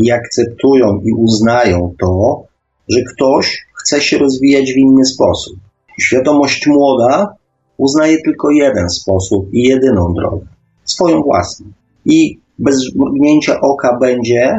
i 0.05 0.11
akceptują 0.11 1.01
i 1.05 1.13
uznają 1.13 1.95
to, 2.01 2.43
że 2.89 3.01
ktoś 3.15 3.67
chce 3.75 4.01
się 4.01 4.19
rozwijać 4.19 4.73
w 4.73 4.77
inny 4.77 5.05
sposób. 5.05 5.57
Świadomość 6.01 6.67
młoda 6.67 7.35
uznaje 7.77 8.17
tylko 8.25 8.51
jeden 8.51 8.91
sposób 8.91 9.49
i 9.53 9.63
jedyną 9.63 10.15
drogę 10.15 10.47
swoją 10.85 11.23
własną. 11.23 11.67
I 12.05 12.39
bez 12.59 12.95
mrugnięcia 12.97 13.61
oka 13.61 13.99
będzie 14.01 14.59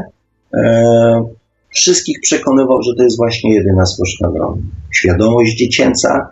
e, 0.53 1.23
wszystkich 1.69 2.19
przekonywał, 2.21 2.81
że 2.83 2.95
to 2.97 3.03
jest 3.03 3.17
właśnie 3.17 3.55
jedyna 3.55 3.85
słuszna 3.85 4.31
droga. 4.31 4.61
Świadomość 4.91 5.55
dziecięca 5.55 6.29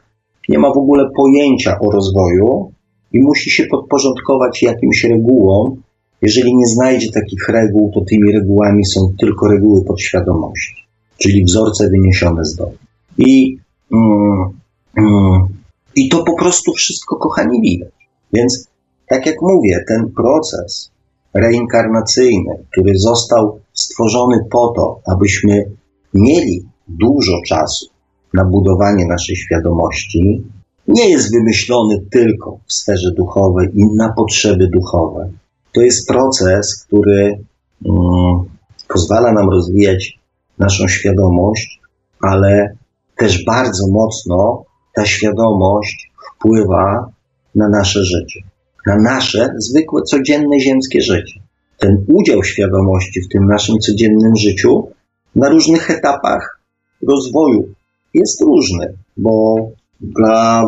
nie 0.50 0.60
ma 0.60 0.74
w 0.74 0.78
ogóle 0.78 1.10
pojęcia 1.16 1.80
o 1.80 1.92
rozwoju 1.92 2.72
i 3.14 3.20
musi 3.22 3.52
się 3.52 3.66
podporządkować 3.66 4.64
jakimś 4.64 5.04
regułom, 5.04 5.82
jeżeli 6.22 6.56
nie 6.56 6.68
znajdzie 6.68 7.12
takich 7.12 7.50
reguł, 7.50 7.92
to 7.94 8.02
tymi 8.02 8.32
regułami 8.32 8.86
są 8.86 9.14
tylko 9.20 9.48
reguły 9.48 9.86
podświadomości, 9.86 10.88
czyli 11.18 11.44
wzorce 11.44 11.90
wyniesione 11.90 12.46
z 12.46 12.56
domu. 12.56 12.78
I, 13.18 13.58
mm, 13.92 14.60
mm, 14.98 15.48
I 15.96 16.10
to 16.10 16.24
po 16.24 16.38
prostu 16.38 16.74
wszystko, 16.74 17.16
kochani, 17.16 17.62
widać. 17.62 17.92
Więc, 18.34 18.68
tak 19.08 19.26
jak 19.26 19.42
mówię, 19.42 19.84
ten 19.88 20.12
proces 20.12 20.92
reinkarnacyjny, 21.34 22.58
który 22.72 22.98
został 22.98 23.60
stworzony 23.74 24.38
po 24.52 24.74
to, 24.76 25.02
abyśmy 25.06 25.72
mieli 26.14 26.66
dużo 26.88 27.42
czasu 27.48 27.86
na 28.34 28.46
budowanie 28.46 29.06
naszej 29.06 29.36
świadomości, 29.36 30.44
nie 30.88 31.10
jest 31.10 31.32
wymyślony 31.32 32.06
tylko 32.12 32.60
w 32.66 32.74
sferze 32.74 33.12
duchowej 33.12 33.68
i 33.74 33.86
na 33.96 34.14
potrzeby 34.14 34.68
duchowe 34.68 35.30
to 35.74 35.82
jest 35.82 36.08
proces, 36.08 36.86
który 36.86 37.38
um, 37.84 38.46
pozwala 38.88 39.32
nam 39.32 39.50
rozwijać 39.50 40.20
naszą 40.58 40.88
świadomość, 40.88 41.80
ale 42.22 42.78
też 43.18 43.46
bardzo 43.46 43.88
mocno 43.88 44.64
ta 44.96 45.06
świadomość 45.06 46.12
wpływa 46.36 47.12
na 47.56 47.70
nasze 47.70 48.04
życie, 48.04 48.40
na 48.88 48.96
nasze 49.02 49.54
zwykłe, 49.58 50.02
codzienne 50.02 50.60
ziemskie 50.60 51.02
życie. 51.02 51.40
Ten 51.78 52.06
udział 52.08 52.44
świadomości 52.44 53.22
w 53.22 53.30
tym 53.30 53.46
naszym 53.46 53.80
codziennym 53.80 54.36
życiu 54.36 54.88
na 55.36 55.50
różnych 55.50 55.92
etapach 55.92 56.60
rozwoju 57.08 57.68
jest 58.14 58.42
różny, 58.42 58.94
bo 59.18 59.56
dla 60.02 60.64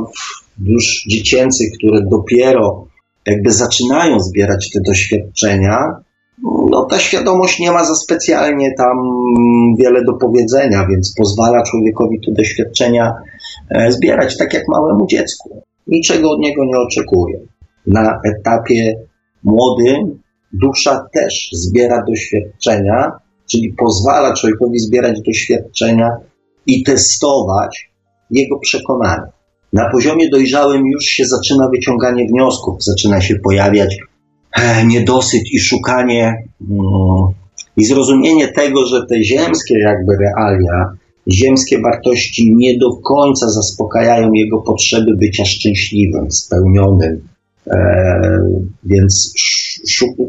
dusz 0.58 1.06
dziecięcych, 1.10 1.68
które 1.78 2.02
dopiero 2.02 2.88
jakby 3.30 3.51
zaczynają 3.51 4.19
zbierać 4.19 4.71
te 4.73 4.80
doświadczenia, 4.82 5.80
no 6.69 6.86
ta 6.86 6.99
świadomość 6.99 7.59
nie 7.59 7.71
ma 7.71 7.86
za 7.86 7.95
specjalnie 7.95 8.73
tam 8.77 8.97
wiele 9.80 10.03
do 10.03 10.13
powiedzenia, 10.13 10.88
więc 10.89 11.13
pozwala 11.17 11.63
człowiekowi 11.63 12.19
te 12.25 12.32
doświadczenia 12.32 13.13
e, 13.69 13.91
zbierać, 13.91 14.38
tak 14.38 14.53
jak 14.53 14.63
małemu 14.67 15.07
dziecku. 15.07 15.63
Niczego 15.88 16.32
od 16.32 16.39
niego 16.39 16.65
nie 16.65 16.77
oczekuje. 16.77 17.39
Na 17.88 18.19
etapie 18.25 18.95
młodym 19.43 20.19
dusza 20.53 21.07
też 21.13 21.49
zbiera 21.53 22.03
doświadczenia, 22.07 23.11
czyli 23.51 23.73
pozwala 23.73 24.34
człowiekowi 24.34 24.80
zbierać 24.80 25.21
doświadczenia 25.21 26.17
i 26.65 26.84
testować 26.84 27.91
jego 28.32 28.59
przekonania. 28.59 29.39
Na 29.74 29.89
poziomie 29.89 30.30
dojrzałym 30.30 30.88
już 30.88 31.05
się 31.05 31.26
zaczyna 31.26 31.70
wyciąganie 31.70 32.26
wniosków, 32.26 32.84
zaczyna 32.84 33.22
się 33.22 33.36
pojawiać 33.36 33.97
e, 34.55 34.86
niedosyt 34.86 35.43
i 35.51 35.59
szukanie 35.59 36.43
mm, 36.70 36.80
i 37.78 37.86
zrozumienie 37.86 38.47
tego, 38.47 38.86
że 38.86 39.05
te 39.05 39.24
ziemskie 39.24 39.80
jakby 39.80 40.17
realia, 40.17 40.91
ziemskie 41.28 41.82
wartości 41.82 42.53
nie 42.55 42.78
do 42.78 42.95
końca 42.95 43.49
zaspokajają 43.49 44.34
jego 44.34 44.61
potrzeby 44.61 45.17
bycia 45.17 45.45
szczęśliwym, 45.45 46.32
spełnionym. 46.32 47.28
E, 47.67 48.22
więc 48.84 49.34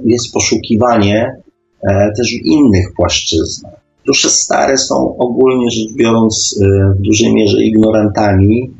jest 0.05 0.33
poszukiwanie 0.33 1.37
e, 1.83 2.13
też 2.17 2.29
w 2.29 2.47
innych 2.47 2.87
płaszczyznach. 2.97 3.81
Dusze 4.07 4.31
stare 4.31 4.79
są 4.79 5.17
ogólnie 5.19 5.71
rzecz 5.71 5.93
biorąc 5.97 6.61
w 6.99 7.03
dużej 7.03 7.35
mierze 7.35 7.63
ignorantami 7.63 8.71
E, 8.71 8.80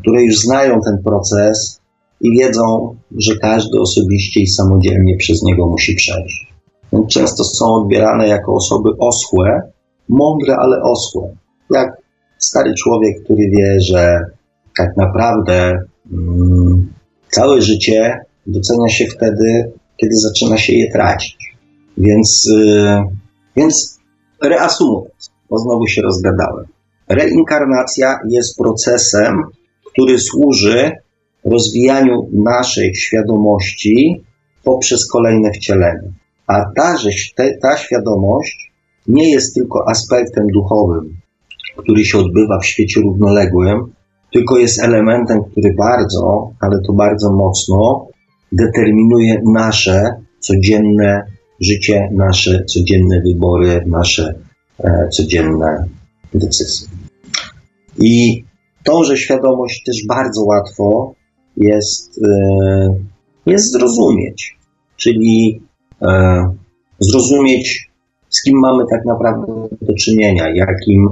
które 0.00 0.22
już 0.22 0.38
znają 0.38 0.80
ten 0.80 1.02
proces 1.04 1.80
i 2.20 2.38
wiedzą, 2.38 2.96
że 3.16 3.36
każdy 3.36 3.80
osobiście 3.80 4.40
i 4.40 4.46
samodzielnie 4.46 5.16
przez 5.16 5.42
niego 5.42 5.66
musi 5.66 5.94
przejść. 5.94 6.54
Często 7.10 7.44
są 7.44 7.74
odbierane 7.74 8.28
jako 8.28 8.54
osoby 8.54 8.90
osłe, 8.98 9.62
mądre, 10.08 10.56
ale 10.56 10.82
osłe. 10.82 11.36
Jak 11.70 11.96
stary 12.38 12.74
człowiek, 12.74 13.24
który 13.24 13.50
wie, 13.50 13.80
że 13.80 14.20
tak 14.78 14.96
naprawdę 14.96 15.84
mm, 16.12 16.92
całe 17.30 17.62
życie 17.62 18.18
docenia 18.46 18.88
się 18.88 19.06
wtedy, 19.06 19.72
kiedy 19.96 20.16
zaczyna 20.16 20.58
się 20.58 20.72
je 20.72 20.92
tracić. 20.92 21.56
Więc, 21.98 22.44
yy, 22.44 23.02
więc 23.56 23.98
reasumując, 24.42 25.30
bo 25.50 25.58
znowu 25.58 25.86
się 25.86 26.02
rozgadałem. 26.02 26.64
Reinkarnacja 27.08 28.18
jest 28.28 28.58
procesem, 28.58 29.42
który 29.92 30.18
służy 30.18 30.92
rozwijaniu 31.44 32.28
naszej 32.32 32.94
świadomości 32.94 34.24
poprzez 34.64 35.08
kolejne 35.08 35.50
wcielenie. 35.50 36.12
A 36.46 36.54
ta, 36.76 36.96
ta 37.62 37.76
świadomość 37.76 38.72
nie 39.06 39.30
jest 39.30 39.54
tylko 39.54 39.88
aspektem 39.88 40.46
duchowym, 40.46 41.16
który 41.76 42.04
się 42.04 42.18
odbywa 42.18 42.58
w 42.58 42.66
świecie 42.66 43.00
równoległym, 43.00 43.92
tylko 44.32 44.58
jest 44.58 44.82
elementem, 44.82 45.44
który 45.50 45.74
bardzo, 45.74 46.50
ale 46.60 46.80
to 46.86 46.92
bardzo 46.92 47.32
mocno 47.32 48.06
determinuje 48.52 49.42
nasze 49.44 50.14
codzienne 50.40 51.26
życie, 51.60 52.08
nasze 52.12 52.64
codzienne 52.64 53.20
wybory, 53.20 53.84
nasze 53.86 54.34
e, 54.84 55.08
codzienne 55.08 55.84
decyzji. 56.34 56.93
I 57.98 58.44
że 59.04 59.16
świadomość 59.16 59.82
też 59.86 60.06
bardzo 60.08 60.44
łatwo 60.44 61.14
jest, 61.56 62.20
e, 62.28 62.94
jest 63.46 63.72
zrozumieć, 63.72 64.58
czyli 64.96 65.62
e, 66.02 66.42
zrozumieć, 66.98 67.90
z 68.28 68.42
kim 68.42 68.58
mamy 68.58 68.84
tak 68.90 69.04
naprawdę 69.04 69.46
do 69.82 69.94
czynienia, 69.94 70.48
jakim, 70.54 71.08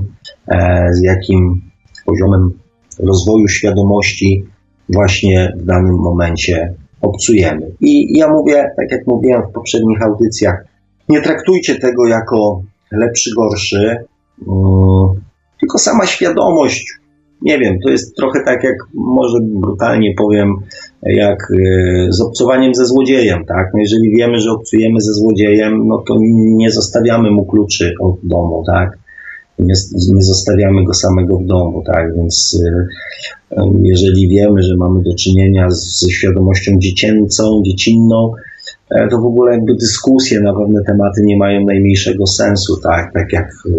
e, 0.49 0.87
z 0.93 1.03
jakim 1.03 1.63
poziomem 2.07 2.59
rozwoju 2.99 3.49
świadomości 3.49 4.45
właśnie 4.89 5.53
w 5.57 5.65
danym 5.65 5.95
momencie 5.95 6.75
obcujemy. 7.01 7.71
I 7.81 8.19
ja 8.19 8.29
mówię, 8.29 8.65
tak 8.77 8.93
jak 8.93 9.07
mówiłem 9.07 9.43
w 9.43 9.53
poprzednich 9.53 10.03
audycjach, 10.03 10.65
nie 11.09 11.21
traktujcie 11.21 11.75
tego 11.75 12.07
jako 12.07 12.63
lepszy, 12.93 13.31
gorszy, 13.37 14.05
Mm, 14.49 15.22
tylko 15.63 15.79
sama 15.79 16.07
świadomość, 16.07 16.99
nie 17.43 17.59
wiem, 17.59 17.79
to 17.85 17.91
jest 17.91 18.17
trochę 18.17 18.41
tak 18.45 18.65
jak, 18.65 18.77
może 18.95 19.39
brutalnie 19.43 20.15
powiem, 20.19 20.55
jak 21.03 21.51
y, 21.51 22.07
z 22.11 22.21
obcowaniem 22.21 22.75
ze 22.75 22.87
złodziejem, 22.87 23.45
tak? 23.45 23.71
No 23.75 23.81
jeżeli 23.81 24.17
wiemy, 24.17 24.41
że 24.41 24.51
obcujemy 24.51 25.01
ze 25.01 25.13
złodziejem, 25.13 25.89
no 25.89 25.99
to 26.09 26.17
nie 26.33 26.71
zostawiamy 26.71 27.31
mu 27.31 27.47
kluczy 27.47 27.93
od 28.01 28.17
domu, 28.23 28.65
tak? 28.67 28.99
Nie, 29.59 29.75
nie 30.15 30.23
zostawiamy 30.23 30.85
go 30.85 30.95
samego 30.95 31.39
w 31.39 31.47
domu, 31.47 31.83
tak? 31.87 32.17
Więc 32.17 32.61
y, 32.65 32.87
jeżeli 33.83 34.29
wiemy, 34.29 34.63
że 34.63 34.77
mamy 34.77 35.03
do 35.03 35.15
czynienia 35.15 35.71
ze 35.71 36.11
świadomością 36.11 36.73
dziecięcą, 36.79 37.63
dziecinną, 37.65 38.33
E, 38.35 38.52
to 39.11 39.19
w 39.19 39.27
ogóle 39.27 39.53
jakby 39.53 39.75
dyskusje 39.75 40.41
na 40.41 40.55
pewne 40.55 40.85
tematy 40.87 41.21
nie 41.25 41.37
mają 41.37 41.65
najmniejszego 41.65 42.27
sensu, 42.27 42.81
tak, 42.83 43.13
tak 43.15 43.33
jak 43.33 43.47
e, 43.47 43.71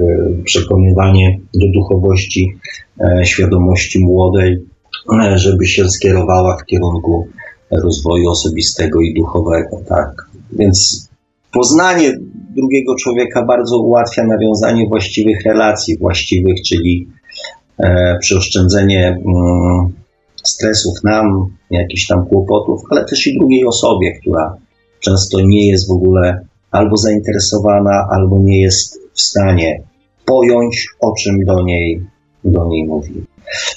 przekonywanie 0.44 1.40
do 1.54 1.68
duchowości 1.74 2.58
e, 3.00 3.26
świadomości 3.26 4.06
młodej, 4.06 4.66
żeby 5.36 5.66
się 5.66 5.90
skierowała 5.90 6.58
w 6.58 6.66
kierunku 6.66 7.28
rozwoju 7.72 8.30
osobistego 8.30 9.02
i 9.02 9.14
duchowego, 9.14 9.82
tak. 9.90 10.28
Więc 10.52 11.10
poznanie 11.52 12.12
drugiego 12.56 12.96
człowieka 12.96 13.46
bardzo 13.46 13.80
ułatwia 13.80 14.24
nawiązanie 14.24 14.88
właściwych 14.88 15.44
relacji, 15.46 15.98
właściwych, 15.98 16.56
czyli 16.68 17.08
przeoszczędzenie 18.20 19.08
mm, 19.08 19.94
stresów 20.44 21.04
nam, 21.04 21.48
jakichś 21.72 22.08
tam 22.08 22.26
kłopotów, 22.26 22.82
ale 22.90 23.06
też 23.06 23.28
i 23.28 23.38
drugiej 23.40 23.66
osobie, 23.66 24.20
która 24.20 24.58
często 25.04 25.42
nie 25.42 25.68
jest 25.68 25.88
w 25.88 25.92
ogóle 25.92 26.46
albo 26.72 26.98
zainteresowana, 26.98 28.08
albo 28.12 28.40
nie 28.40 28.62
jest 28.62 29.00
w 29.14 29.22
stanie 29.22 29.84
pojąć, 30.26 30.88
o 31.00 31.14
czym 31.16 31.46
do 31.46 31.64
niej, 31.64 32.02
do 32.44 32.68
niej 32.68 32.86
mówi. 32.86 33.24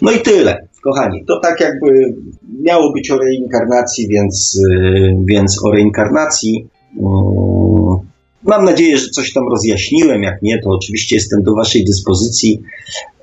No 0.03 0.13
i 0.13 0.19
tyle, 0.19 0.69
kochani. 0.83 1.25
To 1.25 1.41
tak 1.41 1.61
jakby 1.61 2.15
miało 2.63 2.93
być 2.93 3.11
o 3.11 3.19
reinkarnacji, 3.19 4.09
więc, 4.09 4.61
y, 4.71 5.17
więc 5.25 5.65
o 5.65 5.71
reinkarnacji. 5.71 6.67
Mm, 6.99 8.07
mam 8.43 8.65
nadzieję, 8.65 8.99
że 8.99 9.09
coś 9.09 9.33
tam 9.33 9.49
rozjaśniłem. 9.49 10.23
Jak 10.23 10.43
nie, 10.43 10.59
to 10.63 10.71
oczywiście 10.71 11.17
jestem 11.17 11.43
do 11.43 11.55
Waszej 11.55 11.85
dyspozycji. 11.85 12.63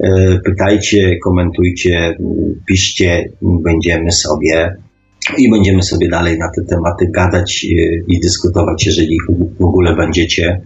Y, 0.02 0.40
pytajcie, 0.46 1.18
komentujcie, 1.24 2.18
piszcie, 2.68 3.30
będziemy 3.42 4.12
sobie 4.12 4.76
i 5.38 5.52
będziemy 5.52 5.84
sobie 5.84 6.10
dalej 6.10 6.40
na 6.40 6.52
te 6.56 6.62
tematy 6.62 7.08
gadać 7.12 7.66
e, 7.66 7.68
i 8.08 8.20
dyskutować, 8.20 8.86
jeżeli 8.86 9.18
w 9.60 9.64
ogóle 9.64 9.96
będziecie 9.96 10.62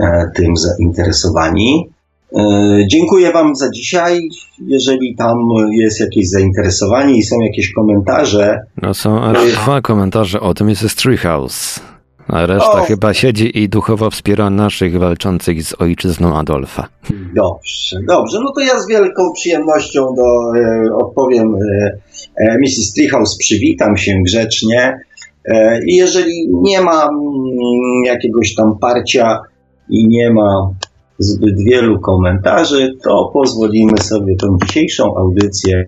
e, 0.00 0.30
tym 0.34 0.56
zainteresowani. 0.56 1.90
E, 2.36 2.40
dziękuję 2.86 3.32
Wam 3.32 3.56
za 3.56 3.70
dzisiaj. 3.70 4.28
Jeżeli 4.66 5.16
tam 5.16 5.38
jest 5.72 6.00
jakieś 6.00 6.28
zainteresowanie 6.28 7.16
i 7.16 7.22
są 7.22 7.40
jakieś 7.40 7.72
komentarze. 7.72 8.58
No 8.82 8.94
są 8.94 9.22
aż 9.22 9.52
dwa 9.52 9.80
komentarze 9.80 10.40
o 10.40 10.54
tym 10.54 10.68
jest 10.68 11.02
Treehouse. 11.02 11.80
A 12.28 12.46
reszta 12.46 12.82
o, 12.82 12.84
chyba 12.84 13.14
siedzi 13.14 13.58
i 13.58 13.68
duchowo 13.68 14.10
wspiera 14.10 14.50
naszych 14.50 14.98
walczących 14.98 15.62
z 15.62 15.80
ojczyzną 15.80 16.36
Adolfa. 16.36 16.88
Dobrze, 17.34 17.98
dobrze. 18.08 18.40
No 18.40 18.52
to 18.52 18.60
ja 18.60 18.80
z 18.80 18.88
wielką 18.88 19.32
przyjemnością 19.32 20.14
do, 20.14 20.58
e, 20.58 20.94
odpowiem 20.94 21.54
e, 21.54 21.98
e, 22.36 22.58
Mrs. 22.58 22.94
Treehouse, 22.94 23.36
przywitam 23.38 23.96
się 23.96 24.12
grzecznie. 24.26 24.98
E, 25.44 25.84
I 25.84 25.96
jeżeli 25.96 26.48
nie 26.62 26.80
ma 26.80 27.02
mm, 27.02 28.04
jakiegoś 28.04 28.54
tam 28.54 28.78
parcia 28.78 29.40
i 29.88 30.08
nie 30.08 30.30
ma 30.30 30.70
zbyt 31.18 31.58
wielu 31.58 32.00
komentarzy, 32.00 32.94
to 33.02 33.30
pozwolimy 33.32 33.98
sobie 33.98 34.36
tą 34.36 34.58
dzisiejszą 34.64 35.16
audycję 35.16 35.84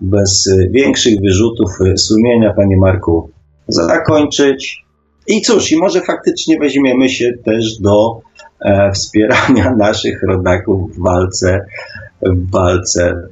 bez 0.00 0.50
większych 0.70 1.20
wyrzutów 1.20 1.70
sumienia, 1.96 2.52
panie 2.56 2.76
Marku, 2.76 3.30
zakończyć. 3.68 4.83
I 5.26 5.42
cóż, 5.42 5.72
i 5.72 5.76
może 5.76 6.00
faktycznie 6.00 6.58
weźmiemy 6.58 7.08
się 7.08 7.32
też 7.44 7.78
do 7.78 8.20
e, 8.60 8.92
wspierania 8.92 9.74
naszych 9.78 10.22
rodaków 10.22 10.96
w 10.96 11.02
walce, 11.02 11.66
w 12.22 12.50
walce 12.50 13.28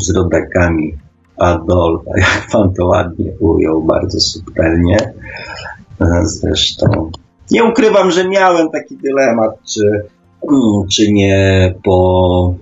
z 0.00 0.16
rodakami 0.16 0.94
Adolfa, 1.36 2.10
jak 2.18 2.48
pan 2.52 2.74
to 2.74 2.86
ładnie 2.86 3.32
ujął, 3.40 3.82
bardzo 3.82 4.20
subtelnie. 4.20 4.96
E, 6.00 6.06
zresztą 6.24 7.10
nie 7.50 7.64
ukrywam, 7.64 8.10
że 8.10 8.28
miałem 8.28 8.70
taki 8.70 8.96
dylemat, 8.96 9.50
czy, 9.74 10.04
mm, 10.52 10.88
czy 10.92 11.12
nie 11.12 11.74
po 11.84 12.54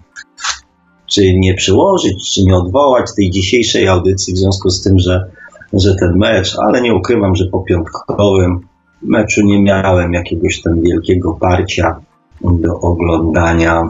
czy 1.06 1.34
nie 1.34 1.54
przyłożyć, 1.54 2.34
czy 2.34 2.44
nie 2.44 2.56
odwołać 2.56 3.06
tej 3.16 3.30
dzisiejszej 3.30 3.88
audycji, 3.88 4.34
w 4.34 4.38
związku 4.38 4.70
z 4.70 4.82
tym, 4.82 4.98
że 4.98 5.30
że 5.72 5.94
ten 5.94 6.16
mecz, 6.16 6.56
ale 6.58 6.82
nie 6.82 6.94
ukrywam, 6.94 7.36
że 7.36 7.44
po 7.46 7.60
piątkowym 7.60 8.60
meczu 9.02 9.44
nie 9.44 9.62
miałem 9.62 10.12
jakiegoś 10.12 10.62
tam 10.62 10.80
wielkiego 10.80 11.32
parcia 11.40 12.00
do 12.44 12.80
oglądania 12.80 13.82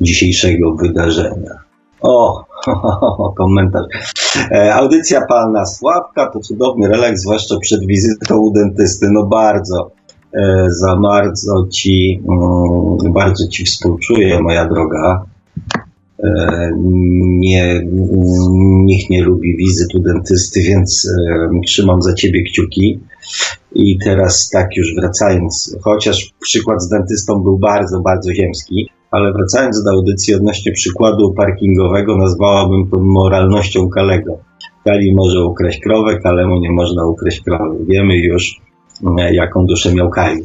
dzisiejszego 0.00 0.74
wydarzenia. 0.74 1.54
O, 2.00 2.44
komentarz. 3.38 3.86
E, 4.50 4.74
audycja 4.74 5.26
pana 5.26 5.66
Sławka 5.66 6.30
to 6.30 6.40
cudowny 6.40 6.88
relaks, 6.88 7.20
zwłaszcza 7.20 7.58
przed 7.58 7.86
wizytą 7.86 8.38
u 8.38 8.52
dentysty. 8.52 9.06
No 9.12 9.26
bardzo, 9.26 9.90
e, 10.32 10.66
za 10.70 10.96
bardzo 10.96 11.66
ci, 11.72 12.22
mm, 12.28 13.12
bardzo 13.12 13.48
ci 13.48 13.64
współczuję, 13.64 14.42
moja 14.42 14.68
droga. 14.68 15.24
E, 16.22 16.70
nie, 17.40 17.80
nikt 18.84 19.10
nie 19.10 19.22
lubi 19.22 19.56
wizyt 19.56 19.94
u 19.94 19.98
dentysty, 19.98 20.60
więc 20.62 21.08
trzymam 21.66 22.02
za 22.02 22.14
ciebie 22.14 22.42
kciuki. 22.42 23.00
I 23.74 23.98
teraz 23.98 24.50
tak 24.50 24.76
już 24.76 24.94
wracając, 24.94 25.76
chociaż 25.82 26.32
przykład 26.40 26.82
z 26.82 26.88
dentystą 26.88 27.42
był 27.42 27.58
bardzo, 27.58 28.00
bardzo 28.00 28.34
ziemski, 28.34 28.88
ale 29.10 29.32
wracając 29.32 29.84
do 29.84 29.90
audycji 29.90 30.34
odnośnie 30.34 30.72
przykładu 30.72 31.34
parkingowego, 31.34 32.16
nazwałabym 32.16 32.90
to 32.90 33.00
moralnością 33.00 33.88
Kalego. 33.88 34.38
Kali 34.84 35.14
może 35.14 35.44
ukraść 35.44 35.80
krowę, 35.80 36.18
Kalemu 36.20 36.58
nie 36.58 36.70
można 36.70 37.06
ukraść 37.06 37.40
krowy. 37.40 37.84
Wiemy 37.88 38.16
już, 38.16 38.60
e, 39.18 39.34
jaką 39.34 39.66
duszę 39.66 39.94
miał 39.94 40.10
Kali. 40.10 40.42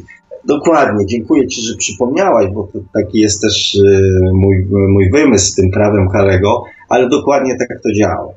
Dokładnie, 0.48 1.06
dziękuję 1.06 1.46
Ci, 1.46 1.62
że 1.62 1.76
przypomniałaś, 1.76 2.46
bo 2.54 2.68
taki 2.94 3.18
jest 3.18 3.42
też 3.42 3.78
e, 3.86 4.32
mój, 4.32 4.66
mój 4.70 5.10
wymysł 5.10 5.46
z 5.46 5.54
tym 5.54 5.70
prawem 5.70 6.08
Kalego, 6.08 6.62
ale 6.88 7.08
dokładnie 7.08 7.56
tak 7.58 7.82
to 7.82 7.92
działa. 7.92 8.32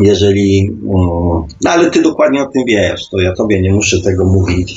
Jeżeli, 0.00 0.68
mm, 0.68 0.88
no 1.64 1.70
ale 1.70 1.90
Ty 1.90 2.02
dokładnie 2.02 2.42
o 2.42 2.46
tym 2.46 2.62
wiesz, 2.66 3.08
to 3.10 3.20
ja 3.20 3.32
Tobie 3.32 3.62
nie 3.62 3.72
muszę 3.72 4.00
tego 4.00 4.24
mówić, 4.24 4.76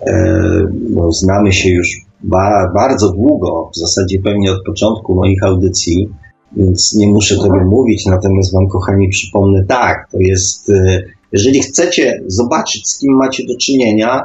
e, 0.00 0.42
bo 0.90 1.12
znamy 1.12 1.52
się 1.52 1.70
już 1.70 1.88
ba, 2.22 2.72
bardzo 2.74 3.12
długo, 3.12 3.70
w 3.74 3.78
zasadzie 3.78 4.18
pewnie 4.18 4.52
od 4.52 4.64
początku 4.64 5.14
moich 5.14 5.42
audycji, 5.42 6.08
więc 6.56 6.94
nie 6.94 7.08
muszę 7.08 7.36
tego 7.38 7.64
mówić, 7.64 8.06
natomiast 8.06 8.52
Wam, 8.52 8.68
kochani, 8.68 9.08
przypomnę, 9.08 9.64
tak, 9.68 10.08
to 10.12 10.18
jest, 10.18 10.70
e, 10.70 11.02
jeżeli 11.32 11.60
chcecie 11.60 12.22
zobaczyć, 12.26 12.88
z 12.88 12.98
kim 12.98 13.12
macie 13.12 13.46
do 13.46 13.56
czynienia, 13.56 14.22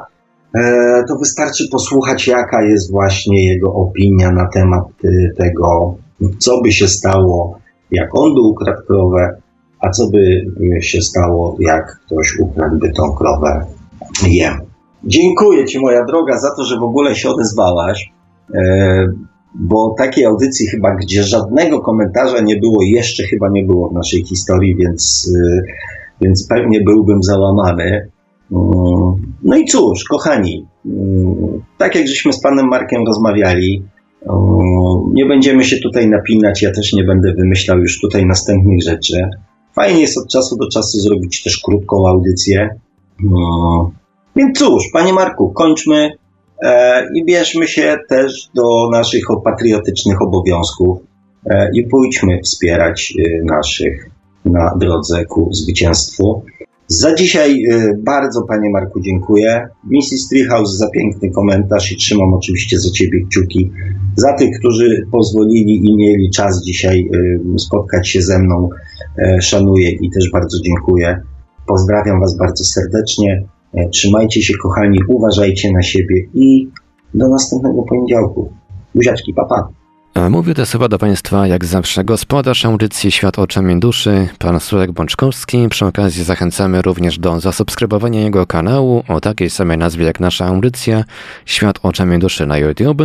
to 1.08 1.16
wystarczy 1.20 1.64
posłuchać, 1.72 2.28
jaka 2.28 2.64
jest 2.64 2.92
właśnie 2.92 3.54
jego 3.54 3.74
opinia 3.74 4.32
na 4.32 4.48
temat 4.48 4.84
e, 5.04 5.34
tego, 5.38 5.96
co 6.40 6.62
by 6.62 6.72
się 6.72 6.88
stało, 6.88 7.60
jak 7.92 8.10
on 8.14 8.36
by 8.36 8.42
ukradł 8.42 8.82
krowę, 8.88 9.42
a 9.80 9.90
co 9.90 10.08
by 10.08 10.46
się 10.82 11.02
stało, 11.02 11.58
jak 11.60 12.00
ktoś 12.06 12.40
ukradłby 12.40 12.92
tą 12.92 13.12
krowę 13.12 13.66
jemu. 14.28 14.64
Dziękuję 15.04 15.66
Ci, 15.66 15.80
moja 15.80 16.06
droga, 16.06 16.40
za 16.40 16.56
to, 16.56 16.64
że 16.64 16.80
w 16.80 16.84
ogóle 16.84 17.16
się 17.16 17.30
odezwałaś, 17.30 18.12
e, 18.56 19.06
bo 19.56 19.96
takiej 19.98 20.26
audycji 20.26 20.68
chyba, 20.68 20.96
gdzie 20.96 21.24
żadnego 21.24 21.82
komentarza 21.82 22.42
nie 22.42 22.56
było, 22.56 22.78
jeszcze 22.84 23.24
chyba 23.24 23.50
nie 23.50 23.64
było 23.64 23.90
w 23.90 23.94
naszej 23.94 24.26
historii, 24.26 24.76
więc, 24.76 25.32
e, 25.36 25.62
więc 26.22 26.48
pewnie 26.48 26.82
byłbym 26.82 27.24
załamany. 27.24 28.10
Mm, 28.54 29.34
no 29.44 29.58
i 29.58 29.66
cóż, 29.66 30.04
kochani, 30.04 30.66
mm, 30.86 31.62
tak 31.78 31.96
jak 31.96 32.08
żeśmy 32.08 32.34
z 32.34 32.42
panem 32.42 32.68
Markiem 32.68 33.06
rozmawiali, 33.08 33.84
mm, 34.30 35.14
nie 35.14 35.26
będziemy 35.26 35.64
się 35.64 35.78
tutaj 35.78 36.10
napinać, 36.10 36.62
ja 36.62 36.72
też 36.72 36.94
nie 36.94 37.04
będę 37.04 37.34
wymyślał 37.34 37.80
już 37.80 38.02
tutaj 38.02 38.26
następnych 38.26 38.84
rzeczy. 38.84 39.30
Fajnie 39.76 40.02
jest 40.02 40.18
od 40.18 40.28
czasu 40.28 40.58
do 40.58 40.70
czasu 40.70 41.00
zrobić 41.00 41.44
też 41.44 41.58
krótką 41.58 42.08
audycję. 42.08 42.70
Więc 44.36 44.60
cóż, 44.60 44.84
panie 44.94 45.14
Marku, 45.14 45.50
kończmy 45.50 46.12
e, 46.64 47.06
i 47.16 47.26
bierzmy 47.26 47.68
się 47.68 47.98
też 48.10 48.50
do 48.56 48.90
naszych 48.92 49.24
patriotycznych 49.44 50.22
obowiązków 50.22 51.00
e, 51.46 51.70
i 51.74 51.88
pójdźmy 51.88 52.40
wspierać 52.44 53.14
e, 53.20 53.44
naszych 53.44 54.10
na 54.46 54.76
drodze 54.80 55.26
ku 55.26 55.54
zwycięstwu. 55.54 56.44
Za 56.88 57.16
dzisiaj 57.16 57.64
e, 57.64 57.94
bardzo 58.04 58.42
Panie 58.42 58.70
Marku 58.70 59.00
dziękuję. 59.00 59.68
Mrs. 59.84 60.28
Treehouse 60.30 60.78
za 60.78 60.90
piękny 60.90 61.32
komentarz 61.32 61.92
i 61.92 61.98
trzymam 61.98 62.34
oczywiście 62.34 62.80
za 62.80 62.92
Ciebie 62.92 63.26
kciuki. 63.26 63.72
Za 64.16 64.34
tych, 64.34 64.60
którzy 64.60 65.08
pozwolili 65.12 65.86
i 65.86 65.98
mieli 65.98 66.30
czas 66.30 66.64
dzisiaj 66.64 67.10
e, 67.56 67.60
spotkać 67.60 68.10
się 68.10 68.22
ze 68.22 68.40
mną, 68.40 68.70
e, 69.18 69.42
szanuję 69.42 69.92
i 69.92 70.10
też 70.10 70.32
bardzo 70.32 70.58
dziękuję. 70.62 71.22
Pozdrawiam 71.68 72.20
Was 72.20 72.38
bardzo 72.38 72.64
serdecznie. 72.64 73.44
E, 73.74 73.90
trzymajcie 73.90 74.42
się, 74.42 74.54
kochani, 74.64 75.00
uważajcie 75.08 75.72
na 75.72 75.82
siebie 75.82 76.28
i 76.34 76.70
do 77.14 77.30
następnego 77.30 77.84
poniedziałku. 77.84 78.54
Buziaczki, 78.96 79.34
papa. 79.34 79.56
Pa. 79.56 79.83
Mówię 80.16 80.54
te 80.54 80.66
słowa 80.66 80.88
do 80.88 80.98
Państwa 80.98 81.48
jak 81.48 81.66
zawsze 81.66 82.04
gospodarz 82.04 82.66
audycji 82.66 83.12
Świat 83.12 83.40
Oczami 83.40 83.80
Duszy, 83.80 84.28
pan 84.40 84.60
Sławek 84.60 84.92
Bączkowski. 84.92 85.70
Przy 85.70 85.86
okazji 85.86 86.24
zachęcamy 86.24 86.82
również 86.82 87.20
do 87.20 87.40
zasubskrybowania 87.40 88.22
jego 88.22 88.48
kanału 88.48 89.04
o 89.08 89.22
takiej 89.22 89.50
samej 89.50 89.78
nazwie 89.78 90.06
jak 90.06 90.20
nasza 90.20 90.46
audycja 90.46 91.04
Świat 91.46 91.80
Oczami 91.84 92.20
Duszy 92.20 92.46
na 92.46 92.58
YouTube, 92.58 93.02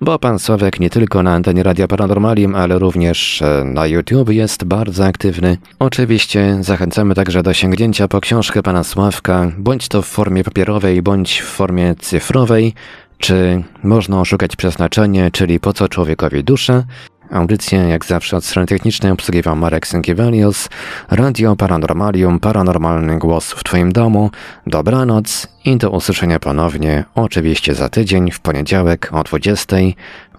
bo 0.00 0.18
pan 0.18 0.38
Sławek 0.38 0.80
nie 0.80 0.90
tylko 0.90 1.22
na 1.22 1.34
antenie 1.34 1.62
Radia 1.62 1.88
Paranormalium, 1.88 2.54
ale 2.54 2.78
również 2.78 3.42
e, 3.42 3.64
na 3.64 3.86
YouTube 3.86 4.30
jest 4.30 4.64
bardzo 4.64 5.06
aktywny. 5.06 5.56
Oczywiście 5.78 6.58
zachęcamy 6.60 7.14
także 7.14 7.42
do 7.42 7.54
sięgnięcia 7.54 8.08
po 8.08 8.20
książkę 8.20 8.62
pana 8.62 8.84
Sławka, 8.84 9.52
bądź 9.58 9.88
to 9.88 10.02
w 10.02 10.06
formie 10.06 10.44
papierowej, 10.44 11.02
bądź 11.02 11.40
w 11.40 11.46
formie 11.46 11.94
cyfrowej, 11.94 12.74
czy 13.20 13.62
można 13.82 14.20
oszukać 14.20 14.56
przeznaczenie, 14.56 15.30
czyli 15.30 15.60
po 15.60 15.72
co 15.72 15.88
człowiekowi 15.88 16.44
dusza? 16.44 16.84
Audycję 17.30 17.78
jak 17.78 18.04
zawsze 18.04 18.36
od 18.36 18.44
strony 18.44 18.66
technicznej 18.66 19.12
obsługiwał 19.12 19.56
Marek 19.56 19.86
Sękiewelios, 19.86 20.68
Radio 21.10 21.56
Paranormalium, 21.56 22.40
paranormalny 22.40 23.18
głos 23.18 23.52
w 23.52 23.64
Twoim 23.64 23.92
domu. 23.92 24.30
Dobranoc 24.66 25.48
i 25.64 25.76
do 25.76 25.90
usłyszenia 25.90 26.38
ponownie, 26.38 27.04
oczywiście 27.14 27.74
za 27.74 27.88
tydzień, 27.88 28.30
w 28.30 28.40
poniedziałek 28.40 29.08
o 29.12 29.22
20, 29.22 29.76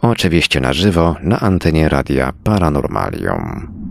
oczywiście 0.01 0.61
na 0.61 0.73
żywo 0.73 1.15
na 1.23 1.39
antenie 1.39 1.89
Radia 1.89 2.33
Paranormalium. 2.43 3.90